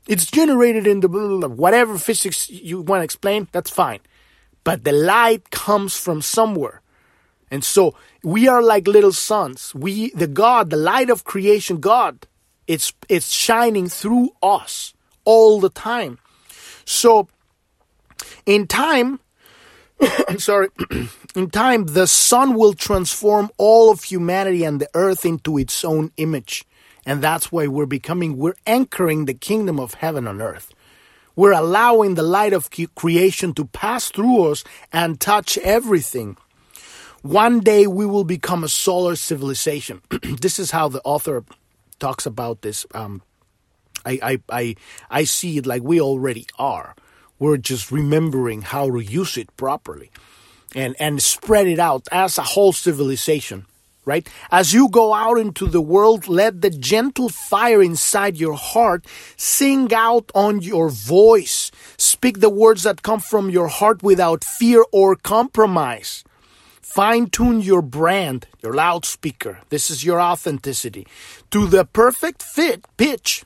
It's 0.07 0.27
generated 0.27 0.87
in 0.87 1.01
the 1.01 1.09
whatever 1.09 1.97
physics 1.97 2.51
you 2.51 2.83
want 2.83 3.01
to 3.01 3.05
explain. 3.05 3.49
That's 3.53 3.71
fine, 3.71 4.01
but 4.65 4.85
the 4.85 4.93
light 4.93 5.51
comes 5.51 5.97
from 5.97 6.21
somewhere. 6.21 6.83
And 7.51 7.63
so 7.63 7.95
we 8.25 8.49
are 8.49 8.63
like 8.63 8.89
little 8.89 9.13
suns. 9.13 9.75
We, 9.75 10.11
the 10.11 10.27
God, 10.27 10.71
the 10.71 10.77
light 10.77 11.11
of 11.11 11.25
creation, 11.25 11.81
God, 11.81 12.27
it's 12.67 12.93
it's 13.09 13.29
shining 13.31 13.89
through 13.89 14.31
us 14.43 14.95
all 15.25 15.61
the 15.61 15.70
time. 15.70 16.18
So, 16.85 17.29
in 18.47 18.66
time, 18.66 19.20
I'm 20.29 20.39
sorry, 20.39 20.68
in 21.35 21.51
time, 21.51 21.87
the 21.87 22.07
sun 22.07 22.55
will 22.55 22.75
transform 22.75 23.51
all 23.59 23.91
of 23.91 24.05
humanity 24.05 24.64
and 24.64 24.81
the 24.81 24.89
earth 24.95 25.25
into 25.25 25.59
its 25.59 25.85
own 25.85 26.12
image. 26.16 26.64
And 27.05 27.23
that's 27.23 27.51
why 27.51 27.66
we're 27.66 27.87
becoming, 27.87 28.37
we're 28.37 28.55
anchoring 28.66 29.25
the 29.25 29.35
kingdom 29.35 29.81
of 29.81 29.95
heaven 29.95 30.29
on 30.29 30.41
earth. 30.41 30.73
We're 31.35 31.53
allowing 31.53 32.14
the 32.14 32.23
light 32.23 32.53
of 32.53 32.70
creation 32.95 33.55
to 33.55 33.64
pass 33.64 34.11
through 34.11 34.51
us 34.51 34.64
and 34.93 35.18
touch 35.18 35.57
everything. 35.59 36.37
One 37.23 37.61
day 37.61 37.87
we 37.87 38.05
will 38.05 38.25
become 38.25 38.62
a 38.64 38.68
solar 38.68 39.16
civilization. 39.16 40.03
this 40.41 40.59
is 40.59 40.73
how 40.73 40.89
the 40.89 41.01
author 41.05 41.45
talks 41.99 42.27
about 42.27 42.62
this 42.62 42.85
um, 42.95 43.23
I, 44.05 44.18
I, 44.22 44.40
I, 44.50 44.76
I 45.11 45.24
see 45.24 45.59
it 45.59 45.66
like 45.66 45.82
we 45.82 46.00
already 46.00 46.46
are. 46.59 46.94
We're 47.38 47.57
just 47.57 47.90
remembering 47.90 48.62
how 48.62 48.90
to 48.90 49.00
use 49.00 49.36
it 49.36 49.57
properly 49.57 50.11
and, 50.74 50.94
and 50.98 51.22
spread 51.22 51.66
it 51.66 51.78
out 51.78 52.07
as 52.12 52.38
a 52.38 52.42
whole 52.42 52.72
civilization, 52.72 53.66
right? 54.05 54.28
As 54.50 54.72
you 54.72 54.88
go 54.88 55.12
out 55.12 55.38
into 55.38 55.66
the 55.66 55.80
world, 55.80 56.28
let 56.28 56.61
the 56.61 56.70
gentle 56.70 57.28
fire 57.28 57.82
inside 57.82 58.36
your 58.36 58.55
heart 58.55 59.07
sing 59.36 59.92
out 59.92 60.30
on 60.34 60.61
your 60.61 60.88
voice. 60.88 61.70
Speak 61.96 62.40
the 62.40 62.50
words 62.50 62.84
that 62.84 63.03
come 63.03 63.20
from 63.20 63.50
your 63.50 63.68
heart 63.68 64.03
without 64.03 64.44
fear 64.44 64.84
or 64.92 65.16
compromise. 65.16 66.24
Fine 66.80 67.30
tune 67.30 67.61
your 67.61 67.80
brand, 67.80 68.46
your 68.62 68.74
loudspeaker. 68.74 69.61
This 69.70 69.90
is 69.90 70.05
your 70.05 70.20
authenticity 70.20 71.07
to 71.50 71.66
the 71.66 71.86
perfect 71.86 72.42
fit 72.42 72.84
pitch 72.98 73.44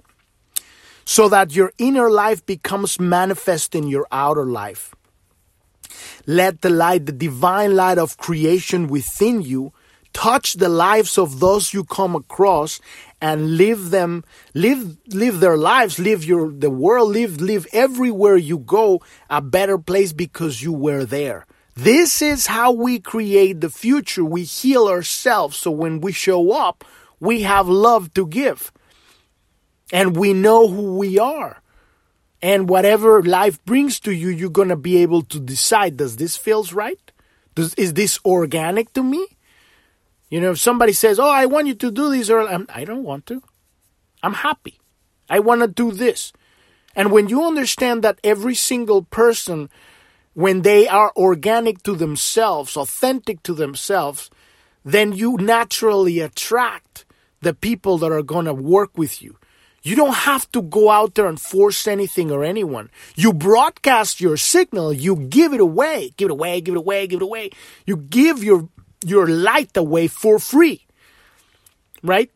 so 1.07 1.29
that 1.31 1.55
your 1.55 1.73
inner 1.79 2.11
life 2.11 2.45
becomes 2.45 3.01
manifest 3.01 3.75
in 3.75 3.87
your 3.87 4.07
outer 4.13 4.45
life. 4.45 4.95
Let 6.27 6.61
the 6.61 6.69
light, 6.69 7.07
the 7.07 7.13
divine 7.13 7.77
light 7.77 7.97
of 7.97 8.19
creation 8.19 8.89
within 8.89 9.41
you, 9.41 9.73
touch 10.13 10.55
the 10.55 10.69
lives 10.69 11.17
of 11.17 11.41
those 11.41 11.73
you 11.73 11.85
come 11.85 12.17
across 12.17 12.81
and 13.21 13.59
live 13.59 13.91
them 13.91 14.25
live 14.55 14.97
live 15.09 15.41
their 15.41 15.59
lives 15.59 15.99
live 15.99 16.25
your 16.25 16.51
the 16.51 16.71
world 16.71 17.11
live 17.11 17.39
live 17.39 17.67
everywhere 17.71 18.37
you 18.37 18.59
go 18.59 19.03
a 19.29 19.43
better 19.43 19.77
place 19.77 20.15
because 20.15 20.63
you 20.63 20.73
were 20.73 21.05
there. 21.05 21.47
This 21.75 22.23
is 22.23 22.47
how 22.47 22.73
we 22.73 22.99
create 22.99 23.61
the 23.61 23.69
future. 23.69 24.25
We 24.25 24.45
heal 24.45 24.89
ourselves. 24.89 25.59
So 25.59 25.71
when 25.71 26.01
we 26.01 26.13
show 26.13 26.51
up 26.51 26.83
we 27.21 27.43
have 27.43 27.69
love 27.69 28.13
to 28.15 28.27
give 28.27 28.73
and 29.93 30.17
we 30.17 30.33
know 30.33 30.69
who 30.69 30.97
we 30.97 31.19
are. 31.19 31.63
And 32.43 32.69
whatever 32.69 33.23
life 33.23 33.65
brings 33.65 33.99
to 34.01 34.13
you, 34.13 34.29
you're 34.29 34.51
going 34.51 34.69
to 34.69 34.77
be 34.77 34.99
able 34.99 35.23
to 35.23 35.41
decide 35.41 35.97
does 35.97 36.17
this 36.17 36.37
feels 36.37 36.73
right? 36.73 37.01
Does, 37.55 37.75
is 37.75 37.95
this 37.95 38.21
organic 38.25 38.93
to 38.93 39.03
me? 39.03 39.27
You 40.29 40.41
know, 40.41 40.51
if 40.53 40.59
somebody 40.59 40.93
says, 40.93 41.19
Oh, 41.19 41.31
I 41.31 41.47
want 41.47 41.69
you 41.69 41.75
to 41.75 41.91
do 41.91 42.11
this, 42.11 42.29
or 42.29 42.41
I'm, 42.41 42.67
I 42.69 42.85
don't 42.85 43.05
want 43.05 43.27
to. 43.27 43.43
I'm 44.23 44.35
happy. 44.35 44.81
I 45.31 45.39
want 45.41 45.63
to 45.63 45.69
do 45.69 45.93
this. 45.93 46.33
And 46.95 47.13
when 47.13 47.29
you 47.29 47.45
understand 47.45 48.03
that 48.03 48.19
every 48.25 48.55
single 48.55 49.03
person, 49.03 49.71
when 50.35 50.63
they 50.63 50.89
are 50.89 51.13
organic 51.17 51.83
to 51.85 51.95
themselves, 51.95 52.77
authentic 52.77 53.43
to 53.45 53.55
themselves, 53.55 54.31
then 54.85 55.13
you 55.13 55.37
naturally 55.37 56.21
attract 56.21 57.05
the 57.41 57.55
people 57.55 57.99
that 57.99 58.13
are 58.13 58.23
going 58.23 58.47
to 58.47 58.55
work 58.55 58.97
with 58.97 59.23
you. 59.23 59.37
You 59.87 59.95
don't 59.95 60.15
have 60.15 60.51
to 60.51 60.63
go 60.63 60.91
out 60.91 61.15
there 61.15 61.27
and 61.27 61.41
force 61.41 61.87
anything 61.87 62.33
or 62.33 62.43
anyone. 62.43 62.91
You 63.15 63.33
broadcast 63.33 64.21
your 64.21 64.37
signal, 64.37 64.93
you 64.93 65.15
give 65.15 65.53
it 65.53 65.61
away, 65.61 66.11
give 66.17 66.27
it 66.27 66.33
away, 66.33 66.61
give 66.61 66.75
it 66.75 66.79
away, 66.79 67.07
give 67.07 67.21
it 67.21 67.25
away. 67.25 67.51
You 67.87 67.97
give 67.97 68.43
your 68.43 68.69
your 69.05 69.29
light 69.29 69.77
away 69.77 70.09
for 70.09 70.41
free. 70.41 70.85
Right? 72.03 72.33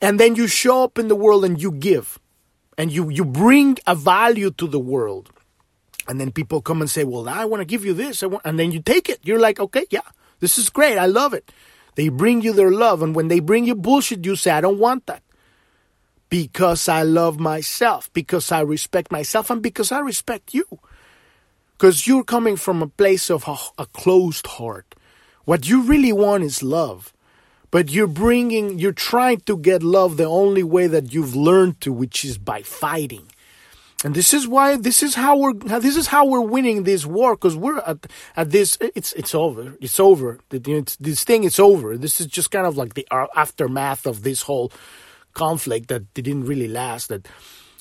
And 0.00 0.20
then 0.20 0.36
you 0.36 0.46
show 0.46 0.84
up 0.84 0.96
in 0.96 1.08
the 1.08 1.16
world 1.16 1.44
and 1.44 1.60
you 1.60 1.72
give. 1.72 2.20
And 2.78 2.92
you 2.92 3.10
you 3.10 3.24
bring 3.24 3.78
a 3.88 3.96
value 3.96 4.52
to 4.52 4.68
the 4.68 4.78
world. 4.78 5.28
And 6.06 6.20
then 6.20 6.30
people 6.30 6.62
come 6.62 6.80
and 6.80 6.90
say, 6.90 7.02
"Well, 7.02 7.28
I 7.28 7.46
want 7.46 7.62
to 7.62 7.72
give 7.72 7.84
you 7.84 7.94
this." 7.94 8.22
and 8.22 8.58
then 8.60 8.70
you 8.70 8.80
take 8.80 9.08
it. 9.08 9.18
You're 9.24 9.40
like, 9.40 9.58
"Okay, 9.58 9.86
yeah. 9.90 10.06
This 10.38 10.56
is 10.56 10.70
great. 10.70 10.98
I 10.98 11.06
love 11.06 11.34
it." 11.34 11.50
They 11.96 12.10
bring 12.10 12.42
you 12.42 12.52
their 12.52 12.70
love. 12.70 13.02
And 13.02 13.12
when 13.14 13.26
they 13.26 13.40
bring 13.40 13.66
you 13.66 13.74
bullshit, 13.74 14.24
you 14.24 14.36
say, 14.36 14.52
I 14.52 14.60
don't 14.60 14.78
want 14.78 15.06
that. 15.06 15.22
Because 16.30 16.88
I 16.88 17.02
love 17.02 17.38
myself, 17.38 18.10
because 18.12 18.50
I 18.50 18.60
respect 18.60 19.12
myself, 19.12 19.50
and 19.50 19.60
because 19.60 19.92
I 19.92 19.98
respect 19.98 20.54
you. 20.54 20.64
Because 21.76 22.06
you're 22.06 22.24
coming 22.24 22.56
from 22.56 22.82
a 22.82 22.86
place 22.86 23.30
of 23.30 23.46
a, 23.46 23.56
a 23.82 23.86
closed 23.86 24.46
heart. 24.46 24.94
What 25.44 25.68
you 25.68 25.82
really 25.82 26.12
want 26.12 26.44
is 26.44 26.62
love. 26.62 27.12
But 27.72 27.90
you're 27.90 28.06
bringing, 28.06 28.78
you're 28.78 28.92
trying 28.92 29.40
to 29.40 29.56
get 29.56 29.82
love 29.82 30.16
the 30.16 30.24
only 30.24 30.62
way 30.62 30.86
that 30.86 31.12
you've 31.12 31.36
learned 31.36 31.80
to, 31.82 31.92
which 31.92 32.24
is 32.24 32.38
by 32.38 32.62
fighting. 32.62 33.26
And 34.02 34.14
this 34.14 34.32
is 34.32 34.48
why, 34.48 34.76
this 34.76 35.02
is 35.02 35.14
how 35.14 35.36
we're, 35.36 35.52
this 35.52 35.96
is 35.96 36.06
how 36.06 36.24
we're 36.26 36.40
winning 36.40 36.84
this 36.84 37.04
war, 37.04 37.34
because 37.36 37.56
we're 37.56 37.78
at, 37.80 38.06
at 38.34 38.50
this, 38.50 38.78
it's, 38.80 39.12
it's 39.12 39.34
over. 39.34 39.76
It's 39.80 40.00
over. 40.00 40.40
It's, 40.50 40.96
this 40.96 41.22
thing 41.22 41.44
is 41.44 41.58
over. 41.58 41.96
This 41.98 42.20
is 42.20 42.26
just 42.26 42.50
kind 42.50 42.66
of 42.66 42.76
like 42.76 42.94
the 42.94 43.06
uh, 43.10 43.26
aftermath 43.36 44.06
of 44.06 44.22
this 44.22 44.42
whole 44.42 44.72
conflict 45.34 45.88
that 45.88 46.12
didn't 46.14 46.44
really 46.44 46.68
last, 46.68 47.08
that 47.08 47.28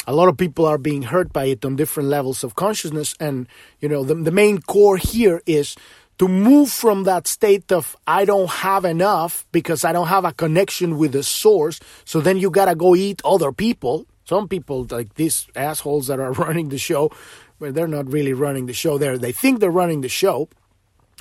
a 0.08 0.14
lot 0.14 0.28
of 0.28 0.38
people 0.38 0.66
are 0.66 0.78
being 0.78 1.04
hurt 1.04 1.32
by 1.34 1.45
it 1.45 1.66
on 1.66 1.76
different 1.76 2.10
levels 2.10 2.43
of 2.43 2.56
consciousness. 2.56 3.16
And, 3.20 3.47
you 3.80 3.89
know, 3.89 4.04
the, 4.04 4.16
the 4.16 4.32
main 4.32 4.62
core 4.62 4.97
here 4.97 5.41
is 5.45 5.76
to 6.20 6.28
move 6.28 6.70
from 6.70 7.04
that 7.04 7.28
state 7.28 7.72
of 7.72 7.95
I 8.06 8.26
don't 8.26 8.50
have 8.50 8.86
enough 8.86 9.45
because 9.52 9.86
I 9.86 9.93
don't 9.93 10.08
have 10.08 10.26
a 10.26 10.34
connection 10.34 10.97
with 10.97 11.14
the 11.14 11.24
source. 11.24 11.80
So 12.06 12.20
then 12.20 12.38
you 12.38 12.50
gotta 12.50 12.76
go 12.76 12.95
eat 12.95 13.22
other 13.24 13.52
people. 13.52 14.06
Some 14.26 14.47
people 14.47 14.86
like 14.89 15.16
these 15.16 15.47
assholes 15.56 16.08
that 16.08 16.20
are 16.20 16.32
running 16.45 16.70
the 16.70 16.78
show, 16.78 17.12
but 17.60 17.74
they're 17.74 17.88
not 17.88 18.12
really 18.12 18.34
running 18.34 18.66
the 18.66 18.74
show 18.74 18.97
there. 18.97 19.18
They 19.18 19.32
think 19.32 19.60
they're 19.60 19.72
running 19.72 20.02
the 20.02 20.10
show. 20.10 20.50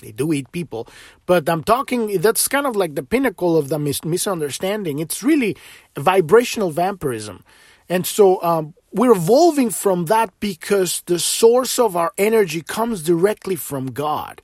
They 0.01 0.13
do 0.13 0.33
eat 0.33 0.51
people. 0.53 0.89
But 1.27 1.49
I'm 1.49 1.63
talking, 1.63 2.21
that's 2.21 2.49
kind 2.49 2.67
of 2.67 2.77
like 2.77 2.95
the 2.95 3.03
pinnacle 3.03 3.57
of 3.57 3.69
the 3.69 3.79
mis- 3.79 4.05
misunderstanding. 4.05 4.99
It's 4.99 5.23
really 5.23 5.57
vibrational 5.97 6.71
vampirism. 6.71 7.45
And 7.89 8.07
so 8.07 8.43
um, 8.43 8.75
we're 8.93 9.13
evolving 9.13 9.71
from 9.71 10.07
that 10.07 10.31
because 10.41 11.03
the 11.07 11.19
source 11.19 11.79
of 11.79 11.97
our 11.97 12.13
energy 12.19 12.63
comes 12.63 13.03
directly 13.03 13.57
from 13.57 13.93
God. 13.93 14.43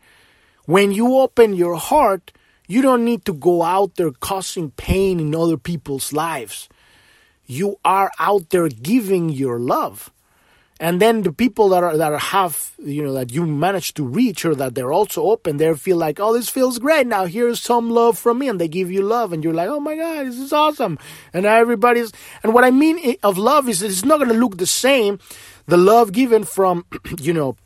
When 0.67 0.93
you 0.93 1.19
open 1.19 1.55
your 1.55 1.77
heart, 1.77 2.33
you 2.67 2.81
don't 2.81 3.05
need 3.05 3.25
to 3.27 3.35
go 3.35 3.63
out 3.63 3.97
there 3.97 4.11
causing 4.11 4.71
pain 4.71 5.21
in 5.21 5.35
other 5.35 5.59
people's 5.59 6.13
lives. 6.13 6.69
You 7.47 7.77
are 7.85 8.11
out 8.19 8.49
there 8.51 8.69
giving 8.69 9.29
your 9.29 9.59
love. 9.59 10.11
And 10.81 11.01
then 11.01 11.23
the 11.23 11.33
people 11.33 11.69
that 11.69 11.85
are 11.85 11.97
that 11.97 12.19
have 12.19 12.73
you 12.79 13.05
know 13.05 13.13
that 13.13 13.33
you 13.33 13.47
manage 13.47 13.95
to 13.95 14.05
reach 14.05 14.45
or 14.45 14.55
that 14.57 14.75
they're 14.75 14.93
also 14.93 15.23
open, 15.23 15.57
they 15.57 15.73
feel 15.75 15.97
like, 15.97 16.19
oh, 16.19 16.33
this 16.33 16.51
feels 16.51 16.79
great. 16.79 17.07
Now 17.07 17.27
here's 17.27 17.61
some 17.61 17.91
love 17.91 18.19
from 18.19 18.41
me, 18.41 18.49
and 18.49 18.61
they 18.61 18.69
give 18.69 18.91
you 18.91 19.03
love, 19.03 19.33
and 19.33 19.45
you're 19.45 19.55
like, 19.55 19.69
oh 19.69 19.81
my 19.81 19.95
god, 19.97 20.27
this 20.27 20.39
is 20.39 20.53
awesome. 20.53 20.99
And 21.33 21.47
everybody's 21.47 22.13
and 22.43 22.53
what 22.53 22.65
I 22.65 22.71
mean 22.71 23.17
of 23.23 23.39
love 23.39 23.69
is 23.69 23.83
it's 23.83 24.05
not 24.05 24.19
going 24.19 24.31
to 24.31 24.37
look 24.37 24.59
the 24.59 24.67
same. 24.67 25.21
The 25.67 25.77
love 25.77 26.13
given 26.13 26.45
from 26.45 26.85
you 27.19 27.33
know 27.33 27.57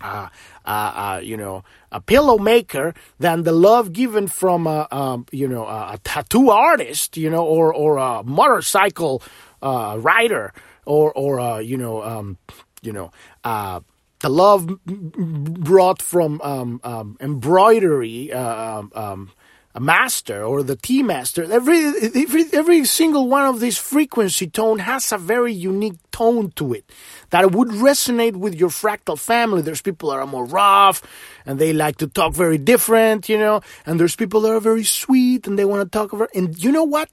uh, 0.00 0.28
uh, 0.64 0.68
uh, 0.68 1.20
you 1.22 1.36
know, 1.36 1.64
a 1.92 2.00
pillow 2.00 2.38
maker 2.38 2.94
than 3.18 3.42
the 3.42 3.52
love 3.52 3.92
given 3.92 4.28
from 4.28 4.66
a, 4.66 4.86
um, 4.90 5.26
you 5.30 5.48
know, 5.48 5.64
a, 5.64 5.98
tattoo 6.04 6.50
artist, 6.50 7.16
you 7.16 7.28
know, 7.28 7.44
or 7.44 7.74
or 7.74 7.96
a 7.96 8.22
motorcycle 8.22 9.22
uh, 9.62 9.96
rider, 10.00 10.52
or 10.90 11.12
or 11.12 11.38
uh, 11.40 11.58
you 11.58 11.76
know, 11.76 12.02
um, 12.02 12.36
you 12.82 12.92
know, 12.92 13.12
uh, 13.44 13.80
the 14.20 14.28
love 14.28 14.66
brought 14.84 16.02
from 16.02 16.40
um, 16.42 16.80
um, 16.82 17.16
embroidery. 17.20 18.32
Uh, 18.32 18.78
um, 18.78 18.92
um 18.94 19.30
a 19.72 19.80
master 19.80 20.42
or 20.42 20.64
the 20.64 20.74
T 20.74 21.02
master, 21.02 21.44
every, 21.44 21.78
every, 21.78 22.44
every 22.52 22.84
single 22.84 23.28
one 23.28 23.46
of 23.46 23.60
these 23.60 23.78
frequency 23.78 24.48
tone 24.48 24.80
has 24.80 25.12
a 25.12 25.18
very 25.18 25.52
unique 25.52 25.98
tone 26.10 26.50
to 26.56 26.74
it 26.74 26.90
that 27.30 27.52
would 27.52 27.68
resonate 27.68 28.34
with 28.34 28.56
your 28.56 28.70
fractal 28.70 29.16
family. 29.16 29.62
There's 29.62 29.80
people 29.80 30.10
that 30.10 30.16
are 30.16 30.26
more 30.26 30.44
rough 30.44 31.02
and 31.46 31.60
they 31.60 31.72
like 31.72 31.98
to 31.98 32.08
talk 32.08 32.34
very 32.34 32.58
different, 32.58 33.28
you 33.28 33.38
know, 33.38 33.60
and 33.86 34.00
there's 34.00 34.16
people 34.16 34.40
that 34.40 34.50
are 34.50 34.60
very 34.60 34.82
sweet 34.82 35.46
and 35.46 35.56
they 35.56 35.64
want 35.64 35.84
to 35.84 35.98
talk 35.98 36.12
over. 36.12 36.28
And 36.34 36.60
you 36.62 36.72
know 36.72 36.84
what? 36.84 37.08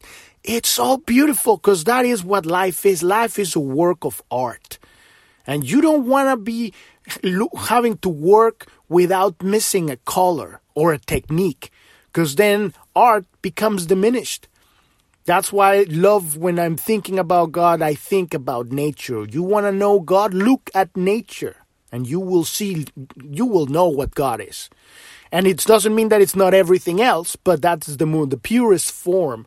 It's 0.48 0.80
all 0.80 0.98
beautiful 0.98 1.58
because 1.58 1.84
that 1.84 2.06
is 2.06 2.24
what 2.24 2.46
life 2.46 2.86
is. 2.86 3.04
Life 3.04 3.38
is 3.38 3.54
a 3.54 3.60
work 3.60 4.06
of 4.06 4.24
art. 4.32 4.80
And 5.46 5.70
you 5.70 5.82
don't 5.82 6.08
want 6.08 6.30
to 6.30 6.38
be 6.38 6.74
having 7.58 7.98
to 7.98 8.08
work 8.08 8.68
without 8.88 9.44
missing 9.44 9.90
a 9.90 9.98
color 9.98 10.62
or 10.74 10.94
a 10.94 11.00
technique 11.00 11.70
because 12.06 12.36
then 12.36 12.74
art 12.96 13.26
becomes 13.42 13.88
diminished. 13.88 14.48
That's 15.26 15.52
why 15.52 15.80
I 15.80 15.86
love 15.90 16.38
when 16.38 16.58
I'm 16.60 16.78
thinking 16.78 17.20
about 17.20 17.52
God, 17.52 17.82
I 17.82 17.94
think 17.94 18.34
about 18.34 18.72
nature. 18.72 19.26
You 19.30 19.44
want 19.44 19.66
to 19.66 19.74
know 19.74 20.00
God? 20.00 20.34
Look 20.34 20.70
at 20.74 20.96
nature 20.96 21.58
and 21.92 22.08
you 22.08 22.22
will 22.22 22.46
see, 22.46 22.86
you 23.22 23.46
will 23.46 23.66
know 23.66 23.90
what 23.90 24.16
God 24.16 24.40
is. 24.40 24.70
And 25.30 25.46
it 25.46 25.58
doesn't 25.66 25.94
mean 25.94 26.08
that 26.08 26.22
it's 26.22 26.38
not 26.38 26.54
everything 26.54 27.02
else, 27.02 27.36
but 27.36 27.62
that's 27.62 27.98
the 27.98 28.06
moon, 28.06 28.30
the 28.30 28.38
purest 28.38 28.94
form. 28.94 29.46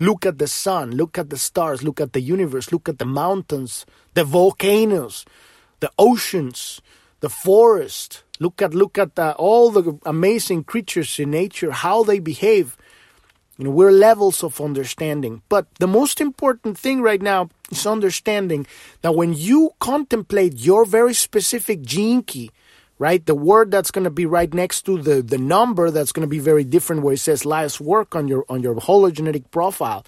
Look 0.00 0.26
at 0.26 0.38
the 0.38 0.48
sun, 0.48 0.92
look 0.92 1.18
at 1.18 1.30
the 1.30 1.38
stars, 1.38 1.82
look 1.82 2.00
at 2.00 2.12
the 2.12 2.20
universe, 2.20 2.72
look 2.72 2.88
at 2.88 2.98
the 2.98 3.04
mountains, 3.04 3.86
the 4.14 4.24
volcanoes, 4.24 5.24
the 5.80 5.90
oceans, 5.98 6.80
the 7.20 7.28
forest, 7.28 8.24
Look 8.40 8.60
at 8.60 8.74
look 8.74 8.98
at 8.98 9.16
uh, 9.16 9.34
all 9.38 9.70
the 9.70 9.98
amazing 10.04 10.64
creatures 10.64 11.18
in 11.20 11.30
nature, 11.30 11.70
how 11.70 12.02
they 12.02 12.18
behave. 12.18 12.76
You 13.58 13.66
know, 13.66 13.70
we're 13.70 13.92
levels 13.92 14.42
of 14.42 14.60
understanding. 14.60 15.42
But 15.48 15.72
the 15.78 15.86
most 15.86 16.20
important 16.20 16.76
thing 16.76 17.00
right 17.00 17.22
now 17.22 17.50
is 17.70 17.86
understanding 17.86 18.66
that 19.02 19.14
when 19.14 19.32
you 19.32 19.70
contemplate 19.78 20.54
your 20.58 20.84
very 20.84 21.14
specific 21.14 21.82
gene 21.82 22.24
key, 22.24 22.50
right, 23.04 23.24
the 23.26 23.34
word 23.34 23.70
that's 23.70 23.90
going 23.90 24.04
to 24.04 24.10
be 24.10 24.24
right 24.24 24.52
next 24.54 24.82
to 24.86 24.96
the, 24.96 25.20
the 25.20 25.36
number 25.36 25.90
that's 25.90 26.10
going 26.10 26.26
to 26.26 26.34
be 26.38 26.38
very 26.38 26.64
different 26.64 27.02
where 27.02 27.12
it 27.12 27.20
says 27.20 27.44
last 27.44 27.78
work 27.78 28.16
on 28.16 28.28
your 28.28 28.46
on 28.48 28.62
your 28.62 28.74
hologenetic 28.76 29.50
profile. 29.50 30.06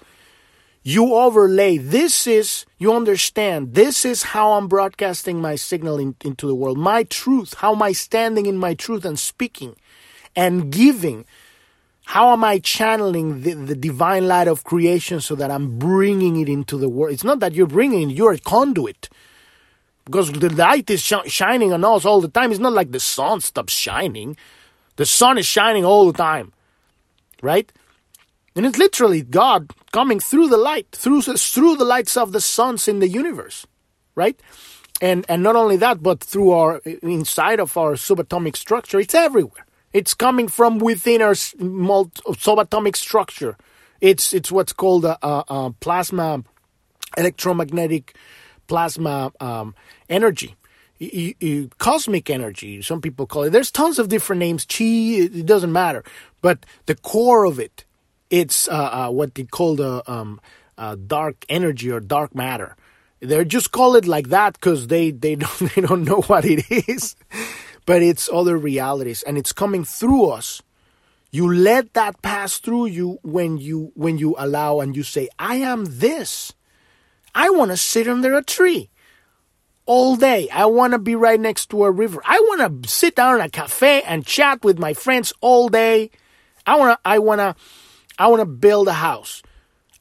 You 0.81 1.13
overlay 1.13 1.77
this 1.77 2.25
is 2.25 2.65
you 2.79 2.91
understand 2.93 3.75
this 3.75 4.03
is 4.05 4.23
how 4.33 4.53
i'm 4.53 4.67
broadcasting 4.67 5.41
my 5.41 5.55
signal 5.55 5.99
in, 5.99 6.15
into 6.23 6.47
the 6.47 6.55
world 6.55 6.77
my 6.77 7.03
truth 7.03 7.55
how 7.61 7.75
am 7.75 7.81
i 7.81 7.91
standing 7.91 8.45
in 8.45 8.57
my 8.57 8.73
truth 8.73 9.03
and 9.05 9.19
speaking 9.19 9.75
and 10.35 10.71
giving? 10.71 11.25
How 12.15 12.31
am 12.31 12.43
i 12.43 12.57
channeling 12.57 13.41
the, 13.41 13.53
the 13.53 13.75
divine 13.75 14.27
light 14.27 14.47
of 14.47 14.63
creation 14.63 15.19
so 15.19 15.35
that 15.35 15.51
i'm 15.51 15.77
bringing 15.77 16.39
it 16.41 16.49
into 16.49 16.77
the 16.77 16.89
world? 16.89 17.13
It's 17.13 17.29
not 17.31 17.41
that 17.41 17.53
you're 17.53 17.75
bringing 17.77 18.09
it 18.09 18.17
you're 18.17 18.37
a 18.39 18.45
conduit 18.55 19.09
because 20.07 20.31
the 20.31 20.49
light 20.49 20.89
is 20.89 21.01
sh- 21.01 21.27
shining 21.27 21.71
on 21.71 21.83
us 21.85 22.05
all 22.05 22.21
the 22.21 22.27
time 22.27 22.51
it's 22.51 22.59
not 22.59 22.73
like 22.73 22.91
the 22.91 22.99
sun 22.99 23.39
stops 23.39 23.73
shining 23.73 24.35
the 24.95 25.05
sun 25.05 25.37
is 25.37 25.45
shining 25.45 25.85
all 25.85 26.11
the 26.11 26.17
time 26.17 26.51
right 27.43 27.71
and 28.57 28.65
it's 28.65 28.79
literally 28.79 29.21
God 29.21 29.71
coming 29.91 30.19
through 30.19 30.47
the 30.47 30.57
light, 30.57 30.87
through, 30.91 31.21
through 31.21 31.75
the 31.75 31.85
lights 31.85 32.17
of 32.17 32.31
the 32.31 32.41
suns 32.41 32.87
in 32.87 32.97
the 32.97 33.07
universe, 33.07 33.67
right? 34.15 34.39
And, 34.99 35.27
and 35.29 35.43
not 35.43 35.55
only 35.55 35.77
that, 35.77 36.01
but 36.01 36.21
through 36.23 36.49
our, 36.49 36.81
inside 37.03 37.59
of 37.59 37.77
our 37.77 37.93
subatomic 37.93 38.55
structure, 38.55 38.99
it's 38.99 39.13
everywhere. 39.13 39.67
It's 39.93 40.15
coming 40.15 40.47
from 40.47 40.79
within 40.79 41.21
our 41.21 41.33
subatomic 41.33 42.95
structure. 42.95 43.57
It's, 44.01 44.33
it's 44.33 44.51
what's 44.51 44.73
called 44.73 45.05
a, 45.05 45.23
a, 45.23 45.43
a 45.47 45.73
plasma, 45.79 46.43
electromagnetic 47.15 48.15
plasma 48.67 49.31
um, 49.39 49.75
energy. 50.09 50.55
cosmic 51.77 52.29
energy, 52.29 52.81
some 52.81 53.01
people 53.01 53.25
call 53.27 53.43
it. 53.43 53.49
There's 53.51 53.71
tons 53.71 53.99
of 53.99 54.09
different 54.09 54.39
names. 54.39 54.65
Chi, 54.65 54.83
it 54.83 55.45
doesn't 55.45 55.71
matter. 55.71 56.03
But 56.41 56.65
the 56.85 56.95
core 56.95 57.45
of 57.45 57.59
it 57.59 57.85
it's 58.29 58.67
uh, 58.67 59.07
uh, 59.07 59.11
what 59.11 59.35
they 59.35 59.43
call 59.43 59.75
the 59.75 60.03
um, 60.11 60.41
uh, 60.77 60.95
dark 60.95 61.45
energy 61.49 61.91
or 61.91 61.99
dark 61.99 62.35
matter. 62.35 62.75
They 63.19 63.43
just 63.45 63.71
call 63.71 63.95
it 63.95 64.05
like 64.05 64.29
that 64.29 64.53
because 64.53 64.87
they, 64.87 65.11
they 65.11 65.35
don't 65.43 65.75
they 65.75 65.81
don't 65.81 66.03
know 66.03 66.21
what 66.21 66.45
it 66.45 66.65
is, 66.69 67.15
but 67.85 68.01
it's 68.01 68.29
other 68.31 68.57
realities 68.57 69.23
and 69.23 69.37
it's 69.37 69.53
coming 69.53 69.83
through 69.83 70.29
us. 70.29 70.61
You 71.29 71.51
let 71.53 71.93
that 71.93 72.21
pass 72.21 72.57
through 72.57 72.87
you 72.87 73.19
when 73.21 73.57
you 73.57 73.91
when 73.95 74.17
you 74.17 74.35
allow 74.37 74.79
and 74.79 74.95
you 74.95 75.03
say, 75.03 75.29
"I 75.37 75.55
am 75.55 75.85
this. 75.85 76.53
I 77.37 77.49
want 77.51 77.71
to 77.71 77.77
sit 77.77 78.07
under 78.07 78.35
a 78.35 78.43
tree." 78.43 78.89
all 79.87 80.17
day. 80.17 80.49
I 80.49 80.65
want 80.65 80.91
to 80.93 80.99
be 80.99 81.15
right 81.15 81.39
next 81.39 81.69
to 81.69 81.85
a 81.85 81.89
river. 81.89 82.21
I 82.25 82.39
want 82.41 82.83
to 82.83 82.89
sit 82.89 83.15
down 83.15 83.35
in 83.35 83.41
a 83.41 83.49
cafe 83.49 84.03
and 84.03 84.25
chat 84.25 84.63
with 84.63 84.77
my 84.77 84.93
friends 84.93 85.33
all 85.39 85.69
day. 85.69 86.11
I 86.67 86.75
want 86.75 86.99
to 86.99 87.09
I 87.09 87.19
want 87.19 87.39
to 87.39 87.55
I 88.19 88.27
want 88.27 88.41
to 88.41 88.45
build 88.45 88.87
a 88.89 88.93
house. 88.93 89.41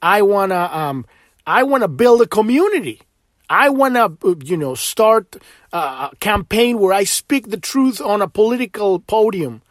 I 0.02 0.22
want 0.22 0.50
to 0.50 0.76
um, 0.76 1.06
I 1.46 1.62
want 1.62 1.82
to 1.82 1.88
build 1.88 2.20
a 2.20 2.26
community. 2.26 3.00
I 3.48 3.68
want 3.68 3.94
to, 3.94 4.38
you 4.44 4.56
know, 4.56 4.74
start 4.74 5.36
a 5.72 6.10
campaign 6.18 6.80
where 6.80 6.92
I 6.92 7.04
speak 7.04 7.48
the 7.48 7.56
truth 7.56 8.00
on 8.00 8.20
a 8.20 8.28
political 8.28 8.98
podium. 8.98 9.62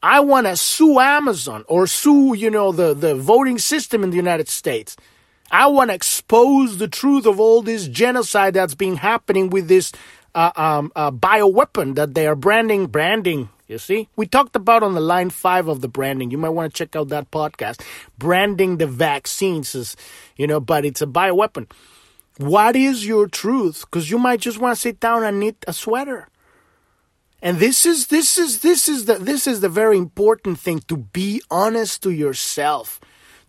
I 0.00 0.20
want 0.20 0.46
to 0.46 0.56
sue 0.56 1.00
Amazon 1.00 1.64
or 1.66 1.88
sue, 1.88 2.34
you 2.34 2.50
know, 2.50 2.70
the, 2.70 2.94
the 2.94 3.16
voting 3.16 3.58
system 3.58 4.04
in 4.04 4.10
the 4.10 4.16
United 4.16 4.48
States. 4.48 4.96
I 5.50 5.66
want 5.68 5.90
to 5.90 5.94
expose 5.94 6.78
the 6.78 6.88
truth 6.88 7.26
of 7.26 7.38
all 7.38 7.62
this 7.62 7.86
genocide 7.86 8.54
that's 8.54 8.74
been 8.74 8.96
happening 8.96 9.50
with 9.50 9.68
this 9.68 9.92
uh, 10.34 10.52
um, 10.56 10.92
uh, 10.96 11.10
bioweapon 11.10 11.94
that 11.94 12.14
they 12.14 12.26
are 12.26 12.34
branding, 12.34 12.86
branding. 12.86 13.48
You 13.68 13.78
see, 13.78 14.08
we 14.16 14.26
talked 14.26 14.54
about 14.54 14.82
on 14.82 14.94
the 14.94 15.00
line 15.00 15.30
five 15.30 15.66
of 15.66 15.80
the 15.80 15.88
branding. 15.88 16.30
You 16.30 16.38
might 16.38 16.50
want 16.50 16.72
to 16.72 16.76
check 16.76 16.94
out 16.94 17.08
that 17.08 17.30
podcast. 17.30 17.80
Branding 18.18 18.76
the 18.76 18.86
vaccines 18.86 19.74
is, 19.74 19.96
you 20.36 20.46
know, 20.46 20.60
but 20.60 20.84
it's 20.84 21.02
a 21.02 21.06
bioweapon. 21.06 21.70
What 22.38 22.76
is 22.76 23.06
your 23.06 23.26
truth? 23.26 23.84
Because 23.86 24.10
you 24.10 24.18
might 24.18 24.40
just 24.40 24.58
want 24.58 24.76
to 24.76 24.80
sit 24.80 25.00
down 25.00 25.24
and 25.24 25.40
knit 25.40 25.64
a 25.66 25.72
sweater. 25.72 26.28
And 27.42 27.58
this 27.58 27.86
is 27.86 28.08
this 28.08 28.38
is 28.38 28.60
this 28.60 28.88
is 28.88 29.06
the 29.06 29.14
this 29.14 29.46
is 29.46 29.60
the 29.60 29.68
very 29.68 29.96
important 29.96 30.58
thing 30.58 30.80
to 30.88 30.96
be 30.96 31.42
honest 31.50 32.02
to 32.02 32.10
yourself 32.10 33.00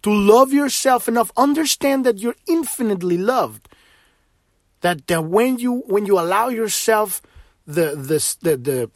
to 0.04 0.12
love 0.12 0.54
yourself 0.54 1.08
enough 1.08 1.32
understand 1.38 2.06
that 2.06 2.18
you're 2.20 2.36
infinitely 2.48 3.18
loved 3.18 3.68
that, 4.82 5.08
that 5.08 5.26
when 5.26 5.58
you 5.58 5.84
when 5.88 6.06
you 6.06 6.20
allow 6.20 6.50
yourself 6.50 7.22
the 7.66 7.96
the 7.96 8.36
the 8.42 8.58
the, 8.58 8.92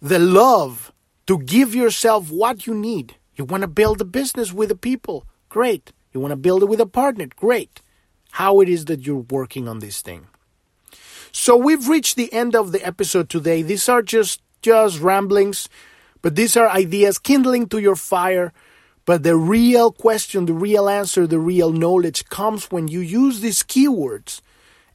the 0.00 0.18
love 0.18 0.92
to 1.26 1.38
give 1.38 1.74
yourself 1.74 2.30
what 2.30 2.66
you 2.66 2.74
need 2.74 3.16
you 3.36 3.44
want 3.44 3.60
to 3.60 3.68
build 3.68 4.00
a 4.00 4.04
business 4.04 4.52
with 4.52 4.70
the 4.70 4.76
people 4.76 5.26
great. 5.48 5.92
You 6.12 6.20
want 6.20 6.32
to 6.32 6.36
build 6.36 6.62
it 6.62 6.66
with 6.66 6.80
a 6.80 6.86
partner 6.86 7.26
great. 7.36 7.82
How 8.32 8.60
it 8.60 8.68
is 8.68 8.86
that 8.86 9.06
you're 9.06 9.26
working 9.30 9.68
on 9.68 9.78
this 9.78 10.00
thing. 10.00 10.26
So 11.32 11.56
we've 11.56 11.88
reached 11.88 12.16
the 12.16 12.32
end 12.32 12.56
of 12.56 12.72
the 12.72 12.84
episode 12.84 13.28
today. 13.28 13.62
These 13.62 13.88
are 13.88 14.02
just 14.02 14.40
just 14.62 15.00
ramblings 15.00 15.68
but 16.22 16.34
these 16.34 16.56
are 16.56 16.68
ideas 16.68 17.18
kindling 17.18 17.68
to 17.68 17.78
your 17.78 17.94
fire 17.94 18.52
but 19.06 19.22
the 19.22 19.36
real 19.36 19.92
question, 19.92 20.46
the 20.46 20.52
real 20.52 20.88
answer, 20.88 21.26
the 21.28 21.38
real 21.38 21.70
knowledge 21.70 22.28
comes 22.28 22.66
when 22.72 22.88
you 22.88 22.98
use 22.98 23.40
these 23.40 23.62
keywords 23.62 24.40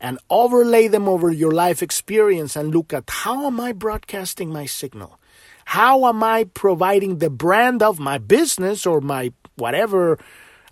and 0.02 0.20
overlay 0.30 0.90
them 0.90 1.08
over 1.08 1.32
your 1.32 1.54
life 1.54 1.82
experience 1.82 2.58
and 2.58 2.76
look 2.76 2.92
at 2.92 3.10
how 3.10 3.48
am 3.48 3.62
I 3.62 3.72
broadcasting 3.72 4.52
my 4.52 4.66
signal? 4.66 5.18
How 5.64 6.08
am 6.08 6.24
I 6.24 6.44
providing 6.44 7.20
the 7.20 7.30
brand 7.30 7.82
of 7.82 8.00
my 8.00 8.18
business 8.18 8.86
or 8.86 9.00
my 9.00 9.32
whatever 9.56 10.20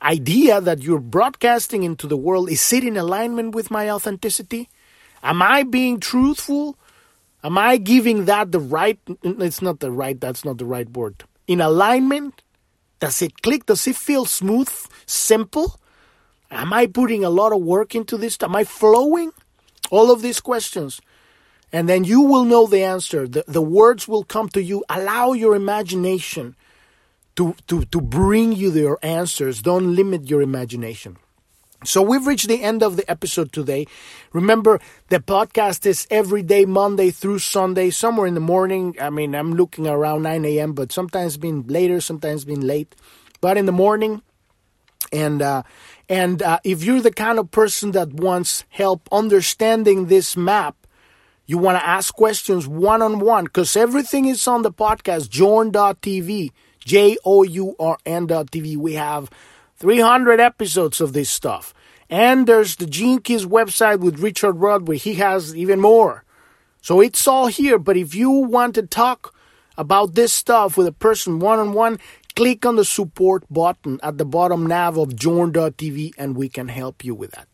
idea 0.01 0.59
that 0.59 0.81
you're 0.81 0.99
broadcasting 0.99 1.83
into 1.83 2.07
the 2.07 2.17
world? 2.17 2.49
Is 2.49 2.73
it 2.73 2.83
in 2.83 2.97
alignment 2.97 3.55
with 3.55 3.71
my 3.71 3.89
authenticity? 3.89 4.67
Am 5.23 5.41
I 5.41 5.63
being 5.63 6.01
truthful? 6.01 6.77
Am 7.41 7.57
I 7.57 7.77
giving 7.77 8.25
that 8.25 8.51
the 8.51 8.59
right? 8.59 8.99
It's 9.23 9.61
not 9.61 9.79
the 9.79 9.91
right, 9.91 10.19
that's 10.19 10.43
not 10.43 10.57
the 10.57 10.65
right 10.65 10.89
word. 10.89 11.23
In 11.47 11.61
alignment 11.61 12.41
does 12.99 13.21
it 13.21 13.41
click? 13.41 13.65
Does 13.65 13.87
it 13.87 13.95
feel 13.95 14.25
smooth, 14.25 14.69
simple? 15.05 15.79
Am 16.51 16.73
I 16.73 16.87
putting 16.87 17.23
a 17.23 17.29
lot 17.29 17.53
of 17.53 17.61
work 17.61 17.95
into 17.95 18.17
this? 18.17 18.37
Am 18.41 18.55
I 18.55 18.63
flowing? 18.63 19.31
All 19.91 20.11
of 20.11 20.21
these 20.21 20.39
questions. 20.39 20.99
And 21.71 21.87
then 21.87 22.03
you 22.03 22.21
will 22.21 22.45
know 22.45 22.65
the 22.65 22.83
answer. 22.83 23.27
The, 23.27 23.43
the 23.47 23.61
words 23.61 24.07
will 24.07 24.23
come 24.23 24.49
to 24.49 24.61
you. 24.61 24.83
Allow 24.89 25.33
your 25.33 25.55
imagination 25.55 26.55
to, 27.35 27.55
to, 27.67 27.85
to 27.85 28.01
bring 28.01 28.53
you 28.53 28.71
your 28.71 28.99
answers. 29.03 29.61
Don't 29.61 29.95
limit 29.95 30.29
your 30.29 30.41
imagination. 30.41 31.17
So 31.85 32.01
we've 32.01 32.27
reached 32.27 32.47
the 32.47 32.61
end 32.61 32.83
of 32.83 32.97
the 32.97 33.09
episode 33.09 33.53
today. 33.53 33.87
Remember, 34.33 34.81
the 35.07 35.19
podcast 35.19 35.85
is 35.85 36.07
every 36.11 36.43
day, 36.43 36.65
Monday 36.65 37.09
through 37.09 37.39
Sunday, 37.39 37.89
somewhere 37.89 38.27
in 38.27 38.33
the 38.33 38.41
morning. 38.41 38.95
I 38.99 39.09
mean, 39.09 39.33
I'm 39.33 39.53
looking 39.53 39.87
around 39.87 40.23
9 40.23 40.43
a.m., 40.43 40.73
but 40.73 40.91
sometimes 40.91 41.37
been 41.37 41.65
later, 41.67 42.01
sometimes 42.01 42.43
been 42.43 42.67
late. 42.67 42.95
But 43.39 43.57
in 43.57 43.65
the 43.65 43.71
morning, 43.71 44.21
and 45.13 45.41
uh, 45.41 45.63
and 46.09 46.41
uh, 46.41 46.59
if 46.65 46.83
you're 46.83 47.01
the 47.01 47.11
kind 47.11 47.39
of 47.39 47.49
person 47.51 47.91
that 47.91 48.13
wants 48.13 48.65
help 48.69 49.07
understanding 49.11 50.07
this 50.07 50.35
map, 50.35 50.75
you 51.45 51.57
want 51.57 51.79
to 51.79 51.87
ask 51.87 52.13
questions 52.13 52.67
one 52.67 53.01
on 53.01 53.19
one 53.19 53.45
because 53.45 53.77
everything 53.77 54.25
is 54.25 54.45
on 54.47 54.63
the 54.63 54.71
podcast, 54.71 55.29
journ.tv, 55.29 56.51
J 56.79 57.17
O 57.23 57.43
U 57.43 57.75
R 57.79 57.97
N.tv. 58.05 58.75
We 58.75 58.93
have 58.95 59.29
300 59.79 60.39
episodes 60.41 60.99
of 60.99 61.13
this 61.13 61.29
stuff. 61.29 61.73
And 62.09 62.47
there's 62.47 62.75
the 62.75 62.85
Gene 62.85 63.19
Keys 63.19 63.45
website 63.45 63.99
with 63.99 64.19
Richard 64.19 64.53
Rudd 64.53 64.87
where 64.87 64.97
he 64.97 65.15
has 65.15 65.55
even 65.55 65.79
more. 65.79 66.25
So 66.81 67.01
it's 67.01 67.27
all 67.27 67.47
here. 67.47 67.79
But 67.79 67.97
if 67.97 68.13
you 68.13 68.29
want 68.29 68.75
to 68.75 68.83
talk 68.83 69.33
about 69.77 70.15
this 70.15 70.33
stuff 70.33 70.75
with 70.75 70.87
a 70.87 70.91
person 70.91 71.39
one 71.39 71.59
on 71.59 71.73
one, 71.73 71.99
click 72.35 72.65
on 72.65 72.75
the 72.75 72.85
support 72.85 73.43
button 73.49 73.99
at 74.03 74.17
the 74.17 74.25
bottom 74.25 74.65
nav 74.65 74.97
of 74.97 75.15
journ.tv 75.15 76.11
and 76.17 76.35
we 76.35 76.49
can 76.49 76.67
help 76.67 77.05
you 77.05 77.15
with 77.15 77.31
that. 77.31 77.47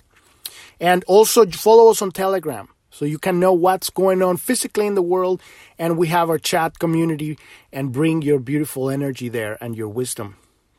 And 0.80 1.03
also 1.05 1.45
follow 1.45 1.91
us 1.91 2.01
on 2.01 2.11
Telegram 2.11 2.69
so 2.89 3.05
you 3.05 3.19
can 3.19 3.39
know 3.39 3.53
what's 3.53 3.89
going 3.89 4.21
on 4.23 4.38
physically 4.38 4.88
in 4.88 4.95
the 4.95 5.01
world. 5.01 5.41
And 5.78 5.97
we 5.97 6.07
have 6.07 6.30
our 6.30 6.39
chat 6.39 6.80
community 6.80 7.38
and 7.71 7.91
bring 7.91 8.21
your 8.21 8.39
beautiful 8.39 8.89
energy 8.89 9.30
there 9.30 9.57
and 9.61 9.76
your 9.76 9.89
wisdom. 9.89 10.38